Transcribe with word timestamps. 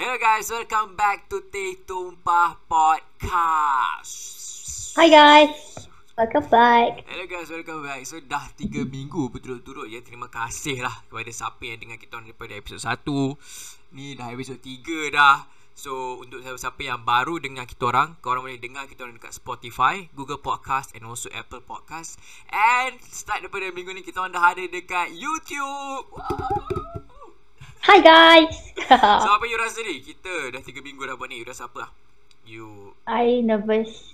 Hello 0.00 0.16
guys, 0.16 0.48
welcome 0.48 0.96
back 0.96 1.28
to 1.28 1.44
Teh 1.52 1.76
Tumpah 1.84 2.56
Podcast. 2.64 4.16
Hi 4.96 5.12
guys. 5.12 5.52
Welcome 6.16 6.48
back. 6.48 7.04
Hello 7.04 7.28
guys, 7.28 7.52
welcome 7.52 7.84
back. 7.84 8.00
So 8.08 8.16
dah 8.24 8.48
3 8.56 8.88
minggu 8.88 9.28
berturut-turut 9.28 9.92
ya. 9.92 10.00
Terima 10.00 10.32
kasih 10.32 10.80
lah 10.80 11.04
kepada 11.04 11.28
siapa 11.28 11.60
yang 11.68 11.84
dengar 11.84 12.00
kita 12.00 12.16
orang 12.16 12.32
daripada 12.32 12.56
episod 12.56 12.80
1. 12.80 13.92
Ni 13.92 14.16
dah 14.16 14.32
episod 14.32 14.56
3 14.56 15.12
dah. 15.12 15.44
So 15.76 16.16
untuk 16.16 16.40
siapa-siapa 16.48 16.80
yang 16.80 17.04
baru 17.04 17.36
dengar 17.36 17.68
kita 17.68 17.92
orang, 17.92 18.16
korang 18.24 18.48
boleh 18.48 18.56
dengar 18.56 18.88
kita 18.88 19.04
orang 19.04 19.20
dekat 19.20 19.36
Spotify, 19.36 20.08
Google 20.16 20.40
Podcast 20.40 20.96
and 20.96 21.04
also 21.04 21.28
Apple 21.36 21.60
Podcast. 21.60 22.16
And 22.48 22.96
start 23.04 23.44
daripada 23.44 23.68
minggu 23.68 23.92
ni 23.92 24.00
kita 24.00 24.24
orang 24.24 24.32
dah 24.32 24.48
ada 24.48 24.64
dekat 24.64 25.12
YouTube. 25.12 26.08
Wow. 26.16 26.99
Hi 27.80 27.98
guys. 28.04 28.56
So 28.90 29.30
apa 29.30 29.44
you 29.48 29.56
rasa 29.56 29.80
ni? 29.86 30.04
Kita 30.04 30.52
dah 30.52 30.60
3 30.60 30.84
minggu 30.84 31.00
dah 31.06 31.16
buat 31.16 31.32
ni. 31.32 31.40
You 31.40 31.48
rasa 31.48 31.64
apa 31.64 31.88
lah? 31.88 31.90
You 32.44 32.92
I 33.08 33.40
nervous. 33.40 34.12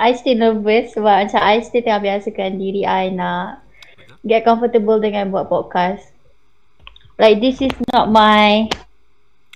I 0.00 0.16
still 0.16 0.40
nervous 0.40 0.96
sebab 0.96 1.28
macam 1.28 1.40
I 1.40 1.60
still 1.60 1.84
tengah 1.84 2.00
biasakan 2.00 2.56
diri 2.56 2.88
I 2.88 3.12
nak 3.12 3.60
get 4.24 4.48
comfortable 4.48 4.96
dengan 4.96 5.28
buat 5.28 5.52
podcast. 5.52 6.08
Like 7.20 7.44
this 7.44 7.60
is 7.60 7.74
not 7.92 8.08
my 8.08 8.72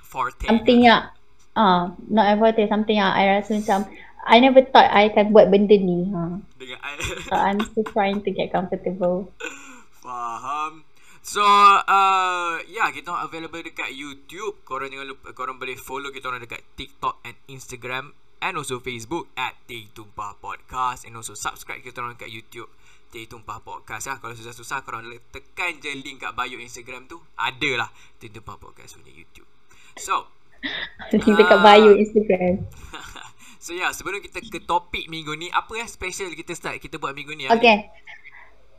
forte. 0.04 0.44
something 0.44 0.86
yang 0.86 1.08
ah 1.56 1.60
uh, 1.60 1.82
not 2.12 2.28
ever 2.28 2.52
forte 2.52 2.68
something 2.68 3.00
yang 3.00 3.08
I 3.08 3.40
rasa 3.40 3.56
macam 3.56 3.88
I 4.26 4.36
never 4.42 4.60
thought 4.66 4.90
I 4.90 5.08
akan 5.08 5.32
buat 5.32 5.48
benda 5.48 5.78
ni. 5.78 6.10
Ha. 6.12 6.42
Dengan 6.60 6.78
So 7.24 7.34
I'm 7.38 7.62
still 7.72 7.86
trying 7.88 8.20
to 8.26 8.30
get 8.34 8.52
comfortable. 8.52 9.30
Faham. 10.04 10.85
So, 11.26 11.42
uh, 11.42 12.62
ya, 12.70 12.86
yeah, 12.86 12.88
kita 12.94 13.10
orang 13.10 13.26
available 13.26 13.58
dekat 13.58 13.90
YouTube. 13.90 14.62
Korang 14.62 14.94
jangan 14.94 15.10
lupa, 15.10 15.34
korang 15.34 15.58
boleh 15.58 15.74
follow 15.74 16.14
kita 16.14 16.30
orang 16.30 16.46
dekat 16.46 16.62
TikTok 16.78 17.18
and 17.26 17.34
Instagram 17.50 18.14
and 18.38 18.54
also 18.54 18.78
Facebook 18.78 19.26
at 19.34 19.58
Teh 19.66 19.90
Tumpah 19.90 20.38
Podcast 20.38 21.02
and 21.02 21.18
also 21.18 21.34
subscribe 21.34 21.82
kita 21.82 21.98
orang 21.98 22.14
dekat 22.14 22.30
YouTube 22.30 22.70
Teh 23.10 23.26
Tumpah 23.26 23.58
Podcast 23.58 24.06
lah. 24.06 24.22
Kalau 24.22 24.38
susah-susah, 24.38 24.86
korang 24.86 25.02
boleh 25.02 25.18
tekan 25.34 25.82
je 25.82 25.90
link 25.98 26.22
kat 26.22 26.30
bio 26.30 26.62
Instagram 26.62 27.10
tu. 27.10 27.18
Ada 27.34 27.70
lah 27.74 27.90
Teh 28.22 28.30
Tumpah 28.30 28.54
Podcast 28.62 28.94
punya 28.94 29.10
YouTube. 29.10 29.50
So, 29.98 30.30
Link 31.10 31.26
dekat 31.26 31.58
bio 31.58 31.90
Instagram. 31.90 32.70
so 33.66 33.74
ya, 33.74 33.90
yeah, 33.90 33.90
sebelum 33.90 34.22
kita 34.22 34.46
ke 34.46 34.62
topik 34.62 35.10
minggu 35.10 35.34
ni, 35.34 35.50
apa 35.50 35.74
yang 35.74 35.90
special 35.90 36.30
kita 36.38 36.54
start 36.54 36.78
kita 36.78 37.02
buat 37.02 37.18
minggu 37.18 37.34
ni? 37.34 37.50
Okay. 37.50 37.90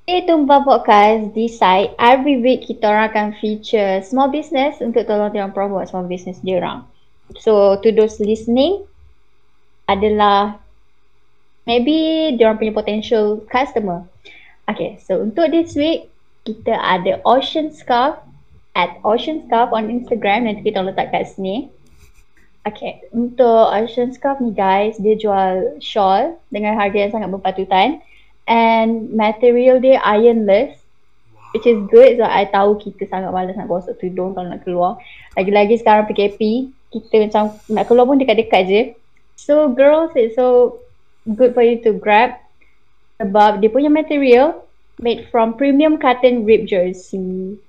Stay 0.08 0.24
Tumba 0.24 0.64
Podcast 0.64 1.36
decide 1.36 1.92
every 2.00 2.40
week 2.40 2.64
kita 2.64 2.88
orang 2.88 3.12
akan 3.12 3.28
feature 3.44 4.00
small 4.00 4.32
business 4.32 4.80
untuk 4.80 5.04
tolong 5.04 5.36
dia 5.36 5.44
promote 5.52 5.92
small 5.92 6.08
business 6.08 6.40
dia 6.40 6.64
orang. 6.64 6.88
So 7.44 7.76
to 7.84 7.92
those 7.92 8.16
listening 8.24 8.88
adalah 9.84 10.64
maybe 11.68 12.32
dia 12.40 12.48
orang 12.48 12.56
punya 12.56 12.72
potential 12.72 13.44
customer. 13.52 14.08
Okay, 14.72 14.96
so 15.04 15.20
untuk 15.20 15.52
this 15.52 15.76
week 15.76 16.08
kita 16.48 16.72
ada 16.72 17.20
Ocean 17.28 17.76
Scarf 17.76 18.16
at 18.80 19.04
Ocean 19.04 19.44
Scarf 19.44 19.76
on 19.76 19.92
Instagram 19.92 20.48
nanti 20.48 20.72
kita 20.72 20.88
letak 20.88 21.12
kat 21.12 21.28
sini. 21.28 21.68
Okay, 22.64 23.04
untuk 23.12 23.76
Ocean 23.76 24.16
Scarf 24.16 24.40
ni 24.40 24.56
guys, 24.56 24.96
dia 25.04 25.20
jual 25.20 25.84
shawl 25.84 26.40
dengan 26.48 26.80
harga 26.80 26.96
yang 26.96 27.12
sangat 27.12 27.28
berpatutan 27.28 28.00
and 28.48 29.12
material 29.12 29.78
dia 29.84 30.00
ironless 30.02 30.80
which 31.52 31.68
is 31.68 31.80
good. 31.92 32.20
So 32.20 32.26
I 32.28 32.48
tahu 32.48 32.80
kita 32.80 33.08
sangat 33.08 33.32
malas 33.32 33.56
nak 33.56 33.68
gosok 33.72 34.00
tudung 34.00 34.36
kalau 34.36 34.52
nak 34.52 34.64
keluar. 34.64 35.00
Lagi-lagi 35.36 35.80
sekarang 35.80 36.08
PKP 36.08 36.72
kita 36.92 37.28
macam 37.28 37.44
nak 37.72 37.86
keluar 37.86 38.08
pun 38.08 38.20
dekat-dekat 38.20 38.64
je. 38.68 38.82
So 39.38 39.70
girls 39.72 40.16
it's 40.16 40.40
so 40.40 40.80
good 41.28 41.54
for 41.54 41.62
you 41.64 41.80
to 41.84 41.96
grab. 41.96 42.40
Sebab 43.20 43.60
dia 43.60 43.70
punya 43.70 43.90
material 43.92 44.64
made 45.02 45.30
from 45.30 45.58
premium 45.58 45.98
cotton 45.98 46.48
rib 46.48 46.66
jersey. 46.66 47.60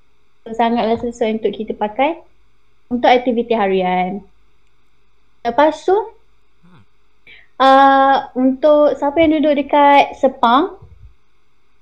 So 0.44 0.54
sangatlah 0.56 0.96
sesuai 1.00 1.42
untuk 1.42 1.52
kita 1.56 1.72
pakai 1.76 2.20
untuk 2.88 3.08
aktiviti 3.08 3.52
harian. 3.52 4.24
Lepas 5.44 5.84
tu 5.84 5.96
Uh, 7.58 8.30
untuk 8.38 8.94
siapa 8.94 9.18
yang 9.18 9.34
duduk 9.34 9.58
dekat 9.58 10.14
Sepang, 10.14 10.78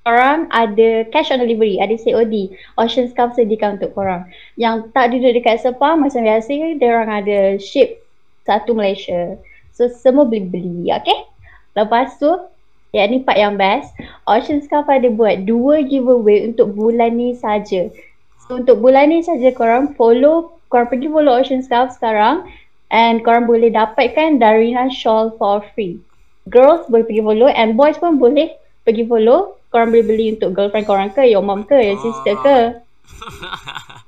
korang 0.09 0.49
ada 0.49 1.05
cash 1.13 1.29
on 1.29 1.45
delivery, 1.45 1.77
ada 1.77 1.93
COD. 2.01 2.57
Ocean 2.81 3.13
Scarf 3.13 3.37
sediakan 3.37 3.77
untuk 3.77 3.93
korang. 3.93 4.25
Yang 4.57 4.89
tak 4.97 5.13
duduk 5.13 5.37
dekat 5.37 5.61
Sepang, 5.61 6.01
macam 6.01 6.25
biasa, 6.25 6.81
dia 6.81 6.89
orang 6.89 7.11
ada 7.13 7.39
ship 7.61 8.01
satu 8.49 8.73
Malaysia. 8.73 9.37
So, 9.77 9.93
semua 9.93 10.25
beli-beli, 10.25 10.89
okay? 10.89 11.29
Lepas 11.77 12.17
tu, 12.17 12.33
yang 12.97 13.13
ni 13.13 13.21
part 13.21 13.37
yang 13.37 13.61
best, 13.61 13.93
Ocean 14.25 14.65
Scarf 14.65 14.89
ada 14.89 15.13
buat 15.13 15.45
dua 15.45 15.85
giveaway 15.85 16.49
untuk 16.49 16.73
bulan 16.73 17.21
ni 17.21 17.37
saja. 17.37 17.93
So, 18.49 18.65
untuk 18.65 18.81
bulan 18.81 19.13
ni 19.13 19.21
saja 19.21 19.53
korang 19.53 19.93
follow, 19.93 20.57
korang 20.73 20.89
pergi 20.89 21.13
follow 21.13 21.37
Ocean 21.37 21.61
Scarf 21.61 21.93
sekarang 21.93 22.49
And 22.93 23.27
korang 23.27 23.51
boleh 23.51 23.75
dapatkan 23.75 24.39
Darina 24.39 24.87
shawl 24.91 25.35
for 25.35 25.63
free. 25.75 25.99
Girls 26.47 26.87
boleh 26.87 27.03
pergi 27.03 27.23
follow 27.23 27.51
and 27.51 27.75
boys 27.75 27.99
pun 27.99 28.23
boleh 28.23 28.55
pergi 28.87 29.03
follow. 29.03 29.59
Korang 29.75 29.91
boleh 29.91 30.07
beli 30.07 30.27
untuk 30.39 30.55
girlfriend 30.55 30.87
korang 30.87 31.11
ke, 31.11 31.27
your 31.27 31.43
mom 31.43 31.67
ke, 31.67 31.75
your 31.75 31.99
sister 31.99 32.39
ke. 32.39 32.57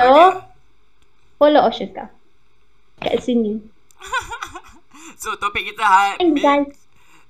So, 0.00 0.08
okay. 0.08 0.40
follow 1.36 1.60
Ocean 1.68 1.92
Scar. 1.92 2.08
Kat 3.04 3.20
sini. 3.20 3.60
so, 5.20 5.36
topik 5.36 5.68
kita 5.68 5.84
hari 5.84 6.16
Thanks 6.16 6.40
guys. 6.40 6.72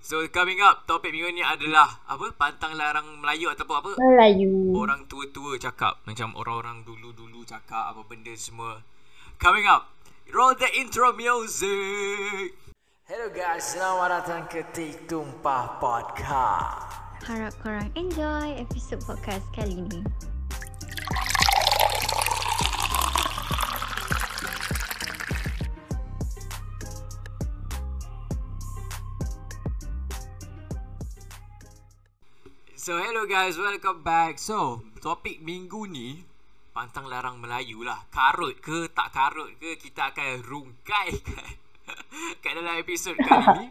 So, 0.01 0.23
coming 0.31 0.63
up, 0.63 0.87
topik 0.87 1.11
minggu 1.11 1.35
ni 1.35 1.43
adalah 1.43 1.99
apa? 2.07 2.31
Pantang 2.39 2.79
larang 2.79 3.19
Melayu 3.19 3.51
ataupun 3.51 3.75
apa? 3.75 3.91
Melayu. 3.99 4.73
Orang 4.73 5.11
tua-tua 5.11 5.59
cakap. 5.59 5.99
Macam 6.07 6.33
orang-orang 6.39 6.87
dulu-dulu 6.87 7.43
cakap 7.43 7.91
apa 7.91 8.01
benda 8.07 8.33
semua. 8.39 8.81
Coming 9.43 9.67
up, 9.67 9.91
Roll 10.31 10.55
the 10.55 10.71
intro 10.79 11.11
music. 11.11 12.55
Hello 13.03 13.27
guys, 13.35 13.75
selamat 13.75 14.23
datang 14.23 14.47
ke 14.47 14.63
Tik 14.71 15.11
Tumpah 15.11 15.83
Podcast. 15.83 17.19
Harap 17.27 17.51
korang 17.59 17.91
enjoy 17.99 18.55
episod 18.55 19.03
podcast 19.03 19.43
kali 19.51 19.83
ni. 19.91 20.07
So 32.79 33.03
hello 33.03 33.27
guys, 33.27 33.59
welcome 33.59 34.07
back. 34.07 34.39
So, 34.39 34.87
topik 35.03 35.43
minggu 35.43 35.91
ni 35.91 36.30
pantang 36.81 37.13
larang 37.13 37.37
Melayu 37.37 37.85
lah. 37.85 38.09
Karut 38.09 38.57
ke 38.65 38.89
tak 38.97 39.13
karut 39.13 39.53
ke 39.61 39.77
kita 39.77 40.17
akan 40.17 40.41
rungkaikan 40.41 41.53
kat 42.41 42.53
dalam 42.57 42.81
episod 42.81 43.13
kali 43.21 43.45
ni. 43.61 43.67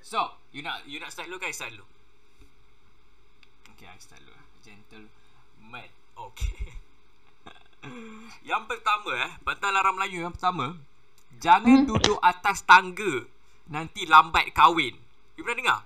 So, 0.00 0.32
you 0.56 0.64
nak 0.64 0.80
you 0.88 0.96
nak 0.96 1.12
start 1.12 1.28
dulu 1.28 1.36
kan? 1.36 1.52
Start 1.52 1.76
dulu. 1.76 1.84
Okay, 3.76 3.84
I 3.84 4.00
start 4.00 4.24
dulu. 4.24 4.40
Gentle 4.64 5.12
man. 5.60 5.92
Okay. 6.16 6.72
yang 8.48 8.64
pertama 8.64 9.12
eh, 9.28 9.30
pantang 9.44 9.76
larang 9.76 10.00
Melayu 10.00 10.24
yang 10.24 10.32
pertama. 10.32 10.72
Jangan 11.44 11.84
hmm. 11.84 11.88
duduk 11.92 12.16
atas 12.24 12.64
tangga. 12.64 13.28
Nanti 13.68 14.08
lambat 14.08 14.56
kahwin. 14.56 14.96
You 15.36 15.44
pernah 15.44 15.58
dengar? 15.60 15.80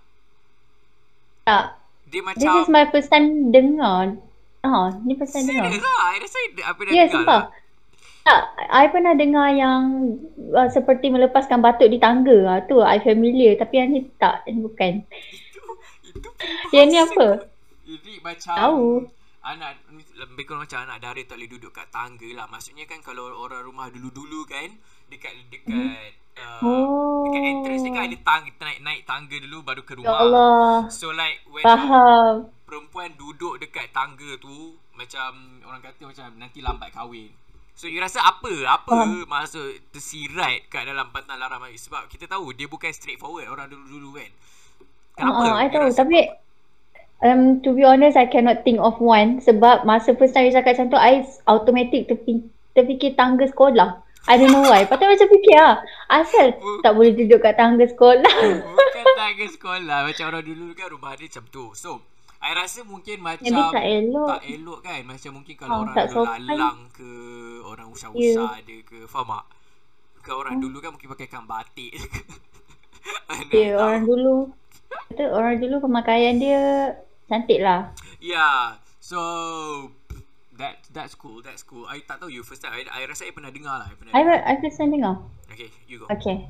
Tak. 1.43 1.65
Dia 2.07 2.23
macam 2.23 2.39
This 2.39 2.55
is 2.63 2.71
my 2.71 2.87
first 2.87 3.11
time 3.11 3.51
dengar. 3.51 4.15
Ah, 4.63 4.95
ni 5.03 5.19
pasal 5.19 5.43
dengar. 5.43 5.67
Serius 5.67 5.83
lah. 5.83 5.99
I 6.15 6.19
rasa 6.23 6.39
apa 6.63 6.81
dah 6.87 6.93
yeah, 6.95 7.07
dengar 7.11 7.27
lah. 7.27 7.45
Tak, 8.23 8.43
I 8.71 8.87
pernah 8.95 9.15
dengar 9.19 9.51
yang 9.51 9.83
uh, 10.55 10.71
seperti 10.71 11.11
melepaskan 11.11 11.59
batuk 11.59 11.91
di 11.91 11.99
tangga. 11.99 12.47
Uh, 12.47 12.59
tu 12.71 12.79
I 12.79 13.03
familiar. 13.03 13.59
Tapi 13.59 13.75
yang 13.83 13.91
ni 13.91 14.07
tak, 14.23 14.47
ini 14.47 14.63
bukan. 14.63 15.03
Itu, 15.35 15.61
itu 16.15 16.29
Yang 16.79 16.87
ni 16.87 16.97
apa? 17.03 17.29
Ini 17.83 18.13
macam 18.23 18.55
Tahu. 18.55 18.87
Anak, 19.43 19.75
lebih 19.91 20.47
kurang 20.47 20.63
macam 20.63 20.87
anak 20.87 21.03
dara 21.03 21.19
tak 21.27 21.35
boleh 21.35 21.51
duduk 21.51 21.75
kat 21.75 21.91
tangga 21.91 22.31
lah. 22.31 22.47
Maksudnya 22.47 22.87
kan 22.87 23.03
kalau 23.03 23.27
orang 23.43 23.67
rumah 23.67 23.91
dulu-dulu 23.91 24.47
kan, 24.47 24.71
dekat 25.13 25.33
dekat 25.53 25.69
hmm. 25.69 26.41
uh, 26.41 26.61
oh. 26.65 27.29
dekat 27.29 27.43
entrance 27.45 27.83
ni 27.85 27.91
kan 27.93 28.03
ada 28.09 28.19
tang, 28.25 28.43
naik, 28.49 28.79
naik 28.81 29.01
tangga 29.05 29.37
dulu 29.37 29.59
baru 29.61 29.83
ke 29.85 29.93
rumah. 30.01 30.09
Ya 30.09 30.17
Allah. 30.17 30.73
So 30.89 31.13
like 31.13 31.45
when 31.53 31.61
Faham 31.61 32.49
perempuan 32.73 33.13
duduk 33.21 33.61
dekat 33.61 33.93
tangga 33.93 34.41
tu 34.41 34.81
macam 34.97 35.61
orang 35.69 35.85
kata 35.85 36.09
macam 36.09 36.25
nanti 36.41 36.65
lambat 36.65 36.89
kahwin. 36.89 37.29
So 37.77 37.85
you 37.85 38.01
rasa 38.01 38.25
apa? 38.25 38.53
Apa 38.65 38.97
uh. 38.97 39.29
maksud 39.29 39.93
tersirat 39.93 40.73
kat 40.73 40.89
dalam 40.89 41.13
pantang 41.13 41.37
larang 41.37 41.61
mari 41.61 41.77
sebab 41.77 42.09
kita 42.09 42.25
tahu 42.25 42.57
dia 42.57 42.69
bukan 42.69 42.89
straightforward 42.93 43.49
orang 43.49 43.69
dulu-dulu 43.69 44.17
kan. 44.17 44.31
Kenapa? 45.17 45.45
Uh, 45.45 45.55
I 45.61 45.69
tahu 45.69 45.89
tapi 45.93 46.19
um 47.21 47.61
to 47.61 47.77
be 47.77 47.85
honest 47.85 48.17
I 48.17 48.29
cannot 48.29 48.65
think 48.65 48.81
of 48.81 48.97
one 48.97 49.45
sebab 49.45 49.85
masa 49.85 50.17
first 50.17 50.33
time 50.33 50.49
you 50.49 50.57
cakap 50.57 50.81
macam 50.81 50.89
tu 50.93 51.01
I 51.01 51.25
automatic 51.45 52.09
terfikir, 52.09 52.49
terfikir 52.73 53.13
tangga 53.17 53.49
sekolah. 53.49 54.01
I 54.25 54.37
don't 54.37 54.49
know 54.49 54.63
why. 54.63 54.85
Patut 54.85 55.07
macam 55.07 55.27
fikir 55.27 55.55
lah. 55.55 55.83
Asal 56.07 56.55
tak 56.79 56.93
boleh 56.93 57.11
duduk 57.13 57.39
kat 57.39 57.55
tangga 57.55 57.83
sekolah. 57.85 58.37
Bukan 58.63 59.05
tangga 59.19 59.47
sekolah. 59.49 59.99
Macam 60.07 60.25
orang 60.29 60.45
dulu 60.45 60.65
kan 60.73 60.87
rumah 60.89 61.13
dia 61.15 61.27
macam 61.27 61.45
tu. 61.49 61.65
So, 61.73 61.99
I 62.39 62.53
rasa 62.53 62.83
mungkin 62.83 63.19
macam 63.19 63.43
Jadi 63.45 63.63
tak 63.71 63.85
elok. 63.85 64.29
tak 64.29 64.43
elok 64.45 64.79
kan. 64.81 65.01
Macam 65.05 65.31
mungkin 65.33 65.55
kalau 65.57 65.71
Oh, 65.73 65.81
orang 65.81 65.95
dulu 65.97 66.15
sopan. 66.23 66.41
lalang 66.45 66.81
ke, 66.91 67.11
orang 67.63 67.87
usah-usah 67.89 68.49
ada 68.57 68.77
ke. 68.83 68.99
Faham 69.07 69.31
tak? 69.33 69.45
Kan 70.23 70.35
orang 70.37 70.57
dulu 70.59 70.77
kan 70.79 70.91
mungkin 70.91 71.09
pakai 71.09 71.27
kan 71.27 71.43
batik 71.43 71.93
ke. 72.03 72.23
Ya, 73.51 73.75
tahu. 73.75 73.81
orang 73.81 74.03
dulu. 74.05 74.37
Kata 75.09 75.25
orang 75.29 75.57
dulu 75.59 75.77
pemakaian 75.81 76.35
dia 76.37 76.63
cantik 77.27 77.59
lah. 77.59 77.91
Yeah. 78.19 78.79
So 78.99 79.19
that 80.63 80.87
that's 80.95 81.19
cool. 81.19 81.43
That's 81.43 81.67
cool. 81.67 81.91
I 81.91 81.99
tak 82.07 82.23
tahu 82.23 82.31
you 82.31 82.47
first 82.47 82.63
time. 82.63 82.73
I, 82.73 82.87
I 82.87 83.11
rasa 83.11 83.27
I 83.27 83.35
pernah 83.35 83.51
dengar 83.51 83.83
lah. 83.83 83.91
I 83.91 83.95
pernah. 83.99 84.13
I, 84.15 84.23
dengar. 84.23 84.39
I 84.47 84.53
first 84.63 84.79
time 84.79 84.91
dengar. 84.95 85.15
Okay, 85.51 85.69
you 85.91 85.99
go. 85.99 86.07
Okay. 86.09 86.47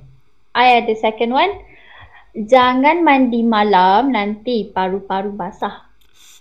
I 0.52 0.84
ada 0.84 0.92
second 0.94 1.32
one. 1.32 1.52
Jangan 2.32 3.00
mandi 3.00 3.40
malam 3.40 4.12
nanti 4.12 4.68
paru-paru 4.68 5.32
basah. 5.32 5.88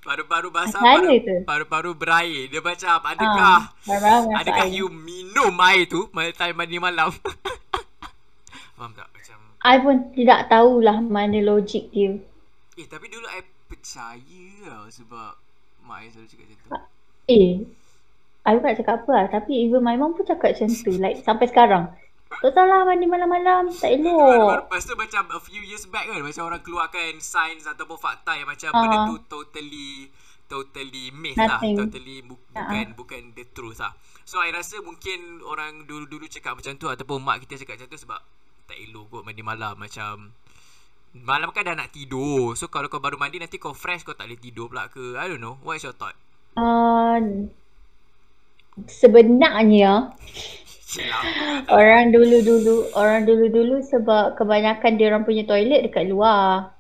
Paru-paru 0.02 0.50
basah, 0.50 0.82
paru, 0.82 1.14
paru-paru 1.46 1.92
berair. 1.94 2.50
Dia 2.50 2.60
macam 2.60 2.98
adakah 3.06 3.60
Ah, 3.60 3.62
paru-paru 3.86 4.20
basah 4.28 4.40
adakah 4.42 4.66
air. 4.68 4.76
you 4.76 4.86
minum 4.90 5.54
air 5.62 5.86
tu 5.86 6.10
time 6.12 6.56
mandi 6.58 6.80
malam? 6.80 7.12
Faham 8.78 8.92
tak? 8.98 9.08
Macam 9.14 9.38
I 9.62 9.78
pun 9.78 9.96
tidak 10.18 10.50
tahulah 10.50 10.98
mana 11.00 11.38
logik 11.40 11.94
dia. 11.94 12.18
eh 12.74 12.88
tapi 12.90 13.14
dulu 13.14 13.30
I 13.30 13.46
percaya 13.70 14.44
lah 14.66 14.90
sebab 14.90 15.38
mak 15.86 16.02
I 16.02 16.10
selalu 16.10 16.28
cakap 16.34 16.46
macam 16.50 16.58
tu. 16.66 16.91
Eh, 17.32 17.64
I 18.42 18.54
pun 18.54 18.66
nak 18.66 18.76
cakap 18.76 18.96
apa 19.00 19.12
lah. 19.12 19.26
Tapi 19.30 19.54
even 19.62 19.80
my 19.80 19.96
mom 19.96 20.12
pun 20.12 20.24
cakap 20.24 20.52
macam 20.52 20.68
tu. 20.68 20.92
Like 20.94 21.22
sampai 21.22 21.46
sekarang. 21.46 21.94
Tak 22.34 22.52
salah 22.52 22.82
mandi 22.82 23.06
malam-malam. 23.06 23.70
Tak 23.70 23.92
elok. 23.92 24.66
Lepas 24.66 24.82
tu 24.84 24.96
macam 24.96 25.24
a 25.30 25.40
few 25.40 25.62
years 25.62 25.86
back 25.86 26.06
kan 26.06 26.20
macam 26.20 26.44
orang 26.46 26.60
keluarkan 26.60 27.20
sains 27.20 27.64
ataupun 27.66 27.96
fakta 27.98 28.34
yang 28.34 28.48
macam 28.48 28.70
Ah. 28.70 28.80
benda 28.80 28.98
tu 29.06 29.16
totally 29.30 30.10
totally 30.48 31.12
myth 31.14 31.38
lah 31.38 31.60
Nothing. 31.60 31.76
totally 31.78 32.20
bu- 32.22 32.36
bukan 32.50 32.86
bukan 32.94 33.22
the 33.32 33.48
truth 33.48 33.80
lah 33.80 33.96
so 34.22 34.36
I 34.36 34.52
rasa 34.52 34.80
mungkin 34.80 35.40
orang 35.42 35.88
dulu-dulu 35.88 36.28
cakap 36.28 36.60
macam 36.60 36.76
tu 36.76 36.88
ataupun 36.88 37.24
mak 37.24 37.40
kita 37.42 37.56
cakap 37.58 37.80
macam 37.80 37.88
tu 37.88 37.96
sebab 37.98 38.20
tak 38.68 38.76
elok 38.78 39.08
kot 39.10 39.24
mandi 39.24 39.40
malam 39.42 39.80
macam 39.80 40.36
malam 41.14 41.52
kan 41.52 41.64
dah 41.64 41.72
nak 41.74 41.92
tidur 41.92 42.52
so 42.54 42.68
kalau 42.68 42.88
kau 42.88 43.00
baru 43.00 43.16
mandi 43.16 43.40
nanti 43.40 43.56
kau 43.58 43.72
fresh 43.72 44.04
kau 44.04 44.12
tak 44.12 44.28
boleh 44.28 44.40
tidur 44.40 44.68
pula 44.68 44.88
ke 44.88 45.16
I 45.16 45.28
don't 45.28 45.40
know 45.40 45.56
what 45.62 45.76
is 45.76 45.84
your 45.84 45.92
thought 45.94 46.20
Uh, 46.52 47.48
sebenarnya 48.88 50.16
orang 51.72 52.12
dulu-dulu 52.12 52.92
orang 52.96 53.24
dulu-dulu 53.24 53.80
sebab 53.80 54.36
kebanyakan 54.36 55.00
dia 55.00 55.08
orang 55.12 55.24
punya 55.24 55.48
toilet 55.48 55.88
dekat 55.88 56.12
luar. 56.12 56.76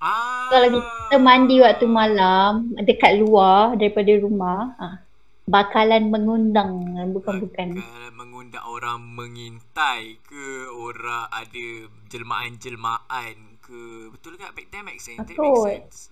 ah. 0.00 0.48
Kalau 0.48 0.68
kita 0.80 1.16
mandi 1.20 1.60
waktu 1.60 1.86
malam 1.88 2.72
dekat 2.80 3.20
luar 3.20 3.76
daripada 3.76 4.12
rumah, 4.20 4.72
ah, 4.80 4.96
bakalan 5.44 6.08
mengundang. 6.08 6.96
Bukan-bukan. 7.12 7.76
Kalau 7.76 8.12
mengundang 8.16 8.64
orang 8.64 9.00
mengintai 9.04 10.16
ke 10.24 10.68
orang 10.72 11.28
ada 11.28 11.66
jelmaan-jelmaan 12.08 13.60
ke. 13.60 14.08
Betul 14.12 14.40
ke? 14.40 14.48
Back 14.52 14.68
then 14.72 14.88
make 14.88 15.00
sense. 15.00 15.20
That 15.20 15.28
make 15.28 15.36
Betul. 15.36 15.68
sense 15.68 16.11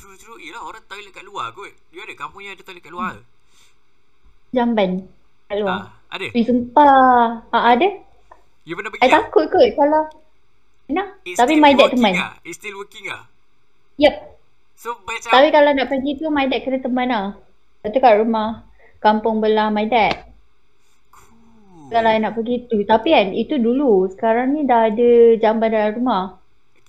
true 0.00 0.16
true 0.16 0.38
yelah 0.40 0.62
orang 0.62 0.80
toilet 0.82 1.12
kat 1.12 1.22
luar 1.22 1.52
kot 1.52 1.68
you 1.90 2.00
ada 2.00 2.14
kampung 2.14 2.40
yang 2.40 2.56
ada 2.56 2.64
toilet 2.64 2.80
kat 2.80 2.90
luar 2.90 3.20
Jamban 4.50 5.04
kat 5.46 5.56
luar. 5.58 5.76
ah 5.76 5.84
ada 6.10 6.26
Eh, 6.26 6.42
sumpah. 6.42 7.44
Ah, 7.48 7.70
ada? 7.70 7.86
you 8.64 8.74
pernah 8.74 8.88
pergi 8.88 9.04
I 9.04 9.08
tak? 9.08 9.28
takut 9.28 9.46
kot 9.46 9.68
kalau 9.74 10.02
Nah, 10.90 11.06
It's 11.22 11.38
tapi 11.38 11.54
my 11.54 11.70
dad 11.70 11.94
teman. 11.94 12.18
ah? 12.18 12.34
it's 12.42 12.58
still 12.58 12.74
working 12.74 13.06
ah 13.06 13.30
Yep. 13.94 14.14
so 14.74 14.96
macam 15.04 15.30
Tapi 15.30 15.48
kalau 15.48 15.70
nak 15.70 15.86
pergi 15.86 16.10
tu 16.16 16.26
my 16.28 16.48
dad 16.48 16.60
kena 16.60 16.80
teman 16.80 17.06
lah. 17.06 17.28
Lepas 17.78 17.90
tu 17.90 17.98
kat 18.00 18.14
rumah 18.16 18.64
kampung 18.98 19.38
belah 19.38 19.68
my 19.68 19.84
dad. 19.84 20.26
cool. 21.10 21.86
Kalau 21.88 22.10
nak 22.10 22.32
pergi 22.34 22.66
tu. 22.66 22.82
Tapi 22.82 23.08
kan 23.08 23.28
itu 23.30 23.54
dulu. 23.56 24.08
Sekarang 24.08 24.50
ni 24.50 24.64
dah 24.64 24.88
ada 24.88 25.10
jamban 25.36 25.70
dalam 25.70 25.92
rumah. 25.94 26.39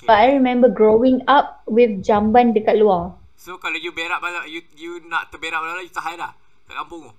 Okay. 0.02 0.08
But 0.10 0.18
I 0.18 0.28
remember 0.34 0.68
growing 0.74 1.22
up 1.30 1.62
with 1.70 2.02
jamban 2.02 2.58
dekat 2.58 2.82
luar. 2.82 3.14
so 3.38 3.58
kalau 3.58 3.78
you 3.78 3.90
berak 3.94 4.22
malam 4.22 4.46
you 4.46 4.62
you 4.78 5.02
nak 5.10 5.30
terberak 5.34 5.62
malam 5.62 5.82
you 5.82 5.94
tahan 5.94 6.18
lah 6.18 6.34
kat 6.66 6.78
kampung 6.78 7.10
tu 7.10 7.14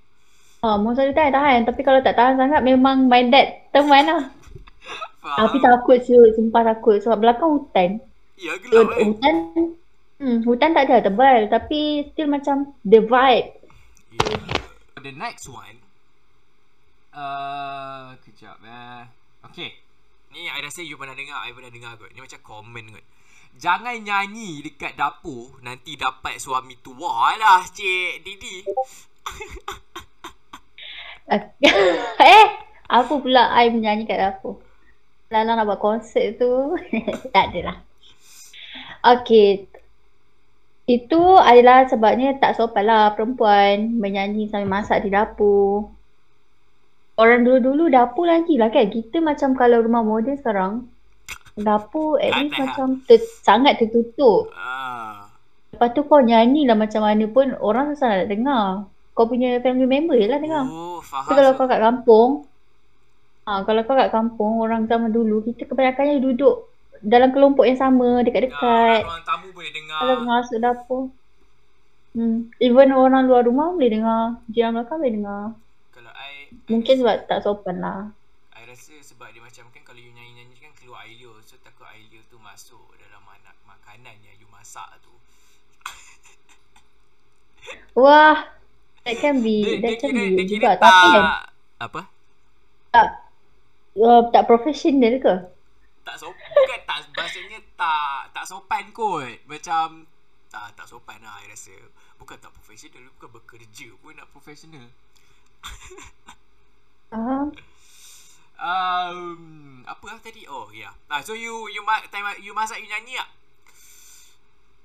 Ha, 0.62 0.78
mau 0.78 0.94
selalu 0.94 1.10
tahan, 1.10 1.34
tahan. 1.34 1.60
Tapi 1.66 1.82
kalau 1.82 1.98
tak 2.06 2.14
tahan 2.14 2.38
sangat 2.38 2.62
memang 2.62 3.10
my 3.10 3.26
dad 3.26 3.66
teman 3.74 4.06
lah. 4.06 4.30
Tapi 5.18 5.58
takut 5.58 5.98
siut. 6.06 6.38
Sumpah 6.38 6.62
takut. 6.62 7.02
Sebab 7.02 7.18
belakang 7.18 7.50
hutan. 7.58 7.98
ya 8.38 8.54
So, 8.54 8.70
gelap 8.70 8.94
eh 8.94 9.10
hutan 9.10 9.34
hmm, 10.22 10.46
hutan 10.46 10.70
tak 10.70 10.86
ada 10.86 11.10
tebal. 11.10 11.50
Tapi 11.50 12.06
still 12.14 12.30
macam 12.30 12.78
the 12.86 13.02
vibe. 13.02 13.58
Yeah. 14.14 14.62
The 15.02 15.10
next 15.10 15.50
one 15.50 15.82
uh, 17.10 18.14
Kejap 18.22 18.62
eh 18.62 19.02
Okay 19.50 19.81
Ni 20.32 20.48
I 20.48 20.60
rasa 20.64 20.80
you 20.80 20.96
pernah 20.96 21.12
dengar 21.12 21.44
I 21.44 21.52
pernah 21.52 21.68
dengar 21.68 22.00
kot 22.00 22.10
Ni 22.12 22.24
macam 22.24 22.40
common 22.40 22.96
kot 22.96 23.04
Jangan 23.60 24.00
nyanyi 24.00 24.64
dekat 24.64 24.96
dapur 24.96 25.60
Nanti 25.60 25.94
dapat 26.00 26.40
suami 26.40 26.80
tua 26.80 27.36
lah 27.36 27.62
Cik 27.68 28.24
Didi 28.24 28.64
eh, 31.32 32.46
apa 32.92 33.12
pula 33.16 33.56
I 33.56 33.72
menyanyi 33.72 34.04
kat 34.04 34.18
dapur? 34.20 34.60
Lala 35.32 35.56
nak 35.56 35.64
buat 35.64 35.80
konsert 35.80 36.36
tu. 36.36 36.76
tak 37.34 37.54
adalah. 37.54 37.80
Okay. 39.00 39.64
Itu 40.84 41.38
adalah 41.38 41.88
sebabnya 41.88 42.36
tak 42.36 42.58
sopan 42.58 42.84
lah 42.84 43.14
perempuan 43.16 43.96
menyanyi 43.96 44.50
sambil 44.50 44.68
masak 44.68 45.06
di 45.06 45.08
dapur. 45.08 45.88
Orang 47.12 47.44
dulu-dulu 47.44 47.92
dapur 47.92 48.24
lagi 48.24 48.56
lah 48.56 48.72
kan. 48.72 48.88
Kita 48.88 49.20
macam 49.20 49.52
kalau 49.52 49.84
rumah 49.84 50.00
moden 50.00 50.36
sekarang. 50.40 50.88
Dapur 51.52 52.16
at 52.16 52.32
least 52.40 52.56
Latih 52.56 52.64
lah. 52.64 52.64
macam 52.64 52.86
ter, 53.04 53.20
sangat 53.44 53.76
tertutup. 53.76 54.48
ah. 54.56 55.28
Lepas 55.72 55.92
tu 55.92 56.04
kau 56.04 56.20
nyanyi 56.20 56.64
lah 56.64 56.76
macam 56.76 57.04
mana 57.04 57.24
pun 57.28 57.52
orang 57.60 57.92
susah 57.92 58.24
nak 58.24 58.28
dengar. 58.28 58.64
Kau 59.12 59.28
punya 59.28 59.60
family 59.60 59.84
member 59.84 60.16
je 60.16 60.24
lah 60.24 60.40
dengar. 60.40 60.64
Oh 60.64 61.04
faham 61.04 61.28
Tapi 61.28 61.32
kalau 61.36 61.52
so- 61.52 61.58
kau 61.60 61.68
kat 61.68 61.80
kampung, 61.80 62.30
ha, 63.44 63.60
kalau 63.68 63.80
kau 63.84 63.92
kat 63.92 64.08
kampung, 64.08 64.52
orang 64.64 64.88
zaman 64.88 65.12
dulu, 65.12 65.44
kita 65.44 65.68
kebanyakannya 65.68 66.24
duduk 66.24 66.64
dalam 67.04 67.28
kelompok 67.28 67.68
yang 67.68 67.76
sama, 67.76 68.24
dekat-dekat. 68.24 69.04
Orang 69.04 69.24
tamu 69.28 69.52
boleh 69.52 69.68
dengar 69.68 69.98
Kalau 70.00 70.16
masuk 70.24 70.58
dapur. 70.60 71.02
Hmm. 72.12 72.48
Even 72.60 72.92
orang 72.92 73.28
luar 73.28 73.44
rumah 73.44 73.72
boleh 73.72 73.92
dengar. 73.92 74.40
Jiran 74.48 74.76
belakang 74.76 75.00
boleh 75.00 75.14
dengar. 75.16 75.44
Mungkin 76.70 76.94
sebab 77.02 77.26
tak 77.26 77.42
sopan 77.42 77.82
lah. 77.82 78.14
I 78.52 78.68
rasa 78.68 78.94
sebab 79.02 79.32
dia 79.34 79.42
macam 79.42 79.66
kan 79.74 79.82
Kalau 79.82 79.98
you 79.98 80.14
nyanyi-nyanyi 80.14 80.54
kan 80.54 80.70
keluar 80.78 81.02
air 81.02 81.18
liur 81.18 81.34
So 81.42 81.58
takut 81.66 81.82
air 81.90 82.06
liur 82.06 82.22
tu 82.30 82.38
masuk 82.38 82.94
Dalam 82.94 83.26
anak 83.26 83.58
makanan 83.66 84.14
yang 84.22 84.38
you 84.38 84.46
masak 84.54 84.86
tu 85.02 85.10
Wah, 87.98 88.54
that 89.02 89.16
can 89.18 89.42
be, 89.42 89.66
Dia, 89.66 89.82
that 89.82 89.98
can 89.98 90.14
kira, 90.14 90.38
be 90.38 90.46
juga. 90.46 90.78
tak 90.78 90.80
Tapi 90.86 91.08
kan, 91.10 91.24
Apa? 91.82 92.00
tak, 92.92 93.08
uh, 93.98 94.22
tak 94.30 94.44
profesional 94.46 95.14
ke? 95.18 95.34
tak 96.02 96.18
sopan 96.18 96.50
bukan 96.50 96.80
tak 96.82 96.98
maksudnya 97.14 97.58
tak 97.78 98.34
tak 98.34 98.44
sopan 98.44 98.84
kot 98.90 99.38
macam 99.46 100.02
tak 100.50 100.74
tak 100.74 100.86
sopan 100.90 101.22
lah 101.22 101.38
I 101.40 101.54
rasa 101.54 101.72
bukan 102.18 102.36
tak 102.42 102.50
profesional 102.50 103.06
bukan 103.16 103.30
bekerja 103.38 103.88
pun 104.02 104.18
nak 104.18 104.28
profesional 104.34 104.82
Ah, 107.12 107.44
um, 108.56 109.84
apa 109.84 110.04
lah 110.08 110.16
tadi? 110.24 110.48
Oh 110.48 110.72
ya. 110.72 110.88
Yeah. 110.88 110.92
ah, 111.12 111.20
so 111.20 111.36
you 111.36 111.68
you 111.68 111.84
ma- 111.84 112.00
time 112.08 112.24
you 112.40 112.56
masak 112.56 112.80
you 112.80 112.88
nyanyi 112.88 113.20
tak? 113.20 113.28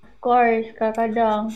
Of 0.03 0.19
course, 0.19 0.67
kadang-kadang. 0.75 1.55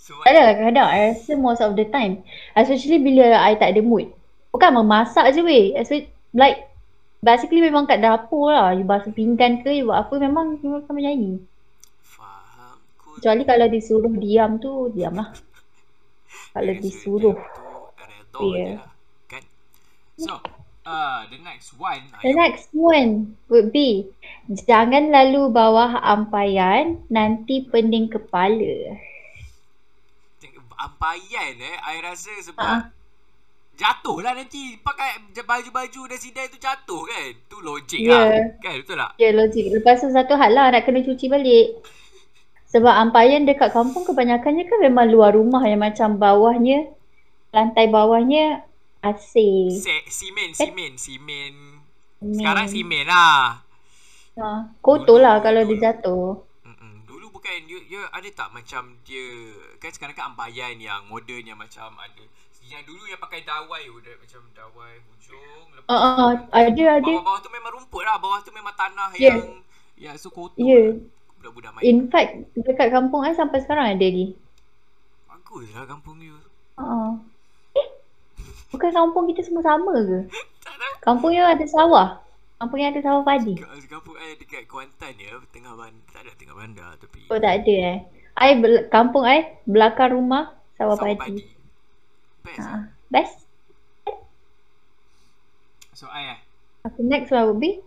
so 0.00 0.16
Tak 0.24 0.32
ada 0.32 0.56
kadang-kadang. 0.56 0.88
I 0.88 1.12
rasa 1.12 1.36
most 1.36 1.60
of 1.60 1.76
the 1.76 1.84
time. 1.92 2.24
Especially 2.56 2.96
bila 2.96 3.36
I 3.44 3.60
tak 3.60 3.76
ada 3.76 3.84
mood. 3.84 4.08
Bukan 4.56 4.72
memasak 4.72 5.36
je 5.36 5.44
weh. 5.44 5.76
Especially 5.76 6.08
like 6.32 6.64
Basically 7.20 7.58
memang 7.58 7.84
kat 7.90 8.00
dapur 8.00 8.54
lah. 8.54 8.72
You 8.72 8.86
basuh 8.86 9.10
pinggan 9.10 9.60
ke 9.60 9.72
You 9.72 9.90
buat 9.90 10.06
apa 10.06 10.14
Memang 10.22 10.62
you 10.62 10.80
akan 10.80 10.92
menyanyi 10.94 11.42
faham. 12.00 12.78
Cool 13.02 13.18
Kecuali 13.18 13.42
kalau 13.42 13.66
disuruh 13.66 14.14
diam 14.14 14.62
tu 14.62 14.92
Diam 14.94 15.16
lah 15.20 15.34
Kalau 16.54 16.72
disuruh. 16.78 17.36
redha 17.36 18.40
Yeah. 18.40 18.72
je 18.72 18.80
lah 18.80 18.95
so 20.16 20.40
uh, 20.88 21.24
the 21.28 21.38
next 21.44 21.76
one 21.76 22.02
The 22.24 22.32
next 22.32 22.72
one 22.72 23.36
would 23.52 23.70
be 23.70 24.08
Jangan 24.48 25.12
lalu 25.12 25.52
bawah 25.52 26.00
ampayan 26.00 27.04
Nanti 27.12 27.68
pening 27.68 28.08
kepala 28.08 28.96
ampayan 30.76 31.56
eh 31.56 31.76
I 31.80 32.04
rasa 32.04 32.32
sebab 32.44 32.64
Ah. 32.64 32.82
Jatuh 33.76 34.24
lah 34.24 34.32
nanti 34.32 34.80
pakai 34.80 35.36
baju-baju 35.44 36.08
Resident 36.08 36.48
tu 36.48 36.56
jatuh 36.56 37.04
kan. 37.04 37.28
Tu 37.44 37.56
logik 37.60 38.00
Ya. 38.00 38.24
lah. 38.24 38.56
Kan 38.64 38.80
betul 38.80 38.96
tak? 38.96 39.12
Ya 39.20 39.36
logik. 39.36 39.68
Lepas 39.68 40.00
tu 40.00 40.08
satu 40.08 40.32
hal 40.32 40.56
lah 40.56 40.72
nak 40.72 40.88
kena 40.88 41.04
cuci 41.04 41.28
balik. 41.28 41.76
Sebab 42.72 42.88
ampayan 42.88 43.44
dekat 43.44 43.76
kampung 43.76 44.08
kebanyakannya 44.08 44.64
kan 44.64 44.80
memang 44.80 45.12
luar 45.12 45.36
rumah 45.36 45.60
yang 45.68 45.84
macam 45.84 46.16
bawahnya, 46.16 46.88
lantai 47.52 47.92
bawahnya 47.92 48.64
AC. 49.08 49.34
Se 49.72 49.94
simen, 50.06 50.50
simen, 50.52 50.92
simen. 50.96 51.54
Simen. 52.16 52.34
Sekarang 52.34 52.66
simen 52.66 53.04
lah. 53.04 53.60
Ha, 54.34 54.48
kotor 54.78 55.16
lah 55.16 55.38
kalau 55.38 55.62
dulu. 55.62 55.70
dia 55.72 55.82
jatuh. 55.86 56.28
Mm-mm. 56.62 57.04
Dulu 57.04 57.26
bukan 57.30 57.52
you, 57.64 57.80
you 57.82 58.00
ada 58.06 58.28
tak 58.30 58.48
macam 58.50 58.82
dia 59.02 59.24
kan 59.76 59.88
sekarang 59.88 60.12
kan 60.12 60.28
ambayan 60.28 60.76
yang 60.76 61.06
moden 61.06 61.42
yang 61.42 61.56
macam 61.56 61.94
ada 61.96 62.24
yang 62.62 62.82
dulu 62.82 63.06
yang 63.06 63.16
pakai 63.16 63.40
dawai 63.42 63.78
udah 63.88 64.14
macam 64.18 64.42
dawai 64.50 64.92
hujung 65.00 65.66
lepas 65.72 65.86
Ah, 65.86 66.02
ah, 66.18 66.30
tu- 66.34 66.50
ada 66.50 66.84
ada. 66.92 67.06
bawah-bawah 67.06 67.38
tu 67.38 67.48
memang 67.48 67.70
rumput 67.72 68.02
lah 68.02 68.18
bawah 68.18 68.42
tu 68.42 68.50
memang 68.50 68.74
tanah 68.74 69.14
Ya. 69.14 69.32
yang 69.32 69.62
yang 69.96 70.14
so 70.16 70.28
kotor 70.28 70.58
Ya. 70.58 70.98
budak-budak 71.38 71.70
main 71.72 71.84
In 71.86 71.98
fact 72.06 72.34
dekat 72.58 72.90
kampung 72.90 73.22
I 73.22 73.32
sampai 73.32 73.62
sekarang 73.62 73.86
ada 73.88 74.02
lagi. 74.02 74.34
bagus 75.24 75.70
lah 75.70 75.86
kampung 75.86 76.18
you 76.18 76.34
Ha. 76.74 77.14
Eh, 78.66 78.74
bukan 78.74 78.90
kampung 78.90 79.24
kita 79.30 79.46
semua 79.46 79.62
sama 79.62 79.94
ke? 79.94 80.20
Kampung 80.98 81.30
you 81.30 81.46
ada 81.46 81.62
sawah. 81.70 82.18
Kampung 82.58 82.82
yang 82.82 82.90
ada 82.90 83.02
sawah 83.04 83.22
padi. 83.22 83.54
Kampung 83.86 84.18
I 84.18 84.34
dekat 84.34 84.66
Kuantan 84.66 85.14
ya 85.22 85.38
tengah 85.54 85.78
bandar 85.78 86.10
tak 86.10 86.20
ada 86.26 86.32
tengah 86.34 86.56
bandar 86.58 86.90
tapi 86.98 87.22
Oh 87.30 87.38
tak 87.38 87.62
ada 87.62 87.74
eh. 87.94 87.98
I 88.36 88.58
bel- 88.58 88.88
kampung 88.90 89.22
I 89.22 89.60
belakang 89.70 90.18
rumah 90.18 90.50
sawah, 90.74 90.98
sawah 90.98 91.14
padi. 91.14 91.46
best 92.42 92.58
lah. 92.58 92.74
Ha. 92.74 92.80
Best. 93.06 93.36
so 95.96 96.10
I 96.10 96.36
eh 96.36 96.40
Okay, 96.86 97.02
next 97.06 97.30
one 97.30 97.46
would 97.46 97.60
be 97.62 97.80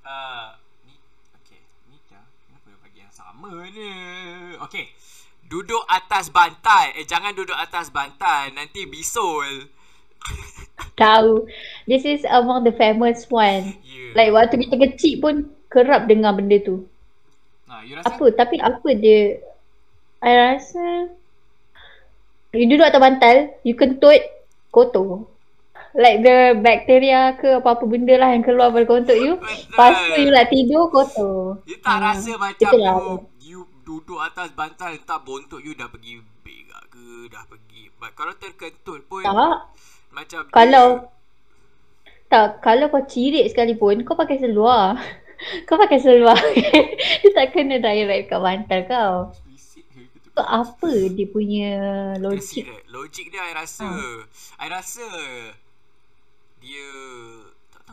Uh, 0.00 0.56
ni 0.88 0.96
okay, 1.38 1.60
ni 1.86 2.00
dah 2.10 2.24
kenapa 2.48 2.66
dia 2.66 2.78
bagi 2.82 2.98
yang 3.04 3.12
sama 3.14 3.46
ni? 3.68 3.92
Okay. 4.66 4.90
Duduk 5.50 5.82
atas 5.90 6.30
bantal. 6.30 6.94
Eh 6.94 7.02
jangan 7.02 7.34
duduk 7.34 7.58
atas 7.58 7.90
bantal, 7.90 8.54
nanti 8.54 8.86
bisul. 8.86 9.66
tahu. 11.00 11.48
This 11.84 12.04
is 12.04 12.22
among 12.22 12.62
the 12.62 12.72
famous 12.72 13.26
one. 13.26 13.74
Yeah. 13.82 14.12
Like 14.14 14.30
waktu 14.30 14.62
kita 14.62 14.76
kecil 14.78 15.14
pun 15.18 15.34
kerap 15.66 16.06
dengar 16.06 16.36
benda 16.36 16.60
tu. 16.60 16.86
Nah, 17.66 17.82
you 17.82 17.98
rasa? 17.98 18.14
Apa? 18.14 18.24
Tapi 18.36 18.56
apa 18.60 18.88
dia? 18.94 19.40
I 20.20 20.32
rasa 20.36 21.08
you 22.52 22.66
duduk 22.68 22.86
atas 22.86 23.00
bantal, 23.00 23.36
you 23.64 23.74
kentut 23.74 24.20
kotor. 24.68 25.24
Like 25.90 26.22
the 26.22 26.54
bacteria 26.54 27.34
ke 27.34 27.58
apa-apa 27.58 27.82
benda 27.82 28.14
lah 28.14 28.30
yang 28.30 28.46
keluar 28.46 28.70
pada 28.70 28.86
kentut 28.86 29.18
you. 29.18 29.34
Lepas 29.40 30.14
tu 30.14 30.20
you 30.22 30.30
nak 30.30 30.46
tidur 30.46 30.86
kotor. 30.86 31.58
You 31.66 31.78
tak 31.82 31.98
Ah, 31.98 32.14
rasa 32.14 32.30
macam 32.38 32.62
itulah. 32.62 32.94
you, 32.94 33.14
you 33.42 33.60
duduk 33.90 34.22
atas 34.22 34.54
bantal 34.54 34.94
entah 34.94 35.18
bontot 35.18 35.58
you 35.58 35.74
dah 35.74 35.90
pergi 35.90 36.22
begak 36.46 36.94
ke, 36.94 37.26
dah 37.26 37.42
pergi. 37.50 37.90
But 37.98 38.14
kalau 38.14 38.38
terkentut 38.38 39.02
pun 39.10 39.26
Tak. 39.26 39.66
macam 40.14 40.46
Kalau 40.54 41.10
tak, 42.30 42.62
kalau 42.62 42.86
kau 42.94 43.02
cirit 43.10 43.50
sekalipun, 43.50 44.06
kau 44.06 44.14
pakai 44.14 44.38
seluar. 44.38 44.94
kau 45.66 45.74
pakai 45.74 45.98
seluar. 45.98 46.38
dia 47.20 47.30
tak 47.34 47.50
kena 47.50 47.82
direct 47.82 48.30
kat 48.30 48.38
bantal 48.38 48.80
kau. 48.86 49.14
dia. 49.50 50.06
So, 50.30 50.46
apa 50.46 50.90
dia 51.10 51.26
punya 51.26 51.74
logik? 52.22 52.62
Logik 52.62 52.86
Logik 52.94 53.26
dia 53.34 53.42
I 53.50 53.52
rasa 53.58 53.90
I 54.62 54.70
rasa 54.70 55.10
Dia 56.62 56.86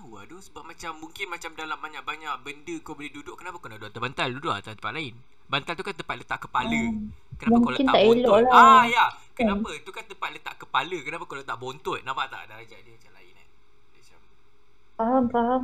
tahu 0.07 0.23
tu 0.31 0.37
Sebab 0.39 0.63
macam 0.63 0.91
Mungkin 1.03 1.25
macam 1.27 1.51
dalam 1.53 1.77
banyak-banyak 1.77 2.33
Benda 2.41 2.75
kau 2.81 2.95
boleh 2.95 3.11
duduk 3.11 3.35
Kenapa 3.35 3.59
kau 3.59 3.67
nak 3.67 3.77
duduk 3.83 3.91
atas 3.91 4.01
bantal 4.03 4.27
Duduk 4.31 4.53
atas 4.55 4.73
tempat 4.79 4.93
lain 4.95 5.13
Bantal 5.47 5.73
tu 5.79 5.83
kan 5.83 5.95
tempat 5.95 6.15
letak 6.19 6.39
kepala 6.47 6.81
Hmm. 6.87 7.11
Kenapa 7.39 7.57
kau 7.59 7.71
Mungkin 7.71 7.85
letak 7.85 7.95
tak 7.95 8.03
bontot 8.07 8.39
elok 8.39 8.51
lah. 8.51 8.63
Ah 8.75 8.83
ya 8.87 9.05
Kenapa 9.35 9.69
Tu 9.83 9.91
kan 9.91 10.03
tempat 10.07 10.29
letak 10.31 10.55
kepala 10.59 10.97
Kenapa 11.03 11.23
kau 11.27 11.37
letak 11.37 11.57
bontot 11.59 11.99
Nampak 12.03 12.25
tak 12.31 12.41
darjah 12.47 12.79
dia 12.79 12.93
macam 12.95 13.11
lain 13.15 13.35
eh 13.35 13.47
Dia 13.91 13.99
macam 14.01 14.19
Faham, 14.97 15.23
faham. 15.29 15.61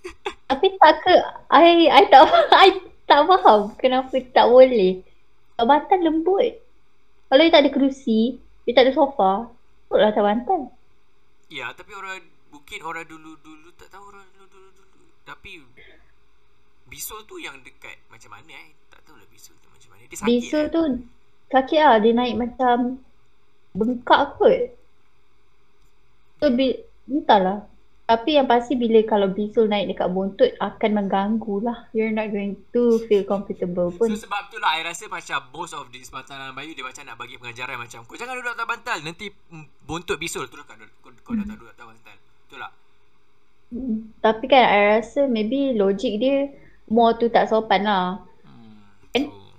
Tapi 0.50 0.66
tak 0.82 0.94
ke, 1.06 1.14
I, 1.54 1.86
I 1.86 2.04
tak, 2.10 2.26
I 2.66 2.68
tak 3.06 3.26
faham 3.26 3.74
kenapa 3.78 4.18
tak 4.34 4.46
boleh. 4.50 5.02
Bantal 5.54 6.00
lembut. 6.02 6.58
Kalau 7.30 7.42
you 7.46 7.52
tak 7.54 7.62
ada 7.62 7.70
kerusi, 7.70 8.42
you 8.66 8.72
tak 8.74 8.90
ada 8.90 8.94
sofa, 8.96 9.46
duduklah 9.86 10.10
atas 10.10 10.24
bantal. 10.26 10.60
Ya 11.50 11.74
tapi 11.74 11.92
orang 11.92 12.22
Mungkin 12.50 12.80
orang 12.82 13.06
dulu-dulu 13.06 13.74
Tak 13.74 13.90
tahu 13.90 14.10
orang 14.10 14.26
dulu-dulu 14.34 15.06
Tapi 15.26 15.62
Bisul 16.86 17.22
tu 17.26 17.38
yang 17.38 17.58
dekat 17.62 17.98
Macam 18.10 18.34
mana 18.34 18.50
eh 18.54 18.74
Tak 18.90 19.02
tahu 19.06 19.18
lah 19.18 19.26
bisul 19.30 19.54
tu 19.62 19.70
macam 19.70 19.94
mana 19.94 20.06
Dia 20.06 20.18
sakit 20.18 20.26
Bisul 20.30 20.64
eh? 20.66 20.70
tu 20.70 20.82
sakit 21.50 21.80
lah, 21.82 21.98
dia 21.98 22.14
naik 22.14 22.38
macam 22.38 23.02
bengkak 23.74 24.38
kot. 24.38 24.58
So, 26.38 26.48
bi, 26.54 26.78
entahlah. 27.10 27.66
Tapi 28.10 28.34
yang 28.34 28.50
pasti 28.50 28.74
bila 28.74 28.98
kalau 29.06 29.30
bisul 29.30 29.70
naik 29.70 29.94
dekat 29.94 30.10
buntut 30.10 30.50
akan 30.58 30.90
mengganggu 30.98 31.62
lah. 31.62 31.86
You're 31.94 32.10
not 32.10 32.34
going 32.34 32.58
to 32.74 32.98
feel 33.06 33.22
comfortable 33.22 33.94
pun. 33.94 34.10
So 34.10 34.26
sebab 34.26 34.50
tu 34.50 34.58
lah 34.58 34.74
I 34.74 34.82
rasa 34.82 35.06
macam 35.06 35.46
Most 35.54 35.78
of 35.78 35.86
this 35.94 36.10
bantalan 36.10 36.50
Bayu 36.50 36.74
Dia 36.74 36.82
macam 36.82 37.06
nak 37.06 37.16
bagi 37.20 37.38
pengajaran 37.38 37.78
Macam 37.78 38.02
kau 38.02 38.18
jangan 38.18 38.34
duduk 38.34 38.56
atas 38.58 38.66
bantal 38.66 38.98
Nanti 39.06 39.30
mm, 39.30 39.86
bontot 39.86 40.18
bisul 40.18 40.50
Terus 40.50 40.66
kau, 40.66 40.74
kau, 40.74 41.10
kau 41.22 41.32
dah 41.38 41.46
tak 41.46 41.54
duduk 41.54 41.70
atas 41.70 41.86
bantal 41.86 42.16
Betul 42.18 42.58
tak? 42.58 42.72
Hmm. 43.70 43.96
Tapi 44.18 44.44
kan 44.50 44.64
I 44.66 44.80
rasa 44.98 45.20
maybe 45.30 45.78
logik 45.78 46.18
dia 46.18 46.50
more 46.90 47.14
tu 47.14 47.30
tak 47.30 47.46
sopan 47.46 47.86
lah. 47.86 48.18
Hmm. 48.42 48.82
Kan? 49.14 49.22
So, 49.30 49.54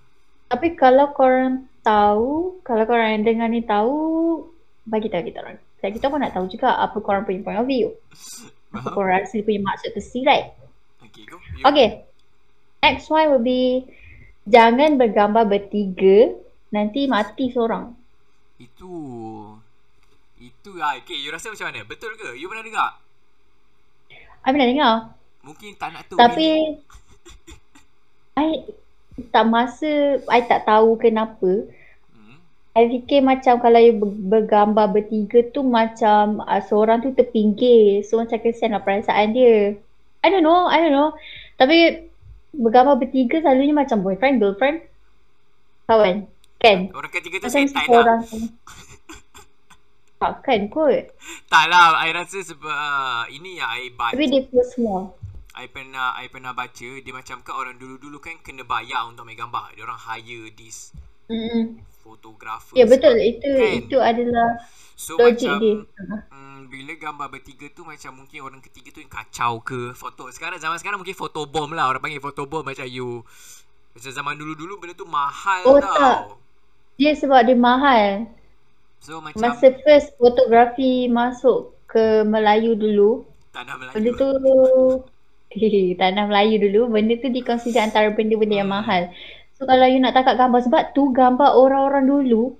Tapi 0.52 0.68
kalau 0.76 1.16
korang 1.16 1.72
tahu, 1.82 2.60
kalau 2.68 2.84
korang 2.84 3.16
yang 3.16 3.24
dengar 3.24 3.48
ni 3.48 3.64
tahu, 3.64 3.96
bagi 4.84 5.08
tahu 5.08 5.24
kita 5.24 5.40
orang. 5.40 5.60
Sebab 5.82 5.98
kita 5.98 6.14
pun 6.14 6.22
nak 6.22 6.38
tahu 6.38 6.46
juga 6.46 6.78
apa 6.78 6.94
korang 7.02 7.26
punya 7.26 7.42
point 7.42 7.58
of 7.58 7.66
view. 7.66 7.90
Apa 8.70 8.86
faham? 8.86 8.94
korang 8.94 9.26
rasa 9.26 9.42
punya 9.42 9.66
maksud 9.66 9.98
tersirat. 9.98 10.54
Okay 11.10 11.26
go 11.26 11.42
You- 11.58 11.66
Okay. 11.66 12.06
Next 12.86 13.10
one 13.10 13.34
will 13.34 13.42
be 13.42 13.90
jangan 14.46 15.02
bergambar 15.02 15.50
bertiga 15.50 16.38
nanti 16.70 17.10
mati 17.10 17.50
seorang. 17.50 17.98
Itu 18.62 18.94
Itu 20.38 20.78
lah 20.78 21.02
Okay 21.02 21.18
you 21.18 21.34
rasa 21.34 21.50
macam 21.50 21.74
mana? 21.74 21.82
Betul 21.82 22.14
ke? 22.14 22.38
You 22.38 22.46
pernah 22.46 22.66
dengar? 22.66 22.90
I 24.46 24.50
pernah 24.54 24.70
dengar. 24.70 24.94
Mungkin 25.42 25.74
tak 25.78 25.98
nak 25.98 26.06
tu 26.06 26.14
Tapi 26.14 26.78
I 28.38 28.70
tak 29.34 29.46
masa 29.50 30.22
I 30.30 30.46
tak 30.46 30.70
tahu 30.70 30.98
kenapa. 30.98 31.66
I 32.72 32.88
fikir 32.88 33.20
macam 33.20 33.60
kalau 33.60 33.84
you 33.84 34.00
ber- 34.00 34.16
bergambar 34.40 34.96
bertiga 34.96 35.44
tu 35.52 35.60
macam 35.60 36.40
uh, 36.40 36.62
seorang 36.64 37.04
tu 37.04 37.12
terpinggir. 37.12 38.00
So 38.08 38.24
macam 38.24 38.40
kesian 38.40 38.72
lah 38.72 38.80
perasaan 38.80 39.36
dia. 39.36 39.76
I 40.24 40.28
don't 40.32 40.46
know, 40.46 40.72
I 40.72 40.80
don't 40.80 40.96
know. 40.96 41.12
Tapi 41.60 42.08
bergambar 42.56 42.96
bertiga 42.96 43.44
selalunya 43.44 43.76
macam 43.76 44.00
boyfriend, 44.00 44.40
girlfriend, 44.40 44.88
kawan. 45.88 46.32
Kan? 46.62 46.94
Orang 46.94 47.10
ketiga 47.10 47.42
tu 47.42 47.50
Macam 47.50 47.66
setan 47.66 47.74
lah 47.74 47.84
seorang 47.90 48.20
tu. 48.22 48.38
Takkan 50.22 50.70
kot. 50.70 51.10
Tak 51.50 51.66
lah 51.74 51.98
I 51.98 52.14
rasa 52.14 52.46
sebab 52.46 52.70
uh, 52.70 53.26
Ini 53.26 53.58
yang 53.58 53.70
I 53.74 53.90
baca 53.90 54.14
Tapi 54.14 54.30
dia 54.30 54.46
feel 54.46 54.62
small. 54.62 55.18
I 55.58 55.66
pernah 55.74 56.14
I 56.22 56.30
pernah 56.30 56.54
baca 56.54 56.90
Dia 57.02 57.10
macam 57.10 57.42
kan 57.42 57.58
orang 57.58 57.82
dulu-dulu 57.82 58.22
kan 58.22 58.38
Kena 58.46 58.62
bayar 58.62 59.10
untuk 59.10 59.26
ambil 59.26 59.42
gambar 59.42 59.74
Dia 59.74 59.84
orang 59.90 59.98
hire 59.98 60.54
this 60.54 60.94
Mm-mm. 61.26 61.82
Photographer 62.04 62.78
Ya 62.78 62.84
betul. 62.92 63.16
Itu 63.32 63.52
Kan? 63.52 63.80
itu 63.80 63.98
adalah 64.10 64.50
So 64.96 65.14
logik 65.20 65.54
macam 65.54 65.60
dia. 65.62 65.76
mm, 66.34 66.60
Bila 66.72 66.94
gambar 67.04 67.28
bertiga 67.34 67.68
tu 67.74 67.82
Macam 67.88 68.12
mungkin 68.24 68.40
orang 68.48 68.62
ketiga 68.64 68.90
tu 68.96 69.00
yang 69.04 69.12
kacau 69.12 69.54
ke 69.64 69.80
Foto 69.98 70.30
Sekarang 70.36 70.60
zaman 70.62 70.78
sekarang 70.82 71.00
mungkin 71.02 71.18
foto 71.18 71.42
bom 71.50 71.70
lah 71.78 71.90
Orang 71.92 72.02
panggil 72.04 72.22
foto 72.24 72.44
bom 72.52 72.64
macam 72.64 72.86
you 72.88 73.24
Macam 73.96 74.12
zaman 74.14 74.36
dulu-dulu 74.40 74.74
benda 74.82 74.94
tu 74.98 75.08
mahal 75.08 75.66
Oh, 75.66 75.80
tau 75.82 75.96
tak. 75.96 76.18
Dia 77.00 77.14
sebab 77.18 77.42
dia 77.48 77.58
mahal. 77.58 78.28
So 79.02 79.20
macam 79.22 79.42
Masa 79.42 79.68
first 79.84 80.10
fotografi 80.20 81.08
masuk 81.12 81.60
ke 81.92 82.24
Melayu 82.28 82.76
dulu, 82.84 83.24
Tanah 83.52 83.76
Melayu 83.80 83.96
benda 83.96 84.12
tu 84.20 84.28
Hehe, 85.52 85.96
tanah 86.02 86.24
Melayu 86.32 86.56
dulu, 86.64 86.82
benda 86.96 87.14
tu 87.20 87.28
dikonsider 87.28 87.84
antara 87.84 88.08
benda-benda 88.16 88.56
yang 88.64 88.72
Hmm. 88.72 88.78
mahal. 88.78 89.12
So 89.62 89.70
kalau 89.70 89.86
you 89.86 90.02
nak 90.02 90.18
tangkap 90.18 90.42
gambar 90.42 90.58
sebab 90.66 90.84
tu 90.98 91.14
gambar 91.14 91.54
orang-orang 91.54 92.10
dulu, 92.10 92.58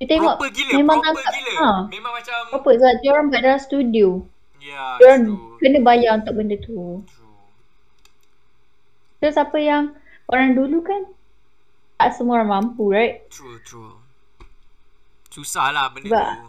you 0.00 0.08
tengok 0.08 0.40
Proper 0.40 0.56
gila 0.56 0.72
memang 0.80 1.04
Proper 1.04 1.12
tangkap 1.20 1.32
gila 1.36 1.52
ha, 1.60 1.72
Memang 1.92 2.12
macam 2.16 2.36
apa 2.56 2.68
sebab 2.80 2.92
dia 3.04 3.08
orang 3.12 3.26
buat 3.28 3.40
dalam 3.44 3.60
studio. 3.60 4.08
Ya 4.56 4.96
orang 5.04 5.20
true 5.28 5.60
kena 5.60 5.78
bayar 5.84 6.16
untuk 6.16 6.32
benda 6.40 6.56
tu. 6.56 7.04
True 7.04 7.36
Terus 9.20 9.36
apa 9.36 9.58
yang 9.60 9.92
orang 10.32 10.56
dulu 10.56 10.80
kan 10.80 11.04
tak 12.00 12.16
semua 12.16 12.40
orang 12.40 12.48
mampu, 12.48 12.88
right? 12.88 13.28
True, 13.28 13.60
true. 13.60 13.92
Susah 15.28 15.68
lah 15.76 15.92
benda 15.92 16.08
Sebab- 16.08 16.32
tu. 16.40 16.48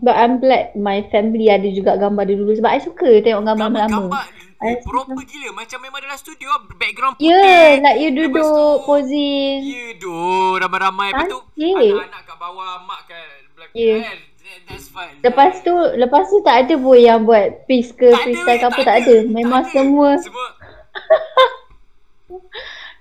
But 0.00 0.16
I'm 0.16 0.38
glad 0.38 0.74
my 0.74 1.06
family 1.08 1.46
ada 1.46 1.66
juga 1.66 1.94
gambar 1.94 2.24
dia 2.24 2.36
dulu 2.36 2.52
sebab 2.52 2.70
I 2.70 2.80
suka 2.80 3.20
tengok 3.20 3.44
gambar 3.44 3.68
lama. 3.68 3.86
Gambar-gambar 3.86 4.24
I 4.60 4.76
proper 4.84 5.24
gila 5.24 5.56
macam 5.56 5.78
memang 5.80 6.04
dalam 6.04 6.18
studio 6.20 6.52
background 6.76 7.16
putih. 7.16 7.32
Yeah, 7.32 7.80
like 7.80 7.96
you 7.96 8.12
duduk 8.12 8.44
tu- 8.44 8.80
posing. 8.84 9.56
Ya 9.64 9.96
doh 9.96 10.60
ramai-ramai 10.60 11.08
Lepas 11.10 11.28
tu 11.28 11.38
anak-anak 11.56 12.22
kat 12.28 12.36
bawah 12.36 12.84
mak 12.84 13.08
kat 13.08 13.24
belakang 13.54 13.76
Yeah. 13.78 14.00
kan 14.04 14.18
That- 14.20 14.28
That's 14.66 14.88
fine 14.90 15.16
Lepas 15.22 15.62
tu 15.62 15.70
lepas 15.72 16.24
tu 16.26 16.42
tak 16.42 16.66
ada 16.66 16.74
pun 16.74 16.98
yang 16.98 17.22
buat 17.22 17.64
piece 17.64 17.94
ke 17.94 18.10
Tak 18.10 18.26
freestyle 18.26 18.58
ke 18.58 18.66
apa 18.66 18.80
tak 18.82 18.96
ada. 19.00 19.14
Memang 19.24 19.62
Tak 19.62 19.70
ada. 19.70 19.76
semua. 19.78 20.10
Semua 20.18 20.46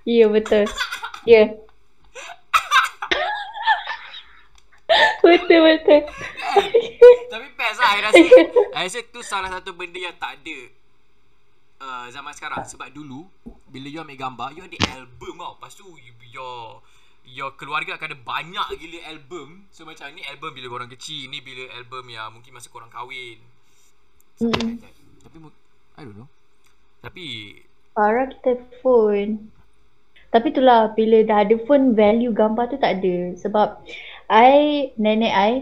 Ya 0.05 0.15
yeah, 0.15 0.27
betul. 0.27 0.63
Ya. 1.23 1.33
Yeah. 1.35 1.47
Betul 5.21 5.59
betul. 5.61 6.01
Tapi 7.29 7.47
best 7.53 7.77
lah 7.77 7.89
I 7.93 7.99
rasa 8.01 8.23
I 8.73 8.83
rasa 8.85 8.99
tu 9.07 9.19
salah 9.21 9.49
satu 9.49 9.73
benda 9.73 9.97
yang 9.97 10.15
tak 10.15 10.39
ada 10.39 10.57
uh, 11.79 12.05
Zaman 12.09 12.33
sekarang 12.33 12.63
Sebab 12.63 12.89
dulu 12.89 13.27
Bila 13.67 13.85
you 13.85 13.99
ambil 13.99 14.17
gambar 14.17 14.49
You 14.53 14.65
ada 14.65 14.77
album 14.95 15.37
tau 15.37 15.53
Lepas 15.55 15.73
tu 15.73 15.85
you- 15.95 16.29
your 16.29 16.81
Your 17.23 17.53
keluarga 17.53 17.93
akan 17.93 18.09
ada 18.09 18.17
banyak 18.17 18.67
gila 18.75 18.99
album 19.07 19.69
So 19.69 19.85
macam 19.85 20.09
ni 20.11 20.25
album 20.25 20.49
bila 20.51 20.67
korang 20.67 20.89
kecil 20.89 21.29
Ni 21.29 21.39
bila 21.39 21.69
album 21.73 22.09
yang 22.09 22.33
mungkin 22.33 22.51
masa 22.51 22.67
korang 22.67 22.89
kahwin 22.89 23.37
Mm. 24.39 24.79
Tapi 25.19 25.37
I 25.99 26.07
don't 26.07 26.15
know 26.15 26.31
Tapi 27.03 27.25
Parah 27.91 28.31
kita 28.31 28.55
phone. 28.79 29.51
Tapi 30.31 30.55
itulah 30.55 30.95
bila 30.95 31.19
dah 31.27 31.43
ada 31.43 31.59
phone 31.67 31.91
value 31.91 32.31
gambar 32.31 32.71
tu 32.71 32.79
tak 32.79 33.03
ada. 33.03 33.35
Sebab 33.35 33.83
I, 34.29 34.93
nenek 34.95 35.33
I 35.33 35.53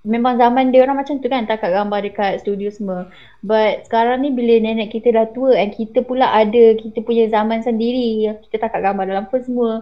memang 0.00 0.40
zaman 0.40 0.72
dia 0.72 0.80
orang 0.80 1.04
macam 1.04 1.20
tu 1.20 1.28
kan 1.28 1.44
takat 1.44 1.76
gambar 1.76 2.00
dekat 2.00 2.32
studio 2.40 2.72
semua. 2.72 3.12
But 3.44 3.84
sekarang 3.84 4.24
ni 4.24 4.32
bila 4.32 4.56
nenek 4.56 4.96
kita 4.96 5.12
dah 5.12 5.26
tua 5.28 5.52
and 5.60 5.76
kita 5.76 6.00
pula 6.00 6.32
ada 6.32 6.72
kita 6.80 7.04
punya 7.04 7.28
zaman 7.28 7.60
sendiri 7.60 8.24
yang 8.24 8.36
kita 8.48 8.64
takat 8.64 8.80
gambar 8.80 9.04
dalam 9.04 9.24
phone 9.28 9.44
semua. 9.44 9.72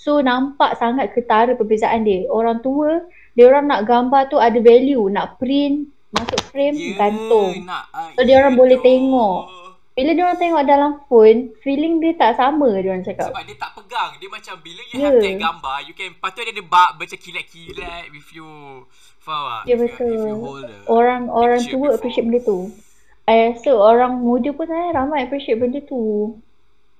So 0.00 0.24
nampak 0.24 0.80
sangat 0.80 1.12
ketara 1.12 1.52
perbezaan 1.58 2.08
dia. 2.08 2.24
Orang 2.32 2.64
tua 2.64 3.04
dia 3.36 3.52
orang 3.52 3.68
nak 3.68 3.84
gambar 3.84 4.32
tu 4.32 4.40
ada 4.40 4.56
value, 4.56 5.12
nak 5.12 5.36
print, 5.36 5.92
masuk 6.16 6.40
frame, 6.48 6.76
yeah, 6.80 6.96
gantung. 6.96 7.52
nak, 7.68 7.84
uh, 7.92 8.08
So, 8.16 8.24
dia 8.24 8.40
orang 8.40 8.56
boleh 8.56 8.80
tengok. 8.80 9.40
Bila 9.96 10.12
dia 10.12 10.22
orang 10.22 10.36
tengok 10.36 10.62
dalam 10.62 10.92
phone, 11.02 11.40
feeling 11.58 11.98
dia 11.98 12.12
tak 12.14 12.36
sama 12.36 12.68
dia 12.74 12.92
orang 12.92 13.00
cakap. 13.00 13.32
Sebab 13.32 13.42
dia 13.42 13.56
tak 13.56 13.72
pegang 13.74 14.10
Dia 14.14 14.28
macam 14.28 14.54
bila 14.60 14.82
you 14.84 14.96
Ya. 14.98 15.08
have 15.08 15.18
that 15.18 15.36
gambar 15.38 15.76
You 15.82 15.94
can 15.94 16.12
Patut 16.14 16.42
dia 16.42 16.52
ada 16.52 16.62
Macam 16.92 17.16
kilat-kilat 17.16 18.02
With 18.06 18.28
you 18.30 18.48
Faham 19.18 19.42
tak? 19.42 19.62
Ya 19.64 19.72
you- 19.72 19.80
betul. 19.80 20.12
If 20.12 20.22
you 20.22 20.36
hold 20.38 20.68
Orang 20.86 21.22
orang 21.26 21.60
tua 21.62 21.80
before. 21.82 21.96
appreciate 21.96 22.24
benda 22.24 22.40
tu. 22.40 22.58
I 23.24 23.50
rasa 23.50 23.70
orang 23.72 24.20
muda 24.20 24.52
pun 24.52 24.64
saya 24.64 24.92
ramai 24.92 25.24
appreciate 25.24 25.56
benda 25.56 25.80
tu. 25.80 26.36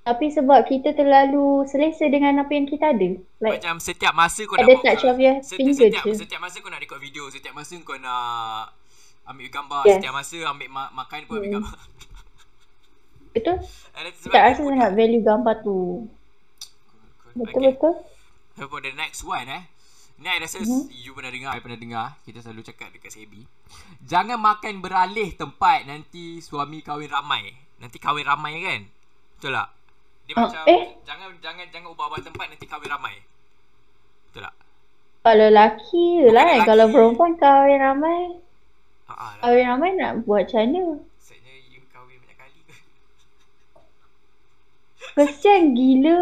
Tapi 0.02 0.26
sebab 0.28 0.64
kita 0.64 0.90
terlalu 0.92 1.46
selesa 1.64 2.06
dengan 2.06 2.40
apa 2.40 2.50
yang 2.50 2.64
kita 2.64 2.90
ada. 2.90 3.10
Like 3.36 3.60
Macam 3.60 3.76
setiap 3.76 4.10
masa 4.12 4.42
kau 4.42 4.54
at 4.54 4.64
nak 4.64 4.80
touch 4.80 5.04
of 5.04 5.18
your 5.18 5.36
setiap, 5.38 5.58
finger 5.60 5.74
setiap, 5.76 6.02
je. 6.02 6.12
setiap 6.16 6.40
masa 6.40 6.56
kau 6.58 6.66
nak 6.66 6.78
record 6.78 6.98
video 6.98 7.28
Setiap 7.28 7.52
masa 7.52 7.76
kau 7.78 7.94
nak 7.96 8.72
Ambil 9.24 9.46
gambar 9.48 9.82
Yes. 9.84 9.98
Setiap 9.98 10.14
masa 10.14 10.36
ambil 10.46 10.68
ma- 10.68 10.92
makan 10.92 11.20
pun 11.26 11.34
ambil 11.36 11.44
Hmm. 11.44 11.56
gambar 11.60 11.78
betul? 13.36 13.56
Sebab 14.16 14.32
Tak 14.32 14.42
rasa 14.42 14.58
pun- 14.58 14.72
sangat 14.72 14.90
value 14.92 15.22
gambar 15.22 15.54
tu. 15.60 15.78
Betul 17.34 17.60
Okay. 17.60 17.70
betul. 17.70 17.94
So 18.56 18.64
for 18.66 18.80
the 18.80 18.90
next 18.90 19.20
one 19.20 19.44
eh 19.44 19.68
Ni 20.16 20.24
I 20.26 20.40
rasa 20.40 20.56
Mhm. 20.58 20.88
you 20.90 21.12
pernah 21.12 21.28
dengar 21.28 21.52
I 21.52 21.60
pernah 21.60 21.76
dengar 21.76 22.16
Kita 22.24 22.40
selalu 22.40 22.64
cakap 22.64 22.88
dekat 22.88 23.12
Sebi 23.12 23.44
Jangan 24.02 24.40
makan 24.40 24.80
beralih 24.80 25.28
tempat 25.30 25.84
Nanti 25.84 26.40
suami 26.40 26.80
kahwin 26.80 27.12
ramai 27.12 27.52
Nanti 27.76 28.00
kahwin 28.00 28.24
ramai 28.24 28.56
kan 28.58 28.80
Betul 29.36 29.52
tak? 29.52 29.68
Dia 30.24 30.32
Ah, 30.32 30.40
macam 30.42 30.62
eh? 30.66 30.84
Jangan 31.04 31.28
jangan 31.36 31.66
jangan 31.68 31.88
ubah-ubah 31.92 32.24
tempat 32.24 32.48
Nanti 32.48 32.64
kahwin 32.64 32.88
ramai 32.88 33.20
Betul 34.26 34.40
tak? 34.42 34.54
Kalau 35.20 35.36
lelaki 35.42 36.06
lah 36.26 36.44
kan. 36.46 36.60
Kalau 36.64 36.86
perempuan 36.88 37.36
kahwin 37.36 37.76
ramai. 37.76 38.20
Haa 39.04 39.36
lah 39.36 39.42
Kahwin 39.44 39.66
ramai 39.68 39.90
nak 39.92 40.24
buat 40.24 40.48
macam 40.48 40.64
mana? 40.64 40.82
Maksudnya 40.96 41.52
you 41.68 41.84
kahwin 41.90 42.16
banyak 42.16 42.38
kali 42.38 42.60
Kesian 45.16 45.72
gila. 45.72 46.20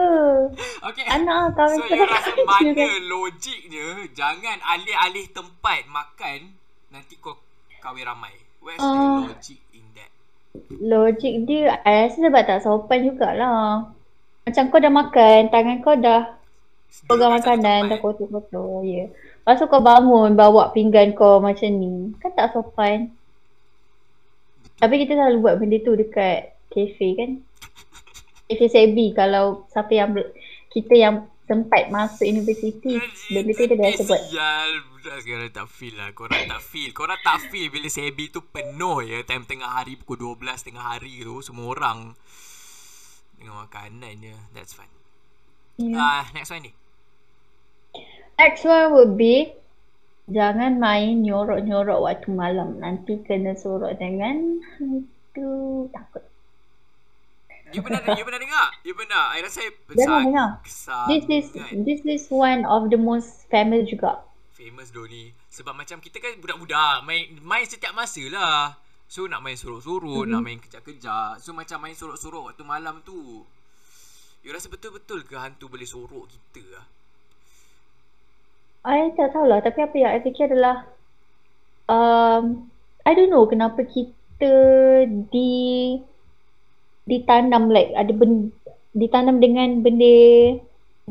Okay 0.87 1.03
Anak 1.11 1.59
kahwin 1.59 1.83
So 1.83 2.07
rasa 2.07 2.31
kecil 2.31 2.47
mana 2.47 2.71
kan. 2.79 3.03
logiknya 3.11 3.87
Jangan 4.15 4.59
alih-alih 4.63 5.27
tempat 5.35 5.91
makan 5.91 6.55
Nanti 6.95 7.19
kau 7.19 7.35
kahwin 7.83 8.07
ramai 8.07 8.31
Where's 8.63 8.79
the 8.79 8.87
Ah. 8.87 9.27
logic 9.27 9.59
in 9.75 9.83
that? 9.99 10.11
Logik 10.79 11.35
dia 11.43 11.83
I 11.83 12.07
rasa 12.07 12.23
sebab 12.23 12.43
tak 12.47 12.63
sopan 12.63 13.03
jugalah 13.03 13.91
Macam 14.47 14.63
kau 14.71 14.79
dah 14.79 14.93
makan 14.95 15.41
Tangan 15.51 15.77
kau 15.83 15.99
dah 15.99 16.23
pegang 17.11 17.35
makanan. 17.35 17.91
Dah 17.91 17.99
kotor-kotor 17.99 18.87
Ya 18.87 18.95
yeah. 18.95 19.09
Lepas 19.43 19.59
tu 19.59 19.67
kau 19.67 19.83
bangun 19.83 20.39
Bawa 20.39 20.71
pinggan 20.71 21.19
kau 21.19 21.43
macam 21.43 21.67
ni 21.67 22.15
Kan 22.23 22.31
tak 22.39 22.55
sopan 22.55 23.11
Tapi 24.79 25.03
kita 25.03 25.19
selalu 25.19 25.43
buat 25.43 25.55
benda 25.59 25.83
tu 25.83 25.99
Dekat 25.99 26.55
kafe 26.71 27.19
kan 27.19 27.31
Sebi 28.49 29.17
Kalau 29.17 29.65
siapa 29.73 29.93
yang 29.93 30.11
Kita 30.69 30.95
yang 30.95 31.17
sempat 31.45 31.93
masuk 31.93 32.25
universiti 32.25 32.97
Benda 33.29 33.53
tu 33.53 33.63
kita 33.69 33.77
biasa 33.77 34.01
buat. 34.09 34.23
Sial. 34.33 34.71
Budak 34.97 35.17
sekarang 35.21 35.53
tak 35.53 35.69
feel 35.69 35.95
lah. 36.01 36.09
Korang 36.17 36.45
tak 36.49 36.63
feel. 36.65 36.91
Korang 36.97 37.21
tak 37.21 37.39
feel 37.53 37.69
Bila 37.69 37.89
Sebi 37.89 38.33
tu 38.33 38.41
penuh 38.45 39.05
ya. 39.05 39.21
Time 39.29 39.45
tengah 39.45 39.81
hari 39.81 40.01
Pukul 40.01 40.37
12 40.41 40.73
tengah 40.73 40.85
hari 40.97 41.21
tu 41.21 41.45
Semua 41.45 41.73
orang 41.73 42.17
Dengan 43.37 43.65
makanan 43.65 44.13
je 44.25 44.37
That's 44.57 44.73
fine. 44.73 44.93
Yeah. 45.77 45.99
Ah, 45.99 46.25
Next 46.33 46.55
one 46.55 46.71
ni. 46.71 46.73
Next 48.39 48.63
one 48.63 48.95
would 48.95 49.15
be 49.19 49.53
Jangan 50.25 50.81
main 50.81 51.21
nyorok-nyorok 51.21 52.01
waktu 52.01 52.33
malam. 52.33 52.81
Nanti 52.81 53.21
kena 53.29 53.53
sorok 53.53 53.93
dengan 54.01 54.57
hantu. 54.81 55.85
Takut 55.93 56.25
You 57.75 57.83
pernah 57.83 58.01
you 58.15 58.23
pernah 58.23 58.39
dengar? 58.39 58.67
You 58.87 58.95
pernah? 58.95 59.35
I 59.35 59.43
rasa 59.43 59.67
Dengar, 59.91 60.23
dengar. 60.23 60.49
Kesal 60.63 61.11
This 61.11 61.25
is 61.27 61.47
this 61.83 62.01
is 62.07 62.23
one 62.31 62.63
of 62.63 62.87
the 62.87 63.01
most 63.01 63.51
famous 63.51 63.91
juga 63.91 64.23
Famous 64.55 64.95
though 64.95 65.11
ni 65.11 65.35
Sebab 65.51 65.75
macam 65.75 65.99
kita 65.99 66.23
kan 66.23 66.39
budak-budak 66.39 67.03
Main 67.03 67.43
main 67.43 67.67
setiap 67.67 67.91
masa 67.91 68.23
lah 68.31 68.79
So 69.11 69.27
nak 69.27 69.43
main 69.43 69.59
sorok-sorok 69.59 70.31
mm-hmm. 70.31 70.33
Nak 70.39 70.43
main 70.47 70.59
kejap-kejap 70.63 71.43
So 71.43 71.51
macam 71.51 71.83
main 71.83 71.99
sorok-sorok 71.99 72.55
Waktu 72.55 72.63
malam 72.63 73.03
tu 73.03 73.43
You 74.47 74.55
rasa 74.55 74.71
betul-betul 74.71 75.27
ke 75.27 75.35
Hantu 75.35 75.67
boleh 75.67 75.89
sorok 75.89 76.31
kita 76.31 76.63
lah 76.71 76.87
I 78.85 79.17
tak 79.17 79.33
tahulah 79.33 79.65
tapi 79.65 79.81
apa 79.81 79.97
yang 79.97 80.13
I 80.13 80.21
fikir 80.21 80.53
adalah 80.53 80.85
um, 81.89 82.69
I 83.09 83.17
don't 83.17 83.33
know 83.33 83.49
kenapa 83.49 83.81
kita 83.89 84.53
di 85.33 85.97
ditanam 87.05 87.69
like 87.69 87.93
ada 87.93 88.13
ben, 88.13 88.53
ditanam 88.97 89.37
dengan 89.41 89.85
benda 89.85 90.57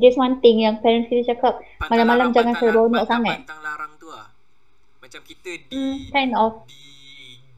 just 0.02 0.18
one 0.18 0.42
thing 0.42 0.66
yang 0.66 0.82
parents 0.82 1.10
kita 1.10 1.38
cakap 1.38 1.62
malam-malam 1.86 2.30
larang, 2.30 2.34
jangan 2.34 2.54
seronok 2.58 3.04
sangat. 3.06 3.46
Pantang 3.46 3.62
larang 3.62 3.92
tu 4.02 4.10
lah. 4.10 4.34
Macam 5.04 5.22
kita 5.22 5.52
di 5.70 5.76
Hmm, 5.76 5.98
kind 6.10 6.34
of. 6.34 6.66
Di 6.66 6.84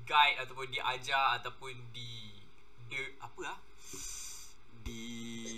guide 0.04 0.42
Ataupun 0.44 0.66
diajar 0.74 1.40
Ataupun 1.40 1.74
di 1.94 2.36
the, 2.90 3.16
Apa 3.22 3.40
lah 3.46 3.58
Di 4.82 5.00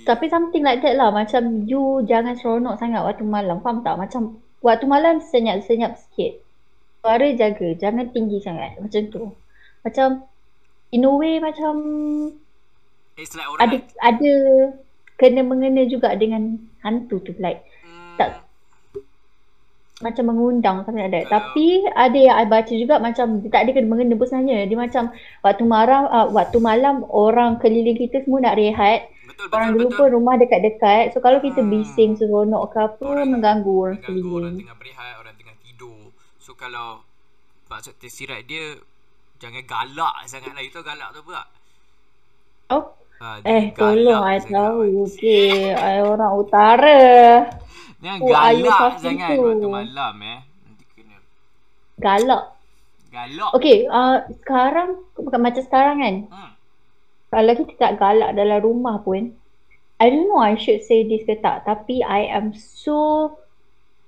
Tapi 0.03 0.25
something 0.27 0.61
like 0.61 0.83
that 0.83 0.99
lah. 0.99 1.09
Macam 1.09 1.65
you 1.65 2.03
jangan 2.05 2.35
seronok 2.37 2.77
sangat 2.77 3.01
waktu 3.01 3.25
malam. 3.25 3.63
Faham 3.63 3.81
tak? 3.81 3.97
Macam 3.97 4.37
waktu 4.61 4.85
malam 4.85 5.23
senyap-senyap 5.23 5.95
sikit. 5.95 6.43
Suara 7.01 7.27
jaga. 7.33 7.67
Jangan 7.79 8.11
tinggi 8.11 8.37
sangat. 8.43 8.77
Macam 8.77 9.01
tu. 9.09 9.33
Macam 9.81 10.27
In 10.87 11.03
a 11.03 11.11
way 11.11 11.35
macam 11.43 11.73
It's 13.17 13.33
like 13.33 13.45
orang 13.45 13.59
Ada 13.59 13.75
ada 13.99 14.33
Kena 15.17 15.41
mengena 15.41 15.81
juga 15.83 16.13
dengan 16.13 16.55
hantu 16.79 17.17
tu 17.19 17.33
like 17.37 17.65
hmm, 17.81 18.15
tak- 18.15 18.45
Macam 19.97 20.29
mengundang 20.29 20.85
like 20.87 21.09
that. 21.09 21.25
Kalau- 21.25 21.33
Tapi 21.49 21.65
ada 21.89 22.13
yang 22.15 22.35
I 22.37 22.45
baca 22.45 22.69
juga 22.69 22.95
Macam 22.97 23.41
dia 23.41 23.49
tak 23.49 23.65
ada 23.65 23.71
kena 23.73 23.89
mengena 23.89 24.13
pun 24.13 24.25
sebenarnya. 24.25 24.69
Dia 24.69 24.77
macam 24.77 25.03
Waktu 25.41 25.63
malam 25.65 26.01
uh, 26.05 26.29
Waktu 26.29 26.57
malam 26.59 26.95
Orang 27.03 27.57
keliling 27.57 27.97
kita 27.97 28.21
semua 28.21 28.45
nak 28.45 28.55
rehat. 28.55 29.09
Betul 29.25 29.49
Orang 29.49 29.73
betul 29.73 29.75
dulu 29.75 29.87
betul. 29.89 29.97
pun 29.99 30.07
rumah 30.13 30.35
dekat-dekat. 30.37 31.03
So 31.11 31.17
kalau 31.17 31.41
kita 31.41 31.59
Hmm. 31.59 31.73
bising 31.73 32.13
seronok 32.13 32.69
ke 32.69 32.77
apa 32.79 33.01
Orang- 33.03 33.33
mengganggu 33.33 33.73
orang 33.73 33.97
Mengganggu 33.99 34.29
orang 34.31 34.53
tengah 34.55 34.75
berehat 34.77 35.13
Orang 35.17 35.33
tengah 35.33 35.55
tidur. 35.59 36.01
So 36.37 36.53
kalau 36.53 37.01
Maksud 37.65 37.97
tersirat 37.97 38.45
dia 38.45 38.77
Jangan 39.37 39.65
galak 39.65 40.13
sangat 40.23 40.53
lah. 40.53 40.61
Itu 40.61 40.81
galak 40.81 41.09
tu 41.11 41.25
tak? 41.27 41.45
Oh, 42.67 42.83
Ha, 43.17 43.41
eh 43.41 43.73
jangan 43.73 43.77
tolong 43.77 44.21
I 44.21 44.37
sangat. 44.37 44.53
tahu. 44.53 44.79
Okey, 45.09 45.49
I 45.89 45.95
orang 46.01 46.33
utara. 46.37 47.01
Jangan 47.97 48.19
Oh, 48.21 48.29
galak 48.29 48.93
sangat 49.01 49.29
to? 49.33 49.41
waktu 49.41 49.67
malam 49.67 50.15
eh 50.21 50.39
galak. 51.97 52.43
Galak. 53.09 53.49
Okay, 53.57 53.89
uh, 53.89 54.21
sekarang, 54.37 55.01
bukan 55.17 55.41
macam 55.41 55.63
sekarang 55.65 55.97
kan. 55.97 56.15
Hmm. 56.29 56.51
Kalau 57.27 57.53
kita 57.57 57.73
tak 57.75 57.93
galak 57.97 58.37
dalam 58.37 58.61
rumah 58.61 59.01
pun, 59.01 59.33
I 59.97 60.05
don't 60.07 60.29
know 60.29 60.37
I 60.37 60.55
should 60.55 60.85
say 60.85 61.01
this 61.03 61.25
ke 61.25 61.41
tak, 61.41 61.65
tapi 61.65 62.05
I 62.05 62.29
am 62.29 62.53
so 62.53 63.33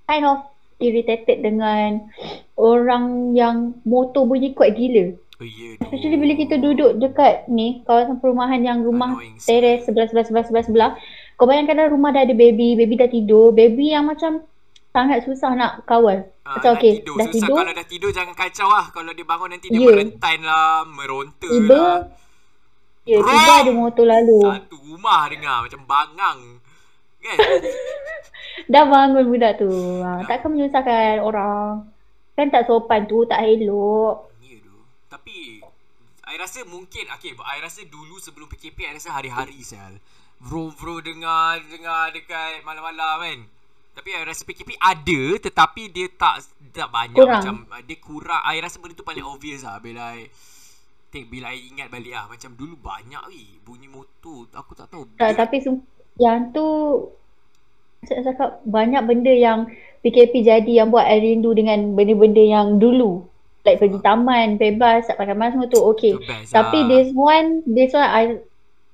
kind 0.05 0.23
of 0.23 0.45
irritated 0.77 1.41
dengan 1.41 2.13
orang 2.55 3.33
yang 3.33 3.81
motor 3.83 4.23
bunyi 4.23 4.53
kuat 4.53 4.77
gila. 4.77 5.17
Oh 5.39 5.47
ya. 5.47 5.79
Especially 5.79 6.19
bila 6.19 6.33
kita 6.35 6.59
duduk 6.59 6.99
dekat 6.99 7.47
ni, 7.47 7.79
kawasan 7.87 8.19
perumahan 8.19 8.59
yang 8.59 8.83
rumah 8.83 9.15
teres 9.39 9.87
sebelah 9.87 10.11
sebelah 10.11 10.27
sebelah 10.27 10.45
sebelah 10.45 10.65
sebelah. 10.67 10.91
Kau 11.35 11.47
bayangkan 11.47 11.79
dalam 11.79 11.95
rumah 11.95 12.11
dah 12.11 12.27
ada 12.27 12.35
baby, 12.35 12.75
baby 12.75 12.99
dah 12.99 13.07
tidur, 13.07 13.55
baby 13.55 13.95
yang 13.95 14.03
macam 14.03 14.43
sangat 14.91 15.23
susah 15.23 15.55
nak 15.55 15.87
kawal. 15.87 16.27
Ah, 16.43 16.59
Macam 16.59 16.75
dah 16.75 16.75
okay, 16.75 16.99
tidur. 16.99 17.15
dah 17.15 17.23
Susah 17.23 17.35
tidur, 17.39 17.55
kalau 17.55 17.71
dah 17.71 17.87
tidur 17.87 18.09
jangan 18.11 18.35
kacau 18.35 18.67
lah. 18.67 18.85
Kalau 18.91 19.11
dia 19.15 19.23
bangun 19.23 19.49
nanti 19.49 19.67
dia 19.71 19.79
Ya. 19.79 19.87
merentan 19.87 20.39
lah, 20.43 20.83
meronta 20.83 21.47
tiba, 21.47 21.71
lah. 21.71 21.97
ya, 23.07 23.17
tiba 23.17 23.31
Wrong! 23.31 23.63
ada 23.63 23.71
motor 23.71 24.05
lalu. 24.05 24.39
Satu 24.43 24.75
rumah 24.83 25.21
dengar 25.31 25.57
macam 25.63 25.81
bangang. 25.87 26.39
Kan? 27.19 27.37
Dah 28.73 28.83
bangun 28.83 29.23
budak 29.23 29.55
tu. 29.55 29.71
Ha, 30.03 30.27
takkan 30.27 30.51
menyusahkan 30.51 31.23
orang. 31.23 31.87
Kan 32.35 32.51
tak 32.51 32.67
sopan 32.67 33.07
tu, 33.07 33.23
tak 33.23 33.39
elok. 33.41 34.28
Tapi 35.09 35.59
I 36.29 36.35
rasa 36.37 36.61
mungkin 36.69 37.09
okay, 37.09 37.33
I 37.33 37.57
rasa 37.59 37.81
dulu 37.89 38.21
sebelum 38.21 38.45
PKP 38.45 38.85
I 38.85 38.93
rasa 38.95 39.09
hari-hari 39.09 39.59
sel. 39.65 39.97
Bro-bro 40.39 41.03
dengar 41.03 41.59
dengar 41.67 42.13
dekat 42.13 42.63
malam-malam 42.63 43.17
kan. 43.25 43.39
Tapi 43.97 44.15
I 44.15 44.23
rasa 44.23 44.45
PKP 44.45 44.77
ada 44.79 45.21
tetapi 45.41 45.89
dia 45.91 46.07
tak 46.13 46.45
tak 46.71 46.87
banyak 46.93 47.17
Kurang. 47.17 47.41
macam 47.41 47.55
uh, 47.73 47.81
dia 47.83 47.97
kurang. 47.97 48.41
I 48.45 48.61
rasa 48.61 48.77
benda 48.77 48.95
tu 48.95 49.03
paling 49.03 49.25
obvious 49.25 49.65
lah 49.65 49.81
bila 49.81 50.15
I 50.15 50.29
Think, 51.09 51.33
bila 51.33 51.49
I 51.49 51.73
ingat 51.73 51.89
balik 51.89 52.13
lah 52.13 52.29
Macam 52.29 52.53
dulu 52.53 52.77
banyak 52.77 53.33
weh 53.33 53.57
Bunyi 53.65 53.89
motor 53.89 54.45
Aku 54.53 54.77
tak 54.77 54.93
tahu 54.93 55.09
Tak, 55.17 55.33
Dia- 55.33 55.41
tapi 55.41 55.57
yang 56.21 56.53
tu 56.53 56.65
saya 58.05 58.23
cakap 58.23 58.63
banyak 58.63 59.03
benda 59.03 59.33
yang 59.33 59.67
PKP 59.99 60.45
jadi 60.47 60.71
yang 60.83 60.87
buat 60.93 61.03
I 61.03 61.19
rindu 61.19 61.51
dengan 61.51 61.95
benda-benda 61.99 62.39
yang 62.39 62.79
dulu. 62.79 63.27
Like 63.67 63.77
pergi 63.83 63.99
taman, 63.99 64.55
bebas, 64.55 65.11
tak 65.11 65.19
pakai 65.19 65.35
mask 65.35 65.59
semua 65.59 65.67
tu 65.67 65.83
okay. 65.83 66.15
best 66.15 66.55
Tapi 66.55 66.79
lah. 66.79 66.87
this 66.87 67.09
one, 67.11 67.61
this 67.67 67.91
one 67.91 68.07
I 68.07 68.39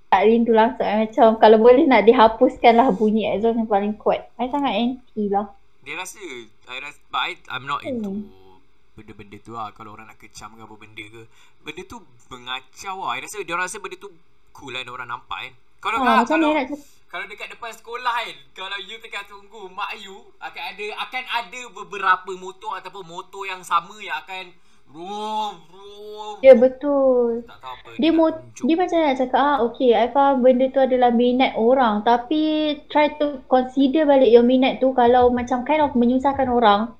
tak 0.09 0.21
rindu 0.25 0.57
langsung. 0.57 0.85
I 0.85 1.05
macam 1.05 1.37
kalau 1.37 1.57
boleh 1.61 1.85
nak 1.85 2.03
dihapuskan 2.07 2.73
lah 2.73 2.89
bunyi 2.89 3.29
exhaust 3.29 3.61
yang 3.61 3.69
paling 3.69 3.93
kuat. 3.99 4.25
I 4.41 4.49
sangat 4.49 4.73
anti 4.73 5.29
lah. 5.29 5.53
Dia 5.85 5.93
rasa 6.01 6.17
I 6.65 6.81
rasa 6.81 6.97
But 7.13 7.21
I, 7.21 7.31
I'm 7.53 7.69
not 7.69 7.85
into 7.85 8.09
Hmm. 8.09 8.57
Benda-benda 8.97 9.37
tu 9.43 9.53
lah 9.53 9.69
Kalau 9.75 9.93
orang 9.93 10.09
nak 10.09 10.17
kecam 10.17 10.57
ke 10.57 10.65
apa 10.65 10.75
benda 10.79 11.03
ke 11.05 11.21
Benda 11.61 11.81
tu 11.85 12.01
mengacau 12.33 13.05
lah 13.05 13.11
I 13.13 13.21
rasa 13.21 13.43
dia 13.45 13.53
rasa 13.53 13.77
benda 13.77 13.99
tu 14.01 14.09
Cool 14.55 14.73
lah 14.73 14.81
orang 14.87 15.13
nampak 15.13 15.37
kan 15.45 15.53
Kalau 15.83 15.97
Ha, 16.01 16.25
kalau, 16.25 16.57
cakap? 16.57 16.79
Kalau 17.15 17.31
dekat 17.31 17.47
depan 17.47 17.71
sekolah 17.71 18.11
kan 18.11 18.35
Kalau 18.51 18.75
you 18.75 18.99
tengah 18.99 19.23
tunggu 19.23 19.71
Mak 19.71 19.95
you 20.03 20.35
Akan 20.35 20.75
ada 20.75 20.85
Akan 20.99 21.23
ada 21.23 21.61
beberapa 21.71 22.35
motor 22.35 22.75
Ataupun 22.75 23.07
motor 23.07 23.47
yang 23.47 23.63
sama 23.63 23.95
Yang 24.03 24.19
akan 24.27 24.45
Bro 24.91 25.63
Bro 25.71 26.43
Ya 26.43 26.59
betul. 26.59 27.47
Tak 27.47 27.55
tahu 27.63 27.71
apa 27.71 27.89
Dia 28.03 28.11
nak 28.11 28.19
mo- 28.19 28.43
dia 28.67 28.75
macam 28.75 28.97
nak 28.99 29.15
cakap 29.15 29.39
ah 29.39 29.57
okay 29.63 29.95
I 29.95 30.11
faham 30.11 30.43
benda 30.43 30.67
tu 30.67 30.83
adalah 30.83 31.15
minat 31.15 31.55
orang. 31.55 32.03
Tapi 32.03 32.75
try 32.91 33.15
to 33.15 33.39
consider 33.47 34.03
balik 34.03 34.27
your 34.27 34.43
minat 34.43 34.83
tu 34.83 34.91
kalau 34.91 35.31
macam 35.31 35.63
kind 35.63 35.79
of 35.79 35.95
menyusahkan 35.95 36.51
orang. 36.51 36.91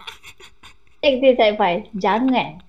Take 1.04 1.20
this 1.20 1.36
advice. 1.36 1.84
Jangan 1.92 2.64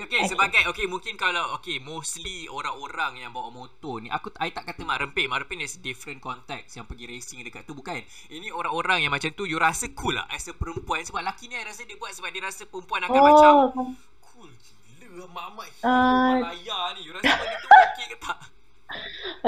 Ya 0.00 0.08
okay, 0.08 0.24
Okay. 0.24 0.32
sebagai 0.32 0.62
okay 0.64 0.88
mungkin 0.88 1.12
kalau 1.20 1.52
okay 1.60 1.76
mostly 1.76 2.48
orang-orang 2.48 3.20
yang 3.20 3.36
bawa 3.36 3.52
motor 3.52 4.00
ni 4.00 4.08
aku 4.08 4.32
I 4.40 4.48
tak 4.48 4.64
kata 4.64 4.80
mak 4.88 4.96
rempit. 5.04 5.28
Mak 5.28 5.44
rempit 5.44 5.60
is 5.60 5.76
different 5.76 6.24
context. 6.24 6.80
Yang 6.80 6.88
pergi 6.88 7.04
racing 7.04 7.44
dekat 7.44 7.68
tu 7.68 7.76
bukan. 7.76 8.00
Ini 8.32 8.48
orang-orang 8.48 9.04
yang 9.04 9.12
macam 9.12 9.28
tu 9.36 9.44
you 9.44 9.60
rasa 9.60 9.92
cool 9.92 10.16
lah 10.16 10.24
as 10.32 10.48
a 10.48 10.56
perempuan. 10.56 11.04
Sebab 11.04 11.20
laki 11.20 11.52
ni 11.52 11.60
I 11.60 11.68
rasa 11.68 11.84
dia 11.84 12.00
buat 12.00 12.16
sebab 12.16 12.32
dia 12.32 12.40
rasa 12.40 12.64
perempuan 12.64 13.04
akan 13.04 13.20
macam 13.20 13.52
oh 13.76 13.92
cool 14.24 14.48
gila 14.96 15.28
mak-mak 15.36 15.68
Ah. 15.84 15.92
uh, 15.92 16.34
raya 16.48 16.78
ni. 16.96 17.00
You 17.04 17.12
rasa 17.20 17.36
benda 17.36 17.56
tu 17.60 17.68
okay 17.68 18.06
ke 18.08 18.16
tak? 18.24 18.38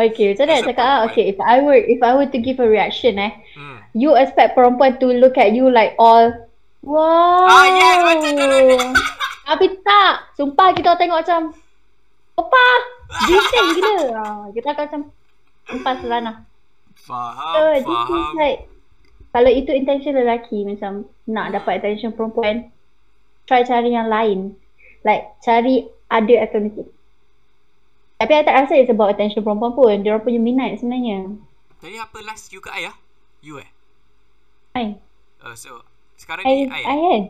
Okay 0.04 0.24
macam 0.36 0.44
mana 0.44 0.52
nak 0.52 0.68
cakap? 0.68 0.84
Ah 0.84 0.98
okay 1.08 1.24
if 1.32 1.38
I 1.40 1.56
were 1.64 1.80
if 1.80 2.00
I 2.04 2.12
were 2.12 2.28
to 2.28 2.38
give 2.38 2.60
a 2.60 2.68
reaction 2.68 3.16
eh 3.16 3.32
hmm. 3.56 3.80
you 3.96 4.14
expect 4.20 4.52
perempuan 4.52 5.00
to 5.00 5.08
look 5.16 5.40
at 5.40 5.56
you 5.56 5.72
like 5.72 5.96
all 5.96 6.28
wow 6.84 7.48
Ah, 7.48 7.66
yes, 7.72 7.96
macam 8.04 8.36
dulu 8.36 8.58
ni. 8.68 8.76
tapi 9.44 9.66
tak? 9.81 10.33
Sumpah 10.33 10.70
kita 10.72 10.94
tengok 10.94 11.18
macam 11.20 11.40
apa? 12.35 12.64
Detail 13.22 13.66
gila. 13.72 13.96
Ah, 14.22 14.44
kita 14.50 14.68
akan 14.70 14.85
macam 14.85 15.02
empat 15.62 15.94
selana 16.00 16.33
faham 16.92 17.52
So 17.52 17.61
this 17.72 17.87
is 17.87 18.11
faham. 18.11 18.37
like 18.37 18.59
kalau 19.31 19.48
itu 19.48 19.72
intention 19.72 20.12
lelaki 20.12 20.62
macam 20.62 20.92
nak 21.24 21.48
Hmm. 21.48 21.55
dapat 21.57 21.72
attention 21.78 22.12
perempuan 22.12 22.68
try 23.44 23.62
cari 23.62 23.90
yang 23.90 24.07
lain. 24.07 24.55
Like 25.02 25.35
cari 25.40 25.83
other 26.07 26.38
alternative. 26.38 26.87
Tapi 28.16 28.33
I 28.33 28.44
tak 28.44 28.55
rasa 28.55 28.76
it's 28.76 28.87
about 28.87 29.11
attention 29.11 29.42
perempuan 29.42 29.72
pun. 29.72 29.98
Dia 29.98 30.14
orang 30.14 30.22
punya 30.22 30.38
minat 30.38 30.78
sebenarnya. 30.78 31.35
Tadi 31.78 31.96
apa 31.96 32.18
last 32.22 32.48
you 32.48 32.61
ke 32.61 32.70
I 32.70 32.87
ah? 32.87 32.96
You 33.42 33.59
eh? 33.59 33.66
I. 34.72 34.94
Uh, 35.42 35.52
so 35.52 35.83
sekarang 36.14 36.46
I 36.46 36.52
ni 36.55 36.62
I, 36.70 36.81
I 36.81 36.85
eh? 36.87 37.02
kan 37.02 37.22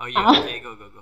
oh 0.00 0.08
yeah 0.08 0.24
Ah. 0.24 0.32
okay 0.32 0.56
go 0.58 0.72
go 0.72 0.88
go. 0.88 1.01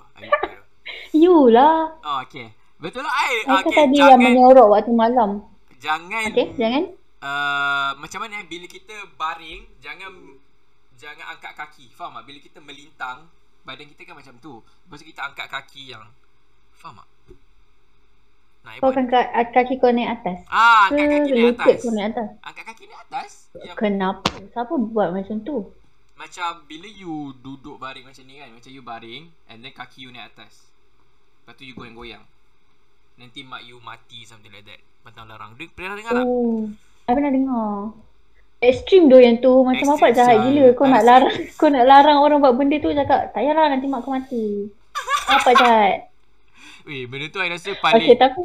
you 1.13 1.49
lah. 1.51 1.95
Oh 2.01 2.23
okay. 2.23 2.53
Betul 2.81 3.05
lah 3.05 3.13
I 3.13 3.45
okay, 3.61 3.77
tadi 3.77 3.97
yang 4.01 4.17
jangan, 4.17 4.25
menyorok 4.25 4.67
waktu 4.73 4.91
malam. 4.93 5.29
Jangan 5.77 6.33
okay 6.33 6.47
jangan. 6.57 6.83
uh, 7.21 7.91
Macam 7.97 8.19
mana 8.25 8.41
eh 8.41 8.45
Bila 8.49 8.65
kita 8.65 8.93
baring 9.17 9.65
Jangan 9.77 10.09
Jangan 10.97 11.33
angkat 11.33 11.53
kaki. 11.57 11.89
Faham 11.93 12.21
tak? 12.21 12.29
Bila 12.29 12.37
kita 12.41 12.57
melintang 12.61 13.29
Badan 13.61 13.85
kita 13.93 14.01
kan 14.09 14.17
macam 14.17 14.33
tu. 14.41 14.57
Lepas 14.61 14.97
tu 15.01 15.05
kita 15.05 15.21
angkat 15.21 15.47
kaki 15.49 15.93
yang 15.93 16.05
Faham 16.73 17.01
tak? 17.01 17.09
Nah, 18.61 18.77
kau 18.77 18.93
akan 18.93 19.05
ka- 19.09 19.33
kaki 19.57 19.81
kau 19.81 19.89
naik 19.89 20.21
atas? 20.21 20.45
Ah, 20.45 20.85
angkat 20.85 21.25
kaki 21.25 21.31
atas. 21.49 21.77
kau 21.81 21.93
naik 21.97 22.07
atas? 22.13 22.29
Angkat 22.45 22.63
kaki 22.69 22.83
ni 22.85 22.93
atas. 22.93 23.29
Yang 23.57 23.77
kenapa? 23.77 24.29
Siapa 24.53 24.73
buat 24.77 25.09
macam 25.17 25.37
tu 25.41 25.73
macam 26.21 26.61
bila 26.69 26.85
you 26.85 27.33
duduk 27.41 27.81
baring 27.81 28.05
macam 28.05 28.21
ni 28.29 28.37
kan, 28.37 28.53
macam 28.53 28.69
you 28.69 28.85
baring 28.85 29.23
and 29.49 29.65
then 29.65 29.73
kaki 29.73 30.05
you 30.05 30.13
naik 30.13 30.29
atas. 30.29 30.69
Lepas 31.41 31.57
tu 31.57 31.65
you 31.65 31.73
goyang-goyang. 31.73 32.21
Nanti 33.17 33.41
mak 33.41 33.65
you 33.65 33.81
mati 33.81 34.21
something 34.21 34.53
like 34.53 34.61
that. 34.69 34.77
Pantang 35.01 35.25
larang. 35.25 35.57
Dia 35.57 35.65
pernah 35.73 35.97
dengar 35.97 36.21
tak? 36.21 36.25
Oh, 36.29 36.69
I 37.09 37.11
pernah 37.17 37.33
dengar. 37.33 37.69
Ekstrim 38.61 39.09
doh 39.09 39.17
yang 39.17 39.41
tu. 39.41 39.65
Macam 39.65 39.97
apa 39.97 40.13
jahat 40.13 40.45
gila. 40.45 40.77
Kau 40.77 40.85
nak 40.85 41.01
larang 41.01 41.33
kau 41.59 41.73
nak 41.73 41.85
larang 41.89 42.17
orang 42.21 42.37
buat 42.37 42.53
benda 42.53 42.77
tu 42.77 42.93
cakap, 42.93 43.33
tak 43.33 43.41
payahlah 43.41 43.73
nanti 43.73 43.89
mak 43.89 44.05
kau 44.05 44.13
mati. 44.13 44.69
apa 45.25 45.49
jahat? 45.61 46.13
Weh, 46.85 47.09
benda 47.09 47.33
tu 47.33 47.41
I 47.41 47.49
rasa 47.49 47.73
Okay, 47.73 47.81
paling 47.81 48.13
tapi 48.13 48.41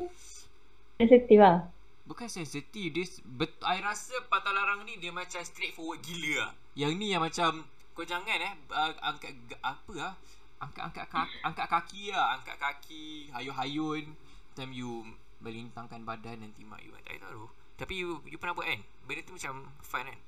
sensitif 0.96 1.36
lah. 1.36 1.68
bukan 2.08 2.28
sensitif. 2.32 2.88
Dia 2.88 3.04
bet, 3.36 3.52
I 3.60 3.84
rasa 3.84 4.16
pantang 4.32 4.56
larang 4.56 4.88
ni 4.88 4.96
dia 4.96 5.12
macam 5.12 5.44
straightforward 5.44 6.00
gila 6.00 6.48
lah. 6.48 6.52
Yang 6.76 6.92
ni 7.00 7.06
yang 7.16 7.24
macam 7.24 7.64
kau 7.96 8.04
jangan 8.04 8.36
eh 8.36 8.52
uh, 8.68 8.92
angkat 9.00 9.32
apa 9.64 9.94
ah? 10.04 10.14
Angkat 10.60 10.82
angkat 10.92 11.06
kaki, 11.08 11.36
angkat 11.40 11.66
kaki 11.72 12.02
lah, 12.12 12.36
angkat 12.36 12.56
kaki, 12.60 13.32
hayun-hayun. 13.32 14.04
Time 14.52 14.72
you 14.76 15.04
melintangkan 15.40 16.04
badan 16.04 16.44
nanti 16.44 16.64
mak 16.68 16.84
you 16.84 16.92
tak 17.00 17.16
tahu. 17.20 17.48
Tapi 17.80 17.92
you 18.04 18.20
you 18.28 18.36
pernah 18.36 18.56
buat 18.56 18.68
kan? 18.68 18.80
Benda 19.08 19.24
tu 19.24 19.36
macam 19.36 19.72
fun 19.80 20.04
kan? 20.04 20.20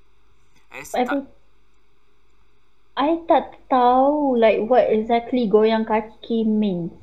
I 0.73 0.85
tak, 0.85 1.25
I 2.93 3.09
tak 3.25 3.45
tahu 3.69 4.37
like 4.37 4.65
what 4.69 4.85
exactly 4.89 5.49
goyang 5.49 5.85
kaki 5.85 6.45
means. 6.45 6.93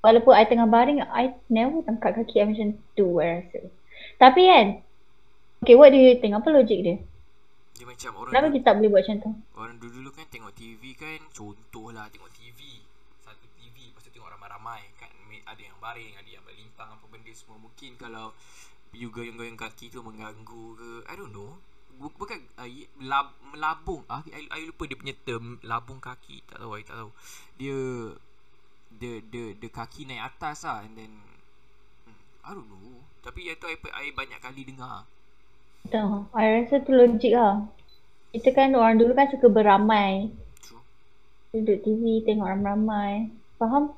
Walaupun 0.00 0.32
I 0.32 0.48
tengah 0.48 0.64
baring, 0.64 1.04
I 1.04 1.36
never 1.52 1.84
angkat 1.84 2.24
kaki 2.24 2.40
I 2.40 2.48
macam 2.48 2.68
tu 2.96 3.20
I 3.20 3.40
rasa. 3.40 3.68
Tapi 4.16 4.48
kan, 4.48 4.66
okay 5.60 5.76
what 5.76 5.92
do 5.92 6.00
you 6.00 6.16
think? 6.20 6.32
Apa 6.32 6.48
logik 6.48 6.80
dia? 6.80 6.96
Dia 7.80 7.88
macam 7.88 8.12
orang 8.20 8.32
Kenapa 8.36 8.52
kita 8.52 8.64
tak 8.68 8.74
boleh 8.76 8.88
buat 8.92 9.00
macam 9.00 9.16
tu? 9.16 9.30
Orang 9.56 9.76
dulu-dulu 9.80 10.10
kan 10.12 10.26
tengok 10.28 10.52
TV 10.52 10.82
kan 10.92 11.20
Contoh 11.32 11.88
lah 11.96 12.12
tengok 12.12 12.28
TV 12.36 12.60
Satu 13.24 13.48
TV 13.56 13.88
Lepas 13.88 14.04
tu 14.04 14.12
tengok 14.12 14.28
ramai-ramai 14.36 14.84
kan 15.00 15.08
Ada 15.48 15.62
yang 15.64 15.80
baring 15.80 16.12
Ada 16.20 16.28
yang 16.28 16.44
berlintang 16.44 16.92
Apa 16.92 17.04
benda 17.08 17.32
semua. 17.32 17.56
Mungkin 17.56 17.96
kalau 17.96 18.36
You 18.92 19.08
goyang-goyang 19.08 19.56
kaki 19.56 19.88
tu 19.88 20.04
Mengganggu 20.04 20.76
ke 20.76 20.88
I 21.08 21.14
don't 21.16 21.32
know. 21.32 21.56
Bu- 21.96 22.12
Bukan 22.20 22.36
uh, 22.60 22.68
lab, 23.00 23.32
Melabung. 23.48 24.04
Ah, 24.12 24.20
I, 24.28 24.44
I 24.50 24.68
lupa 24.68 24.84
dia 24.84 25.00
punya 25.00 25.16
term 25.24 25.56
Labung 25.64 26.04
kaki. 26.04 26.44
Tak 26.52 26.60
tahu 26.60 26.76
I 26.76 26.84
tak 26.84 27.00
tahu. 27.00 27.10
Dia 27.56 27.76
The, 28.90 29.22
the, 29.32 29.54
the 29.56 29.70
kaki 29.70 30.04
naik 30.04 30.34
atas 30.34 30.66
lah 30.66 30.82
And 30.82 30.98
then 30.98 31.12
hmm, 32.04 32.20
I 32.44 32.52
don't 32.52 32.68
know. 32.68 33.00
Tapi 33.24 33.48
itu 33.48 33.64
I, 33.64 33.80
I 33.96 34.12
banyak 34.12 34.42
kali 34.42 34.68
dengar 34.68 35.08
Tak, 35.88 36.28
I 36.36 36.46
rasa 36.60 36.84
tu 36.84 36.92
logik 36.92 37.32
lah. 37.32 37.64
Kita 38.30 38.52
kan 38.52 38.76
orang 38.76 39.00
dulu 39.00 39.16
kan 39.16 39.32
suka 39.32 39.48
beramai. 39.48 40.30
Duduk 41.50 41.82
TV 41.82 42.22
tengok 42.22 42.46
ramai-ramai. 42.46 43.32
Faham? 43.58 43.96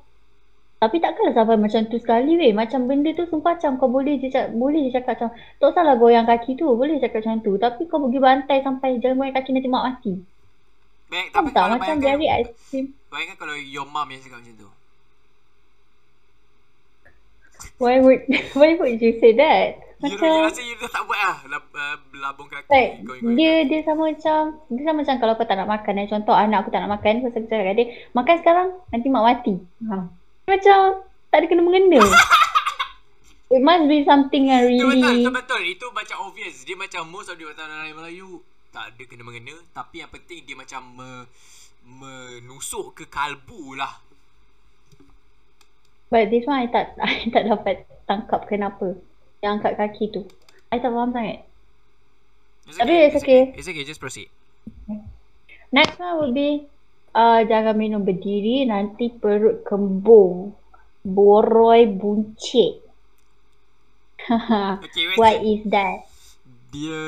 Tapi 0.83 0.99
takkanlah 0.99 1.31
sampai 1.31 1.55
macam 1.55 1.87
tu 1.87 1.95
sekali 1.95 2.35
weh. 2.35 2.51
Macam 2.51 2.91
benda 2.91 3.13
tu 3.15 3.23
sumpah 3.29 3.55
macam 3.55 3.79
kau 3.79 3.87
boleh 3.87 4.19
je 4.19 4.27
cakap, 4.27 4.51
boleh 4.51 4.89
je 4.89 4.91
cakap 4.91 5.15
macam 5.15 5.29
tak 5.31 5.71
salah 5.79 5.95
goyang 5.95 6.27
kaki 6.27 6.59
tu. 6.59 6.67
Boleh 6.75 6.99
cakap 6.99 7.23
macam 7.23 7.39
tu. 7.39 7.55
Tapi 7.55 7.81
kau 7.87 8.03
pergi 8.03 8.19
bantai 8.19 8.57
sampai 8.65 8.99
jangan 8.99 9.15
goyang 9.23 9.35
kaki 9.37 9.49
nanti 9.55 9.69
mak 9.71 9.83
mati. 9.87 10.13
Baik, 11.07 11.27
tapi 11.29 11.49
tak? 11.53 11.61
kalau 11.61 11.77
Macam 11.77 11.97
very 12.01 12.27
extreme. 12.27 12.87
bayangkan 13.13 13.37
kalau 13.37 13.55
your 13.55 13.85
mom 13.85 14.09
yang 14.09 14.19
cakap 14.19 14.41
macam 14.41 14.55
tu. 14.59 14.69
Why 17.79 18.01
would 18.01 18.25
why 18.59 18.75
would 18.75 18.99
you 18.99 19.13
say 19.21 19.31
that? 19.39 19.79
You, 20.03 20.11
you 20.11 20.19
Macam 20.19 20.43
rasa 20.43 20.59
you 20.59 20.75
dah 20.75 20.91
tak 20.91 21.03
buat 21.07 21.15
lah 21.15 21.37
lab, 21.47 21.63
uh, 21.71 21.95
labung 22.19 22.51
kaki. 22.51 22.67
like 22.67 23.07
going-going 23.07 23.39
dia 23.39 23.53
dia 23.63 23.79
sama 23.87 24.11
macam 24.11 24.59
dia 24.67 24.83
sama 24.83 24.99
macam 24.99 25.15
kalau 25.15 25.33
kau 25.39 25.47
tak 25.47 25.55
nak 25.55 25.71
makan 25.71 25.93
eh. 26.03 26.07
Contoh 26.11 26.35
anak 26.35 26.67
aku 26.67 26.69
tak 26.75 26.83
nak 26.83 26.91
makan, 26.99 27.23
pasal 27.23 27.39
aku 27.39 27.47
cakap 27.47 27.75
dia, 27.79 27.85
makan 28.11 28.35
sekarang 28.43 28.67
nanti 28.91 29.07
mak 29.07 29.23
mati. 29.23 29.53
Ha. 29.87 29.95
Macam 30.43 30.79
tak 31.31 31.37
ada 31.39 31.45
kena 31.47 31.63
mengena. 31.63 32.03
It 33.53 33.61
must 33.63 33.85
be 33.87 34.03
something 34.03 34.49
yang 34.49 34.65
Itu 34.65 34.91
betul, 34.91 34.97
really 34.97 35.23
itu 35.23 35.29
betul. 35.29 35.61
Itu 35.61 35.85
macam 35.93 36.17
obvious. 36.25 36.65
Dia 36.65 36.73
macam 36.73 37.05
most 37.07 37.29
of 37.29 37.37
the 37.37 37.45
orang 37.45 37.93
Melayu 37.93 38.41
tak 38.73 38.91
ada 38.91 39.03
kena 39.05 39.23
mengena. 39.23 39.55
Tapi 39.71 40.01
yang 40.01 40.09
penting 40.09 40.41
dia 40.43 40.57
macam 40.57 40.81
me, 40.97 41.09
menusuk 41.85 42.97
ke 42.97 43.05
kalbu 43.05 43.77
lah. 43.77 44.01
But 46.09 46.33
this 46.33 46.49
one 46.49 46.65
I 46.65 46.67
tak 46.67 46.97
I 47.05 47.29
tak 47.29 47.45
dapat 47.45 47.85
tangkap 48.09 48.49
kenapa 48.49 48.97
yang 49.43 49.59
angkat 49.59 49.75
kaki 49.75 50.07
tu. 50.07 50.23
I 50.71 50.79
tak 50.79 50.95
faham 50.95 51.11
sangat. 51.11 51.43
It's 52.63 52.79
Tapi 52.79 52.93
it's 53.11 53.17
okay. 53.19 53.41
It's 53.59 53.67
okay, 53.67 53.83
just 53.83 53.99
proceed. 53.99 54.31
Next 55.75 55.99
one 55.99 56.15
will 56.15 56.31
be 56.31 56.63
uh, 57.11 57.43
jangan 57.43 57.75
minum 57.75 58.07
berdiri 58.07 58.63
nanti 58.63 59.11
perut 59.11 59.67
kembung. 59.67 60.55
Boroi 61.03 61.83
buncit. 61.91 62.79
Okay, 64.87 65.11
wait. 65.11 65.19
What 65.19 65.43
is 65.43 65.67
that? 65.67 66.07
Dia 66.71 67.03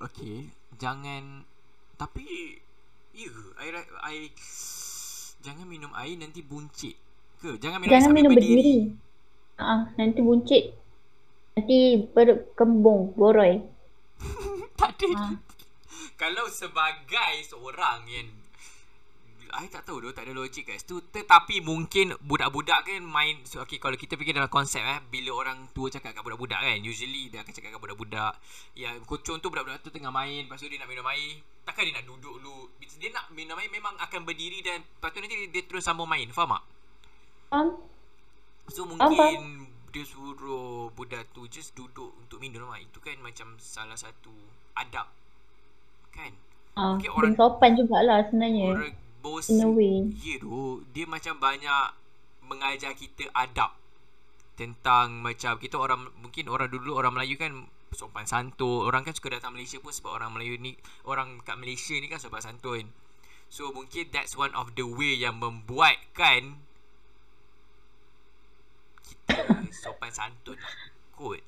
okay, 0.00 0.48
jangan 0.80 1.44
tapi 2.00 2.56
ya, 3.12 3.28
I, 3.60 3.68
ra- 3.68 3.94
I 4.08 4.32
jangan 5.44 5.68
minum 5.68 5.92
air 5.92 6.16
nanti 6.16 6.40
buncit 6.40 6.96
ke? 7.44 7.60
Jangan 7.60 7.84
minum 7.84 7.92
air 7.92 8.00
Jangan 8.00 8.08
sambil 8.08 8.24
minum 8.24 8.32
berdiri. 8.32 8.78
Ah, 9.60 9.92
nanti 10.00 10.24
buncit. 10.24 10.72
Nanti 11.58 12.06
perut 12.14 12.54
kembung, 12.54 13.18
boroi. 13.18 13.58
tak 14.78 14.94
ada. 14.94 15.08
Ah. 15.18 15.34
Kalau 16.14 16.46
sebagai 16.46 17.42
seorang 17.42 18.06
yang 18.06 18.30
I 19.48 19.66
tak 19.72 19.88
tahu 19.88 20.04
tu 20.04 20.12
tak 20.12 20.28
ada 20.28 20.36
logik 20.36 20.68
kat 20.68 20.76
situ 20.76 21.00
tetapi 21.08 21.64
mungkin 21.64 22.12
budak-budak 22.20 22.84
kan 22.84 23.00
main 23.00 23.40
so, 23.48 23.64
okay 23.64 23.80
kalau 23.80 23.96
kita 23.96 24.14
fikir 24.20 24.36
dalam 24.36 24.52
konsep 24.52 24.84
eh 24.84 25.00
bila 25.08 25.40
orang 25.40 25.72
tua 25.72 25.88
cakap 25.88 26.12
kat 26.12 26.20
budak-budak 26.20 26.60
kan 26.60 26.76
usually 26.84 27.32
dia 27.32 27.40
akan 27.40 27.52
cakap 27.56 27.72
kat 27.72 27.80
budak-budak 27.80 28.36
yang 28.76 29.00
contoh 29.08 29.48
budak-budak 29.48 29.80
tu 29.80 29.88
tengah 29.88 30.12
main 30.12 30.44
lepas 30.44 30.60
tu 30.60 30.68
dia 30.68 30.76
nak 30.76 30.92
minum 30.92 31.06
air 31.08 31.40
takkan 31.64 31.88
dia 31.88 31.96
nak 31.96 32.04
duduk 32.04 32.36
dulu 32.44 32.68
dia 33.00 33.08
nak 33.08 33.32
minum 33.32 33.56
air 33.56 33.72
memang 33.72 33.96
akan 33.96 34.20
berdiri 34.28 34.60
dan 34.60 34.84
lepas 34.84 35.16
tu 35.16 35.18
nanti 35.24 35.36
dia, 35.40 35.48
dia 35.48 35.62
terus 35.64 35.80
sambung 35.80 36.08
main 36.12 36.28
faham 36.28 36.60
tak 36.60 36.64
Faham? 37.48 37.68
So 38.68 38.84
mungkin 38.84 39.67
dia 39.90 40.04
suruh 40.04 40.92
budak 40.92 41.28
tu 41.32 41.48
just 41.48 41.72
duduk 41.72 42.12
untuk 42.20 42.38
minum 42.38 42.68
lah. 42.68 42.80
Itu 42.80 43.00
kan 43.00 43.16
macam 43.20 43.56
salah 43.60 43.96
satu 43.96 44.32
adab. 44.76 45.08
Kan? 46.14 46.32
Ah, 46.78 46.94
orang, 46.94 47.34
sopan 47.34 47.74
jugalah 47.74 48.22
sebenarnya. 48.30 48.70
Orang 48.70 48.94
bos 49.20 49.50
In 49.50 49.62
a 49.62 49.68
way. 49.68 50.08
Ya 50.22 50.38
tu 50.40 50.82
Dia 50.94 51.04
macam 51.04 51.36
banyak 51.36 51.84
Mengajar 52.48 52.96
kita 52.96 53.28
adab 53.36 53.76
Tentang 54.56 55.20
macam 55.20 55.60
Kita 55.60 55.76
orang 55.76 56.08
Mungkin 56.22 56.48
orang 56.48 56.72
dulu 56.72 56.96
Orang 56.96 57.18
Melayu 57.18 57.36
kan 57.36 57.68
Sopan 57.92 58.24
santun 58.24 58.88
Orang 58.88 59.04
kan 59.04 59.12
suka 59.12 59.36
datang 59.36 59.52
Malaysia 59.52 59.76
pun 59.82 59.92
Sebab 59.92 60.16
orang 60.16 60.32
Melayu 60.32 60.56
ni 60.56 60.78
Orang 61.04 61.42
kat 61.44 61.60
Malaysia 61.60 61.98
ni 61.98 62.08
kan 62.08 62.22
Sopan 62.22 62.40
santun 62.40 62.88
So 63.48 63.72
mungkin 63.72 64.08
that's 64.12 64.36
one 64.36 64.52
of 64.56 64.72
the 64.76 64.84
way 64.84 65.18
Yang 65.18 65.40
membuatkan 65.40 66.67
sopan 69.72 70.10
santun 70.10 70.56
lah 70.56 70.74
Kot 71.12 71.40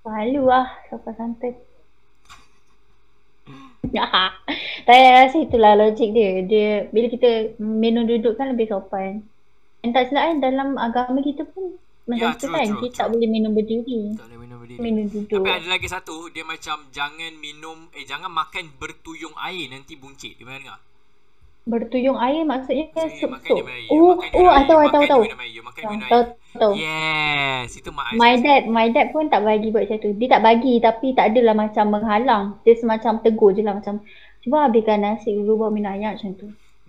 Selalu 0.00 0.42
lah 0.42 0.66
sopan 0.88 1.14
santun. 1.14 1.54
Tapi 4.86 5.00
rasa 5.12 5.36
itulah 5.38 5.76
logik 5.76 6.12
dia. 6.12 6.40
Dia 6.42 6.68
bila 6.88 7.06
kita 7.08 7.56
minum 7.58 8.04
duduk 8.06 8.36
kan 8.36 8.52
lebih 8.52 8.68
sopan. 8.68 9.24
Dan 9.80 9.92
tak 9.92 10.08
silap 10.08 10.28
kan 10.28 10.38
dalam 10.40 10.68
agama 10.76 11.20
kita 11.20 11.44
pun 11.46 11.76
macam 12.04 12.32
Ya, 12.32 12.36
tu 12.36 12.48
true, 12.48 12.52
kan. 12.52 12.66
true, 12.66 12.80
kita 12.82 12.96
tak 12.96 13.06
true. 13.06 13.12
boleh 13.16 13.28
minum 13.28 13.52
berdiri. 13.52 14.00
Tak 14.12 14.26
boleh 14.28 14.38
minum 14.40 14.56
berdiri 14.60 14.78
Minum 14.80 15.06
duduk. 15.06 15.40
Tapi 15.40 15.50
ada 15.52 15.68
lagi 15.68 15.86
satu 15.86 16.16
Dia 16.28 16.42
macam 16.42 16.76
Jangan 16.90 17.32
minum 17.36 17.78
Eh 17.92 18.02
jangan 18.02 18.28
makan 18.28 18.72
bertuyung 18.76 19.36
air 19.38 19.68
Nanti 19.68 19.94
buncit 19.94 20.34
Dia 20.34 20.42
pernah 20.42 20.58
dengar? 20.58 20.78
Bertuyung 21.70 22.18
air 22.18 22.42
maksudnya 22.42 22.84
Maksudnya 22.90 23.38
sup 23.46 23.64
air, 23.70 23.86
you 23.86 24.02
Oh, 24.02 24.18
oh, 24.18 24.22
minum 24.34 24.52
I 24.52 24.62
air, 24.62 24.66
tahu, 24.66 24.78
I 24.82 24.88
tahu, 24.90 25.04
tahu. 25.06 25.22
air, 25.22 26.02
Tahu, 26.10 26.22
tahu, 26.58 26.72
air. 26.74 26.82
Yes, 26.82 27.78
itu 27.78 27.90
mak 27.94 28.06
My 28.20 28.32
dad, 28.44 28.62
my 28.66 28.86
dad 28.94 29.06
pun 29.14 29.30
tak 29.32 29.42
bagi 29.46 29.70
buat 29.70 29.86
macam 29.86 29.98
tu. 30.04 30.10
Dia 30.18 30.28
tak 30.34 30.42
bagi 30.42 30.74
tapi 30.82 31.06
tak 31.14 31.30
adalah 31.32 31.54
macam 31.54 31.84
menghalang. 31.94 32.44
Dia 32.66 32.74
semacam 32.74 33.12
tegur 33.24 33.50
je 33.56 33.62
lah 33.62 33.74
macam 33.78 33.94
cuba 34.42 34.66
habiskan 34.66 34.98
nasi 35.04 35.30
dulu 35.36 35.52
baru 35.60 35.72
minum 35.72 35.92
air 35.94 36.16
macam 36.16 36.32
tu. 36.34 36.46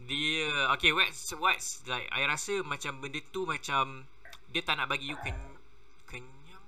Dia 0.10 0.50
okay, 0.76 0.92
what's 0.92 1.32
what's 1.38 1.68
like 1.88 2.08
I 2.12 2.26
rasa 2.28 2.66
macam 2.66 3.00
benda 3.00 3.22
tu 3.32 3.46
macam 3.46 4.10
dia 4.52 4.62
tak 4.68 4.76
nak 4.82 4.88
bagi 4.92 5.08
you 5.12 5.18
ken, 5.24 5.38
kenyang. 6.10 6.66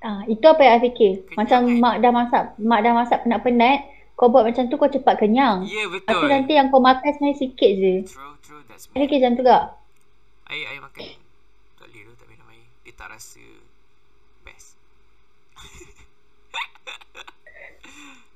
Ah, 0.00 0.22
itu 0.30 0.44
apa 0.46 0.62
yang 0.62 0.74
I 0.78 0.82
fikir. 0.88 1.12
Kenyang, 1.28 1.36
Macam 1.38 1.60
kan? 1.66 1.80
mak 1.82 1.96
dah 2.00 2.12
masak, 2.14 2.42
mak 2.62 2.80
dah 2.86 2.92
masak 2.94 3.18
penat-penat, 3.26 3.78
kau 4.18 4.26
buat 4.34 4.42
macam 4.42 4.66
tu 4.66 4.74
kau 4.74 4.90
cepat 4.90 5.14
kenyang. 5.22 5.62
Ya 5.62 5.86
yeah, 5.86 5.86
Tapi 6.02 6.26
betul. 6.26 6.26
nanti 6.26 6.52
yang 6.58 6.74
kau 6.74 6.82
makan 6.82 7.06
sebenarnya 7.06 7.38
sikit 7.38 7.70
je. 7.70 7.94
True, 8.02 8.34
true, 8.42 8.62
that's 8.66 8.90
me. 8.90 9.06
fikir 9.06 9.22
macam 9.22 9.32
tu 9.38 9.44
tak? 9.46 9.64
Air 10.50 10.66
air 10.74 10.82
makan 10.82 11.06
tak 11.78 11.86
boleh 11.86 12.02
tu 12.02 12.12
tak 12.18 12.26
minum 12.26 12.50
air. 12.50 12.66
Dia 12.82 12.92
tak 12.98 13.14
rasa 13.14 13.46
best. 14.42 14.74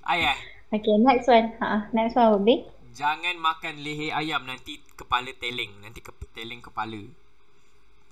Ayah, 0.12 0.38
Okay, 0.72 0.96
next 1.02 1.28
one. 1.28 1.52
Ha, 1.60 1.92
next 1.92 2.16
one 2.16 2.28
will 2.32 2.40
be. 2.46 2.64
jangan 2.96 3.36
makan 3.36 3.84
leher 3.84 4.16
ayam 4.16 4.44
nanti 4.48 4.80
kepala 4.96 5.28
teleng, 5.36 5.68
nanti 5.84 6.00
ke, 6.00 6.12
teleng 6.32 6.64
kepala. 6.64 6.96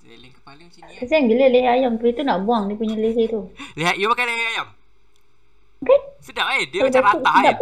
Teleng 0.01 0.33
kepala 0.33 0.61
macam 0.61 0.81
ni 0.85 0.93
kan. 0.93 0.99
Kesian 1.01 1.25
gila 1.25 1.47
leher 1.49 1.71
ayam 1.73 1.97
tu. 1.97 2.05
Itu 2.05 2.21
nak 2.21 2.45
buang 2.45 2.69
dia 2.69 2.77
punya 2.77 2.99
leher 2.99 3.25
tu. 3.31 3.49
Lihat 3.79 3.95
you 3.97 4.11
makan 4.11 4.27
leher 4.29 4.47
ayam. 4.53 4.67
Okay? 5.81 5.99
Sedap 6.21 6.47
eh, 6.53 6.69
dia 6.69 6.85
macam 6.85 7.01
rata 7.01 7.31
kan. 7.33 7.43
Ya. 7.43 7.53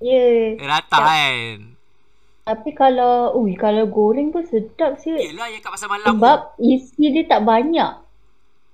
Dia 0.00 0.24
Rata 0.60 0.96
Sedap. 0.96 1.08
kan. 1.08 1.56
Tapi 2.40 2.70
kalau, 2.76 3.36
ui 3.36 3.52
kalau 3.56 3.84
goreng 3.88 4.32
pun 4.32 4.44
sedap 4.44 5.00
sih. 5.00 5.12
Yelah 5.12 5.48
yang 5.48 5.62
kat 5.64 5.72
pasar 5.72 5.88
malam 5.88 6.16
Sebab 6.16 6.38
isi 6.60 7.12
dia 7.12 7.24
tak 7.24 7.44
banyak. 7.44 7.92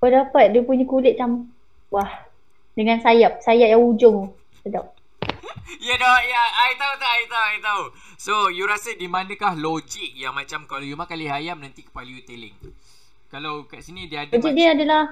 Kau 0.02 0.08
dapat 0.10 0.54
dia 0.54 0.62
punya 0.66 0.86
kulit 0.86 1.14
macam 1.18 1.50
wah 1.90 2.26
dengan 2.74 2.98
sayap, 2.98 3.42
sayap 3.42 3.68
yang 3.70 3.82
ujung. 3.82 4.34
Sedap. 4.62 4.92
Ya 5.82 5.98
dah, 5.98 6.18
ya, 6.22 6.42
I 6.70 6.78
tahu 6.78 6.94
tak, 6.94 7.10
I 7.10 7.24
tahu, 7.26 7.42
I 7.42 7.58
tahu. 7.58 7.82
So, 8.16 8.32
you 8.54 8.70
rasa 8.70 8.94
di 8.94 9.10
manakah 9.10 9.58
logik 9.58 10.14
yang 10.14 10.30
macam 10.30 10.62
kalau 10.64 10.86
you 10.86 10.94
makan 10.94 11.18
leher 11.18 11.36
ayam 11.42 11.58
nanti 11.58 11.82
kepala 11.82 12.06
you 12.06 12.22
teleng? 12.22 12.54
Kalau 13.28 13.66
kat 13.66 13.82
sini 13.82 14.06
dia 14.06 14.24
ada 14.24 14.30
Logik 14.38 14.46
macam 14.46 14.56
dia 14.56 14.68
adalah 14.72 15.02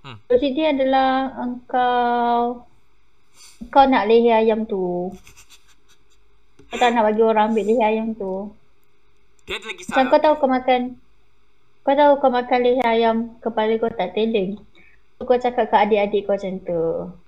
Hmm. 0.00 0.16
Logik 0.32 0.52
dia 0.56 0.72
adalah 0.72 1.28
engkau 1.44 2.64
kau 3.68 3.84
nak 3.84 4.08
leher 4.08 4.40
ayam 4.40 4.64
tu. 4.64 5.12
Kau 6.72 6.78
tak 6.80 6.96
nak 6.96 7.04
bagi 7.04 7.20
orang 7.20 7.52
ambil 7.52 7.68
leher 7.68 7.84
ayam 7.84 8.16
tu. 8.16 8.48
dia 9.44 9.58
ada 9.58 9.66
lagi 9.68 9.82
Macam 9.84 10.04
kau 10.08 10.20
tahu 10.22 10.34
kau 10.38 10.48
makan 10.48 10.80
kau 11.80 11.94
tahu 11.96 12.12
kau 12.22 12.30
makan 12.30 12.58
leher 12.64 12.86
ayam 12.86 13.16
kepala 13.44 13.76
kau 13.76 13.92
tak 13.92 14.16
teleng. 14.16 14.56
Kau 15.20 15.36
cakap 15.36 15.68
ke 15.68 15.76
adik-adik 15.76 16.24
kau 16.24 16.32
macam 16.32 16.56
tu. 16.64 16.82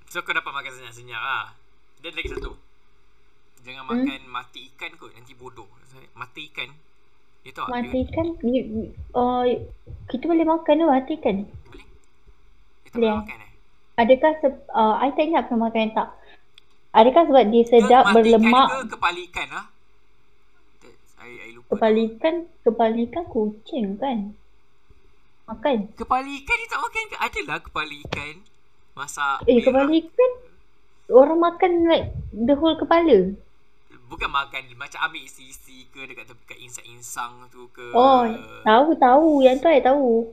So, 0.09 0.25
kau 0.25 0.33
dapat 0.33 0.49
makan 0.49 0.73
senyap-senyap 0.73 1.21
lah. 1.21 1.53
Dia 2.01 2.09
ada 2.09 2.17
lagi 2.17 2.31
satu. 2.33 2.53
Jangan 3.63 3.85
Hmm? 3.85 3.91
makan 4.05 4.21
mati 4.27 4.61
ikan 4.73 4.91
kot, 4.97 5.13
nanti 5.13 5.37
bodoh. 5.37 5.69
Mati 6.17 6.49
ikan, 6.51 6.73
dia 7.43 7.53
tahu? 7.53 7.69
Mati 7.69 8.01
Dia, 8.01 8.13
kan 8.17 8.27
uh, 9.13 9.45
kita 10.09 10.25
boleh 10.25 10.47
makan 10.47 10.75
tu 10.79 10.87
mati 10.89 11.15
kan. 11.21 11.37
boleh? 11.69 11.87
Dia 12.83 12.89
tak 12.89 12.97
Boleh. 12.97 13.13
boleh 13.13 13.21
makan 13.23 13.39
eh? 13.39 13.51
Adakah 13.93 14.33
se 14.41 14.49
uh, 14.73 14.95
I 14.99 15.13
tak 15.13 15.25
ingat 15.29 15.43
pernah 15.47 15.69
makan 15.69 15.93
tak. 15.93 16.09
Adakah 16.93 17.23
sebab 17.25 17.45
dia 17.49 17.65
sedap 17.65 18.13
berlemak 18.13 18.69
ke 18.69 18.97
kepala 18.97 19.21
ikan 19.33 19.49
lah? 19.49 19.67
I, 21.23 21.33
I 21.49 21.51
lupa. 21.57 21.79
kepala 21.79 22.01
ikan 22.13 22.35
kepala 22.61 22.99
ikan 23.09 23.25
kucing 23.33 23.97
kan. 23.97 24.37
Makan. 25.49 25.77
Kepala 25.97 26.29
ikan 26.29 26.57
dia 26.61 26.69
tak 26.69 26.81
makan 26.85 27.03
ke? 27.09 27.17
Adalah 27.17 27.59
kepala 27.65 27.95
ikan. 28.09 28.35
Masak 28.93 29.49
Eh 29.49 29.65
merah. 29.65 29.89
ikan 29.89 30.31
orang 31.09 31.41
makan 31.41 31.73
like 31.89 32.13
the 32.29 32.53
whole 32.53 32.77
kepala. 32.77 33.33
Bukan 34.13 34.29
makan 34.29 34.63
macam 34.77 35.09
ambil 35.09 35.25
isi-isi 35.25 35.89
ke 35.89 36.05
dekat 36.05 36.29
dekat 36.29 36.61
insang-insang 36.61 37.49
tu 37.49 37.73
ke. 37.73 37.97
Oh, 37.97 38.29
tahu 38.69 38.93
tahu. 39.01 39.41
Yang 39.41 39.65
tu 39.65 39.69
I 39.73 39.81
tahu. 39.81 40.29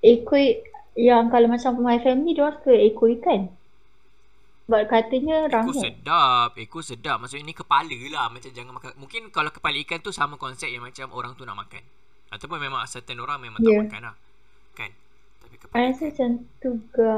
Ekor 0.00 0.40
yang 0.96 1.28
kalau 1.28 1.52
macam 1.52 1.76
my 1.84 2.00
family 2.00 2.32
dia 2.32 2.48
suka 2.56 2.72
ekor 2.72 3.12
ikan. 3.20 3.52
Sebab 4.66 4.82
katanya 4.84 5.46
Ekor 5.46 5.54
rangup. 5.62 5.78
sedap, 5.78 6.50
ekor 6.56 6.82
sedap. 6.82 7.16
Maksudnya 7.22 7.46
ni 7.46 7.54
kepala 7.54 7.98
lah 8.10 8.26
macam 8.26 8.50
jangan 8.50 8.74
makan. 8.74 8.98
Mungkin 8.98 9.30
kalau 9.30 9.48
kepala 9.48 9.78
ikan 9.80 10.02
tu 10.02 10.10
sama 10.10 10.34
konsep 10.34 10.66
yang 10.66 10.82
macam 10.82 11.06
orang 11.10 11.32
tu 11.32 11.46
nak 11.46 11.54
makan. 11.54 11.82
Ataupun 12.28 12.58
memang 12.58 12.82
certain 12.84 13.14
orang 13.16 13.38
memang 13.38 13.62
tak 13.62 13.70
Ya. 13.70 13.78
makan 13.80 14.00
lah. 14.02 14.16
Kan? 14.74 14.90
Tapi 15.40 15.54
I 15.54 15.58
kepala 15.60 15.78
rasa 15.86 16.04
macam 16.04 16.28
tu 16.58 16.68
juga. 16.76 17.12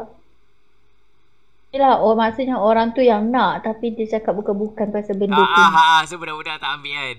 Yelah, 1.69 2.01
oh 2.01 2.13
maksudnya 2.13 2.57
orang 2.57 2.93
tu 2.93 3.01
yang 3.01 3.29
nak 3.29 3.61
tapi 3.61 3.93
dia 3.93 4.09
cakap 4.11 4.33
bukan-bukan 4.35 4.89
pasal 4.89 5.17
benda 5.17 5.37
Ah, 5.37 5.45
tu. 5.45 5.53
ah, 5.59 5.73
ah, 5.73 6.01
so 6.05 6.17
budak-budak 6.17 6.57
tak 6.57 6.81
ambil 6.81 6.97
kan. 6.97 7.19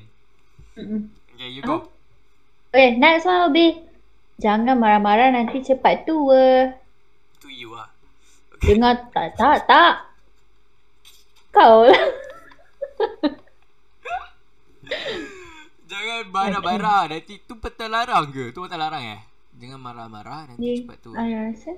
Mm-mm. 0.76 1.02
Okay, 1.34 1.50
you 1.50 1.62
go. 1.62 1.86
Okay, 2.70 2.94
next 2.96 3.26
one 3.26 3.42
will 3.44 3.50
be 3.50 3.78
Jangan 4.38 4.80
marah-marah 4.80 5.30
nanti 5.30 5.60
cepat 5.60 6.08
tua. 6.08 6.72
To 7.40 7.48
you 7.48 7.76
lah. 7.76 7.92
Okay. 8.56 8.72
Dengar 8.72 9.12
tak, 9.12 9.36
tak, 9.36 9.68
tak. 9.68 10.09
Kau 11.50 11.84
lah. 11.84 12.04
Jangan 15.90 16.22
marah-marah. 16.30 17.02
Nanti 17.10 17.42
tu 17.44 17.58
petal 17.58 17.90
larang 17.90 18.30
ke? 18.30 18.54
Tu 18.54 18.60
petal 18.60 18.80
larang 18.80 19.04
eh? 19.04 19.22
Jangan 19.60 19.80
marah-marah 19.82 20.42
nanti 20.48 20.62
Ni, 20.62 20.78
cepat 20.80 20.98
tu. 21.02 21.12
I 21.12 21.34
rasa 21.36 21.74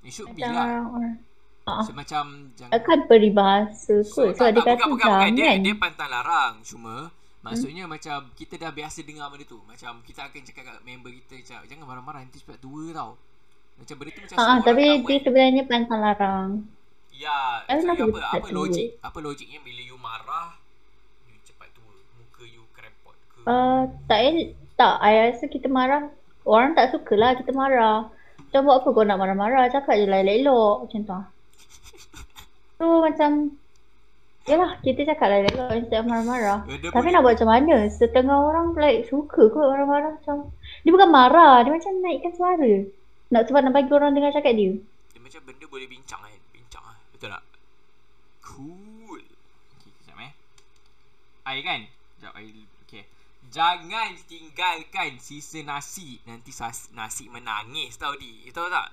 It 0.00 0.12
should 0.12 0.30
be 0.32 0.40
lah. 0.40 0.80
orang-orang. 0.80 1.16
Ah, 1.64 1.80
So 1.80 1.96
macam 1.96 2.52
jangan 2.54 2.76
akan 2.76 2.98
peribahasa 3.08 4.04
kot. 4.04 4.36
So, 4.36 4.36
tak, 4.36 4.52
dia 4.52 4.60
tak, 4.60 4.76
kata 4.76 4.84
bukan, 4.84 4.92
bukan, 4.94 5.08
bukan. 5.10 5.30
Dia, 5.32 5.50
dia 5.56 5.74
pantang 5.74 6.10
larang. 6.12 6.54
Cuma 6.60 7.08
maksudnya 7.40 7.84
macam 7.84 8.28
kita 8.32 8.54
dah 8.56 8.70
biasa 8.70 9.00
dengar 9.00 9.28
benda 9.28 9.44
tu. 9.44 9.58
Macam 9.64 10.04
kita 10.04 10.28
akan 10.28 10.40
cakap 10.44 10.62
kat 10.62 10.78
member 10.82 11.10
kita 11.10 11.34
macam 11.40 11.58
jangan 11.66 11.84
marah-marah 11.84 12.20
nanti 12.20 12.38
cepat 12.38 12.60
tua 12.60 12.92
tau. 12.92 13.16
Macam 13.74 13.94
benda 13.96 14.10
tu 14.12 14.20
macam 14.22 14.36
Ah, 14.36 14.40
ah, 14.40 14.48
semua 14.54 14.64
tapi 14.64 14.82
orang 14.82 14.92
tahu 14.94 15.04
dia 15.04 15.16
kan. 15.16 15.24
sebenarnya 15.24 15.62
pantang 15.64 16.00
larang. 16.00 16.50
Ya, 17.14 17.62
kenapa 17.70 18.10
apa 18.10 18.20
apa 18.36 18.46
tua? 18.50 18.56
logik? 18.58 18.88
Apa 18.98 19.18
logiknya 19.22 19.62
bila 19.62 19.80
you 19.80 19.94
marah 19.96 20.58
you 21.30 21.38
cepat 21.46 21.70
tua. 21.70 21.94
Muka 22.18 22.42
you 22.42 22.66
kerepot 22.74 23.14
ke? 23.30 23.38
Uh, 23.46 23.86
tak, 24.10 24.18
eh, 24.20 24.50
tak. 24.74 24.98
I 24.98 25.30
rasa 25.30 25.46
kita 25.46 25.70
marah. 25.70 26.10
Orang 26.42 26.74
tak 26.74 26.90
suka 26.90 27.14
lah 27.14 27.38
kita 27.38 27.54
marah. 27.54 28.10
Macam 28.50 28.60
buat 28.66 28.76
apa 28.82 28.88
kau 28.90 29.06
nak 29.06 29.18
marah-marah? 29.18 29.70
Cakap 29.70 29.94
je 29.94 30.06
lah 30.10 30.20
elok-elok. 30.20 30.76
Macam 30.84 31.00
tu 31.00 31.12
lah. 31.14 31.24
So 32.78 32.84
macam 33.00 33.30
Yalah 34.44 34.76
kita 34.84 35.08
cakap 35.08 35.32
lah 35.32 35.38
elok 35.40 35.72
instead 35.72 36.04
of 36.04 36.10
marah-marah 36.10 36.68
Eh, 36.68 36.76
Tapi 36.76 36.92
boleh- 36.92 37.14
nak 37.16 37.22
buat 37.24 37.32
macam 37.32 37.48
mana 37.48 37.76
Setengah 37.88 38.36
orang 38.36 38.76
like 38.76 39.08
suka 39.08 39.48
kot 39.48 39.72
marah-marah 39.72 40.20
macam 40.20 40.52
Dia 40.84 40.90
bukan 40.92 41.08
marah 41.08 41.64
Dia 41.64 41.72
macam 41.72 41.92
naikkan 42.04 42.32
suara 42.36 42.72
Nak 43.32 43.48
sebab 43.48 43.60
nak 43.64 43.72
bagi 43.72 43.88
orang 43.88 44.12
dengar 44.12 44.36
cakap 44.36 44.52
dia 44.52 44.76
Dia 45.16 45.20
macam 45.22 45.40
benda 45.48 45.64
boleh 45.64 45.88
bincang 45.88 46.20
kan 46.20 46.43
Betul 47.24 47.40
tak? 47.40 47.46
Cool. 48.44 49.24
Okay 49.80 49.92
kejap 49.96 50.16
eh. 50.20 50.32
Air 51.48 51.62
kan? 51.64 51.80
Sekejap 51.88 52.32
air 52.36 52.52
Okay. 52.84 53.02
Jangan 53.48 54.12
tinggalkan 54.28 55.16
sisa 55.16 55.64
nasi. 55.64 56.20
Nanti 56.28 56.52
nasi 56.92 57.32
menangis 57.32 57.96
tau 57.96 58.12
di. 58.20 58.44
Tahu 58.52 58.68
tak? 58.68 58.92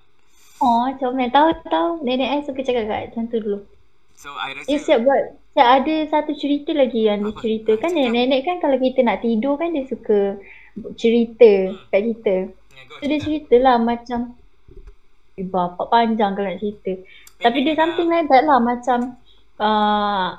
Oh 0.64 0.88
mana? 1.12 1.28
Tahu 1.28 1.60
tahu. 1.68 2.08
Nenek 2.08 2.32
I 2.32 2.40
suka 2.48 2.64
cakap 2.64 2.88
kat 2.88 3.12
macam 3.12 3.24
tu 3.28 3.38
dulu. 3.44 3.60
So 4.16 4.32
I 4.40 4.56
rasa 4.56 4.72
Eh 4.72 4.80
siap 4.80 5.04
buat. 5.04 5.36
Siap 5.52 5.68
ada 5.84 5.96
satu 6.08 6.32
cerita 6.32 6.72
lagi 6.72 7.12
yang 7.12 7.28
dia 7.28 7.36
cerita. 7.36 7.76
Kan 7.84 7.92
nenek-nenek 7.92 8.48
kan 8.48 8.64
kalau 8.64 8.80
kita 8.80 9.04
nak 9.04 9.28
tidur 9.28 9.60
kan 9.60 9.76
dia 9.76 9.84
suka 9.92 10.40
cerita 10.96 11.68
Hmm. 11.68 11.84
kat 11.92 12.02
kita. 12.16 12.36
Go 12.88 12.96
So 12.96 13.12
dia 13.12 13.20
cerita. 13.20 13.60
lah 13.60 13.76
macam 13.76 14.40
Eh 15.36 15.48
bapak 15.48 15.88
panjang 15.92 16.32
kalau 16.32 16.48
nak 16.48 16.60
cerita 16.64 16.96
Tapi 17.42 17.58
dia 17.62 17.74
something 17.74 18.08
lah. 18.08 18.22
like 18.22 18.30
that 18.30 18.44
lah 18.46 18.60
macam 18.62 19.00
uh, 19.58 20.38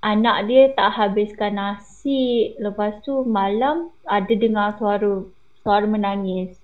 Anak 0.00 0.48
dia 0.48 0.72
tak 0.72 0.96
habiskan 0.96 1.56
nasi 1.56 2.52
Lepas 2.56 3.00
tu 3.00 3.20
malam 3.22 3.92
ada 4.04 4.32
dengar 4.32 4.76
suara 4.76 5.24
Suara 5.60 5.84
menangis. 5.84 6.56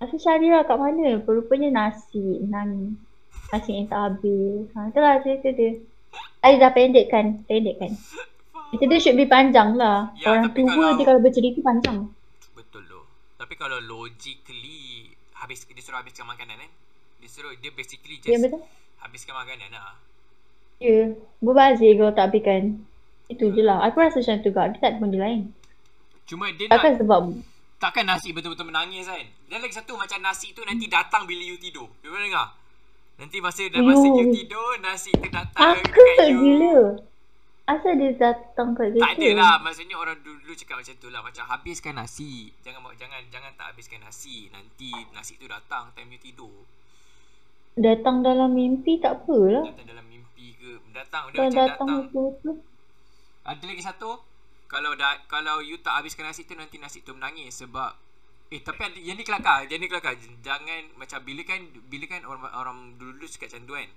Tu 0.00 0.16
cari 0.18 0.50
lah 0.50 0.66
kat 0.66 0.74
mana? 0.74 1.22
Rupanya 1.22 1.70
nasi 1.70 2.42
menangis. 2.42 2.98
Nasi 3.52 3.70
yang 3.72 3.86
tak 3.86 4.00
habis. 4.00 4.66
Ha, 4.74 4.90
Itulah 4.90 5.22
cerita 5.22 5.48
dia. 5.52 5.78
Saya 6.40 6.58
dah 6.58 6.72
pendek 6.74 7.06
kan? 7.06 7.46
Pendek 7.46 7.78
kan? 7.78 7.94
Cerita 8.70 8.84
dia 8.86 8.98
should 8.98 9.14
be 9.14 9.26
panjang 9.26 9.78
lah. 9.78 10.10
Ya, 10.16 10.34
Orang 10.34 10.50
tua 10.50 10.66
kalau- 10.66 10.98
dia 10.98 11.06
kalau 11.06 11.20
bercerita 11.22 11.62
panjang. 11.62 12.10
Betul 12.50 12.86
loh 12.86 13.06
Tapi 13.36 13.54
kalau 13.54 13.78
logically 13.78 15.10
habis 15.32 15.62
Dia 15.64 15.78
suruh 15.78 16.02
habiskan 16.02 16.26
makanan 16.26 16.58
kan? 16.58 16.70
Dia 17.18 17.28
suruh 17.30 17.54
Dia 17.54 17.70
basically 17.70 18.18
just 18.18 18.28
Ya 18.28 18.38
betul 18.38 18.60
Habiskan 19.00 19.34
makanan 19.36 19.72
lah 19.72 19.96
Ya, 20.80 21.12
berbazir 21.44 21.92
kalau 22.00 22.12
tak 22.16 22.32
habiskan. 22.32 22.80
Itu 23.28 23.52
je 23.52 23.60
lah. 23.60 23.84
Aku 23.84 24.00
rasa 24.00 24.24
macam 24.24 24.40
tu 24.40 24.50
kak. 24.50 24.66
Dia 24.72 24.78
tak 24.80 24.90
ada 24.96 24.98
benda 25.04 25.18
lain. 25.20 25.52
Cuma 26.30 26.46
dia 26.54 26.70
nak 26.70 26.78
Takkan 26.78 26.92
sebab 26.94 27.20
Takkan 27.82 28.04
nasi 28.06 28.30
betul-betul 28.30 28.70
menangis 28.70 29.10
kan 29.10 29.26
Dan 29.50 29.58
lagi 29.66 29.74
satu 29.74 29.98
Macam 29.98 30.22
nasi 30.22 30.54
tu 30.54 30.62
nanti 30.62 30.86
datang 30.86 31.26
Bila 31.26 31.42
you 31.42 31.58
tidur 31.58 31.90
You 32.06 32.14
pernah 32.14 32.30
dengar 32.30 32.48
Nanti 33.18 33.42
masa 33.42 33.66
dah 33.66 33.82
masa 33.82 34.06
Yo. 34.06 34.14
you 34.14 34.26
tidur 34.30 34.78
Nasi 34.78 35.10
tu 35.10 35.26
datang 35.26 35.74
aku 35.74 35.90
kat 36.14 36.30
you 36.30 36.38
gila. 36.38 37.02
Asal 37.66 37.98
dia 37.98 38.14
datang 38.14 38.78
kat 38.78 38.94
kita? 38.94 39.02
Tak 39.02 39.12
ada 39.18 39.28
lah 39.34 39.54
Maksudnya 39.58 39.96
orang 39.98 40.22
dulu 40.22 40.54
cakap 40.54 40.78
macam 40.78 40.94
tu 41.02 41.08
lah 41.10 41.20
Macam 41.26 41.44
habiskan 41.50 41.98
nasi 41.98 42.54
Jangan 42.62 42.86
jangan 42.94 43.20
jangan 43.26 43.50
tak 43.58 43.66
habiskan 43.74 43.98
nasi 44.06 44.46
Nanti 44.54 44.94
nasi 45.10 45.34
tu 45.34 45.50
datang 45.50 45.90
Time 45.98 46.14
you 46.14 46.20
tidur 46.22 46.54
Datang 47.78 48.26
dalam 48.26 48.50
mimpi 48.50 48.98
tak 48.98 49.22
apalah. 49.22 49.62
Datang 49.62 49.86
dalam 49.86 50.06
mimpi 50.10 50.46
ke 50.58 50.70
Datang 50.90 51.30
Dia 51.30 51.46
macam 51.46 51.54
datang 51.54 51.68
datang 51.70 51.88
betul-betul. 52.10 52.56
Ada 53.46 53.62
lagi 53.64 53.82
satu 53.82 54.10
Kalau 54.66 54.90
dah 54.98 55.14
kalau 55.26 55.62
you 55.62 55.78
tak 55.78 56.02
habiskan 56.02 56.28
nasi 56.28 56.44
tu 56.44 56.58
Nanti 56.58 56.76
nasi 56.76 57.00
tu 57.00 57.14
menangis 57.14 57.62
Sebab 57.62 57.94
Eh 58.50 58.60
tapi 58.60 58.82
ada, 58.82 58.98
yang 58.98 59.14
ni 59.14 59.22
kelakar 59.22 59.64
Yang 59.70 59.80
ni 59.80 59.88
kelakar 59.88 60.12
Jangan 60.42 60.82
Macam 60.98 61.18
bila 61.22 61.42
kan 61.46 61.60
Bila 61.86 62.04
kan 62.04 62.20
orang, 62.26 62.42
orang 62.50 62.78
dulu-dulu 62.98 63.26
cakap 63.26 63.54
macam 63.54 63.62
tu 63.66 63.74
kan 63.78 63.90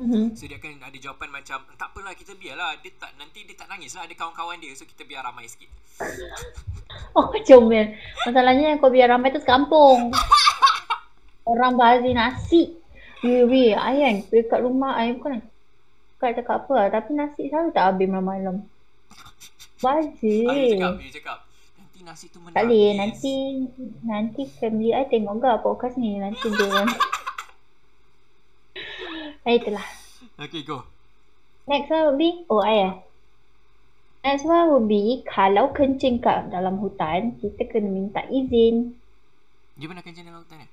Mhm. 0.00 0.32
So 0.32 0.48
dia 0.48 0.56
akan 0.56 0.80
ada 0.80 0.96
jawapan 0.96 1.28
macam 1.28 1.60
Tak 1.76 1.92
apalah 1.92 2.16
kita 2.16 2.32
biarlah 2.32 2.72
Dia 2.80 2.88
tak 2.96 3.12
Nanti 3.20 3.44
dia 3.44 3.52
tak 3.52 3.68
nangis 3.68 3.92
lah 3.92 4.08
Ada 4.08 4.16
kawan-kawan 4.16 4.56
dia 4.56 4.72
So 4.72 4.88
kita 4.88 5.04
biar 5.04 5.20
ramai 5.20 5.44
sikit 5.44 5.68
Oh 7.14 7.30
comel. 7.44 7.94
Masalahnya 8.26 8.74
yang 8.74 8.78
kau 8.78 8.90
biar 8.90 9.10
ramai 9.10 9.30
tu 9.30 9.38
sekampung. 9.42 10.10
Orang 11.44 11.80
bazir 11.80 12.12
nasi. 12.12 12.76
Ya 13.20 13.44
weh, 13.44 13.76
ayam 13.76 14.24
dekat 14.32 14.64
rumah 14.64 14.96
ayam 14.96 15.20
bukan 15.20 15.44
Kak 16.20 16.36
cakap 16.36 16.68
apa 16.68 16.72
lah. 16.76 16.88
Tapi 16.92 17.10
nasi 17.16 17.48
selalu 17.48 17.72
tak 17.72 17.84
habis 17.96 18.08
malam-malam. 18.08 18.56
Bazir. 19.80 20.76
cakap 20.76 21.00
You 21.00 21.12
cakap 21.12 21.38
Nanti 21.80 21.98
nasi 22.04 22.24
tu 22.28 22.38
menangis 22.40 22.56
Tak 22.56 22.64
boleh, 22.68 22.88
nanti 22.96 23.32
nanti 24.04 24.42
family 24.60 24.92
I 24.92 25.08
tengok 25.08 25.40
gak 25.40 25.64
podcast 25.64 25.96
ni 25.96 26.20
nanti 26.20 26.46
dia 26.52 26.68
orang. 26.68 26.92
Ah, 29.40 29.56
itulah. 29.56 29.86
Okay 30.36 30.60
go 30.68 30.84
Next 31.64 31.88
one 31.88 32.12
would 32.12 32.20
be 32.20 32.44
oh 32.52 32.60
ayah. 32.60 33.00
Next 34.20 34.44
one 34.44 34.68
would 34.68 34.84
be 34.84 35.24
kalau 35.24 35.72
kencing 35.72 36.20
kat 36.20 36.52
dalam 36.52 36.76
hutan, 36.76 37.40
kita 37.40 37.64
kena 37.64 37.88
minta 37.88 38.20
izin. 38.28 38.92
Dia 39.80 39.88
pernah 39.88 40.04
kencing 40.04 40.28
dalam 40.28 40.44
hutan 40.44 40.60
eh? 40.60 40.70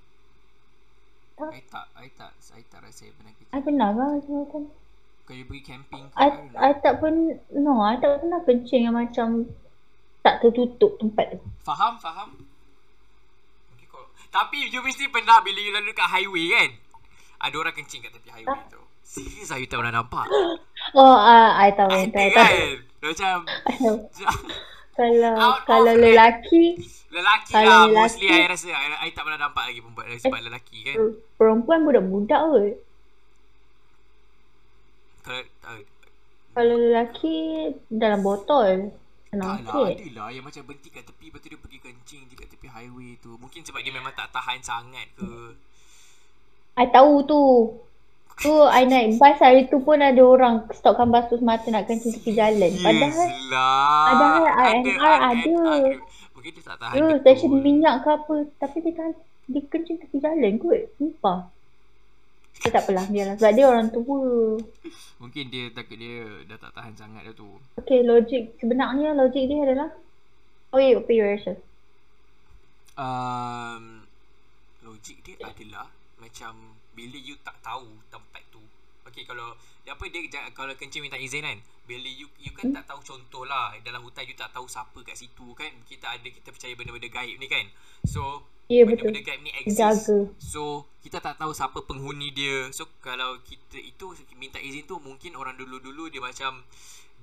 Tak. 1.38 1.54
I 1.54 1.62
tak 1.70 1.86
I 1.94 2.10
tak 2.18 2.32
I 2.58 2.62
tak 2.66 2.80
rasa 2.82 3.06
I 3.06 3.14
pernah 3.14 3.34
kencing 3.38 3.54
I 3.54 3.60
pernah 3.62 3.90
hutan? 3.94 4.64
Kalau 5.28 5.38
you 5.38 5.46
pergi 5.46 5.64
camping 5.70 6.04
ke 6.10 6.18
I, 6.18 6.28
I 6.58 6.72
tak 6.82 6.98
pun 6.98 7.14
no, 7.54 7.78
I 7.86 8.02
tak 8.02 8.26
pernah 8.26 8.42
kencing 8.42 8.90
yang 8.90 8.98
macam 8.98 9.46
tak 10.26 10.42
tertutup 10.42 10.98
tempat 10.98 11.38
tu. 11.38 11.40
Faham 11.62 12.02
faham 12.02 12.42
okay, 13.70 13.86
kau. 13.86 14.02
Tapi 14.34 14.66
you 14.74 14.82
mesti 14.82 15.14
pernah 15.14 15.40
Bila 15.46 15.62
you 15.62 15.72
lalu 15.72 15.94
kat 15.94 16.10
highway 16.10 16.52
kan 16.52 16.70
Ada 17.48 17.56
orang 17.56 17.76
kencing 17.78 18.02
kat 18.02 18.12
tepi 18.12 18.34
highway 18.34 18.66
tu 18.74 18.82
Serius 19.06 19.54
lah 19.54 19.62
you 19.62 19.70
tak 19.70 19.78
pernah 19.80 20.04
nampak 20.04 20.26
Oh, 20.98 21.16
uh, 21.16 21.54
I 21.54 21.70
tahu, 21.76 21.92
Ada 21.92 22.12
kan 22.12 22.34
tahu. 22.42 22.66
Macam. 23.04 23.38
Kalau 24.98 25.34
Out 25.38 25.60
kalau 25.64 25.94
lelaki 25.94 26.82
Lelaki 27.08 27.52
Kalau 27.54 27.70
lah 27.70 27.82
lelaki- 27.86 27.96
Mostly 27.96 28.28
I 28.28 28.50
rasa 28.50 28.68
I, 28.68 28.88
I 29.06 29.10
tak 29.14 29.24
pernah 29.24 29.40
nampak 29.40 29.64
lagi 29.64 29.80
perempuan 29.80 30.06
Sebab 30.18 30.40
lelaki 30.42 30.78
kan 30.84 30.96
perempuan 31.38 31.80
budak-budak 31.86 32.42
kot. 32.42 32.74
Kalau 35.22 35.42
uh, 35.70 35.80
Kalau 36.52 36.76
lelaki 36.76 37.36
dalam 37.88 38.26
botol. 38.26 38.90
Senang 39.28 39.62
Tak 39.62 39.70
lah 39.70 39.92
ada 39.92 40.08
lah 40.18 40.28
Yang 40.34 40.46
macam 40.46 40.62
berhenti 40.66 40.90
kat 40.90 41.04
tepi 41.06 41.26
Lepas 41.30 41.40
tu 41.40 41.48
dia 41.48 41.60
pergi 41.60 41.78
kencing 41.78 42.22
je 42.26 42.36
kat 42.36 42.48
tepi 42.50 42.68
highway 42.68 43.22
tu 43.22 43.38
Mungkin 43.38 43.62
sebab 43.62 43.86
dia 43.86 43.94
memang 43.94 44.12
tak 44.12 44.34
tahan 44.34 44.60
sangat 44.60 45.08
ke 45.14 45.54
I 46.78 46.86
tahu 46.88 47.26
tu. 47.26 47.42
Tu 48.38 48.54
I 48.54 48.86
naik 48.86 49.18
bas 49.18 49.38
hari 49.42 49.66
tu 49.66 49.82
pun 49.82 49.98
ada 49.98 50.22
orang 50.22 50.70
stopkan 50.70 51.10
bas 51.10 51.26
tu 51.26 51.42
semata 51.42 51.66
nak 51.74 51.90
kencing 51.90 52.14
tepi 52.14 52.38
jalan. 52.38 52.70
Padahal 52.78 53.30
padahal 54.06 54.44
RNR 54.46 55.18
ada. 55.18 55.58
Mungkin 56.38 56.52
dia 56.54 56.62
tak 56.62 56.78
tahan 56.78 56.94
Ya, 56.94 57.02
betul. 57.02 57.18
stesen 57.26 57.52
minyak 57.60 57.96
ke 58.06 58.10
apa. 58.14 58.36
Tapi 58.62 58.78
dia 58.86 58.94
tak 58.94 59.18
dia 59.50 59.62
kencing 59.66 59.98
tepi 59.98 60.18
jalan 60.22 60.54
kot. 60.62 60.80
Sumpah. 60.96 61.40
Dia 62.58 62.70
tak 62.70 62.86
apalah 62.86 63.06
biarlah. 63.10 63.36
Sebab 63.38 63.52
dia 63.54 63.66
orang 63.66 63.90
tua. 63.90 64.22
Mungkin 65.18 65.44
dia 65.50 65.74
takut 65.74 65.98
dia 65.98 66.26
dah 66.46 66.58
tak 66.62 66.72
tahan 66.78 66.94
sangat 66.94 67.22
dah 67.26 67.34
tu. 67.34 67.50
Okay, 67.82 68.06
logik. 68.06 68.54
Sebenarnya 68.62 69.18
logik 69.18 69.50
dia 69.50 69.66
adalah 69.66 69.90
Oh, 70.68 70.78
wait, 70.78 70.94
apa 70.94 71.10
you 71.10 71.24
rasa? 71.24 71.56
Um, 72.94 74.04
logik 74.84 75.24
dia 75.24 75.40
adalah 75.40 75.88
macam 76.18 76.54
bila 76.92 77.16
you 77.16 77.38
tak 77.40 77.56
tahu 77.62 77.88
tu. 78.10 78.20
Okay, 79.18 79.26
kalau 79.26 79.50
dia 79.82 79.98
apa 79.98 80.06
dia 80.14 80.22
kalau 80.54 80.78
kencing 80.78 81.02
minta 81.02 81.18
izin 81.18 81.42
kan. 81.42 81.58
Bila 81.90 82.06
you 82.06 82.30
you 82.38 82.54
kan 82.54 82.70
tak 82.70 82.86
tahu 82.86 83.02
contoh 83.02 83.50
lah 83.50 83.74
dalam 83.82 84.06
hutan 84.06 84.30
you 84.30 84.38
tak 84.38 84.54
tahu 84.54 84.70
siapa 84.70 84.94
kat 85.02 85.18
situ 85.18 85.58
kan. 85.58 85.74
Kita 85.90 86.14
ada 86.14 86.28
kita 86.30 86.54
percaya 86.54 86.78
benda-benda 86.78 87.10
gaib 87.10 87.42
ni 87.42 87.50
kan. 87.50 87.66
So 88.06 88.46
Ya, 88.70 88.86
betul. 88.86 89.10
benda-benda 89.10 89.26
gaib 89.26 89.42
ni 89.42 89.52
exist. 89.58 90.06
Jaga. 90.06 90.18
So 90.38 90.86
kita 91.02 91.18
tak 91.18 91.42
tahu 91.42 91.50
siapa 91.50 91.82
penghuni 91.82 92.30
dia. 92.30 92.70
So 92.70 92.94
kalau 93.02 93.42
kita 93.42 93.82
itu 93.82 94.14
minta 94.38 94.62
izin 94.62 94.86
tu 94.86 95.02
mungkin 95.02 95.34
orang 95.34 95.58
dulu-dulu 95.58 96.14
dia 96.14 96.22
macam 96.22 96.62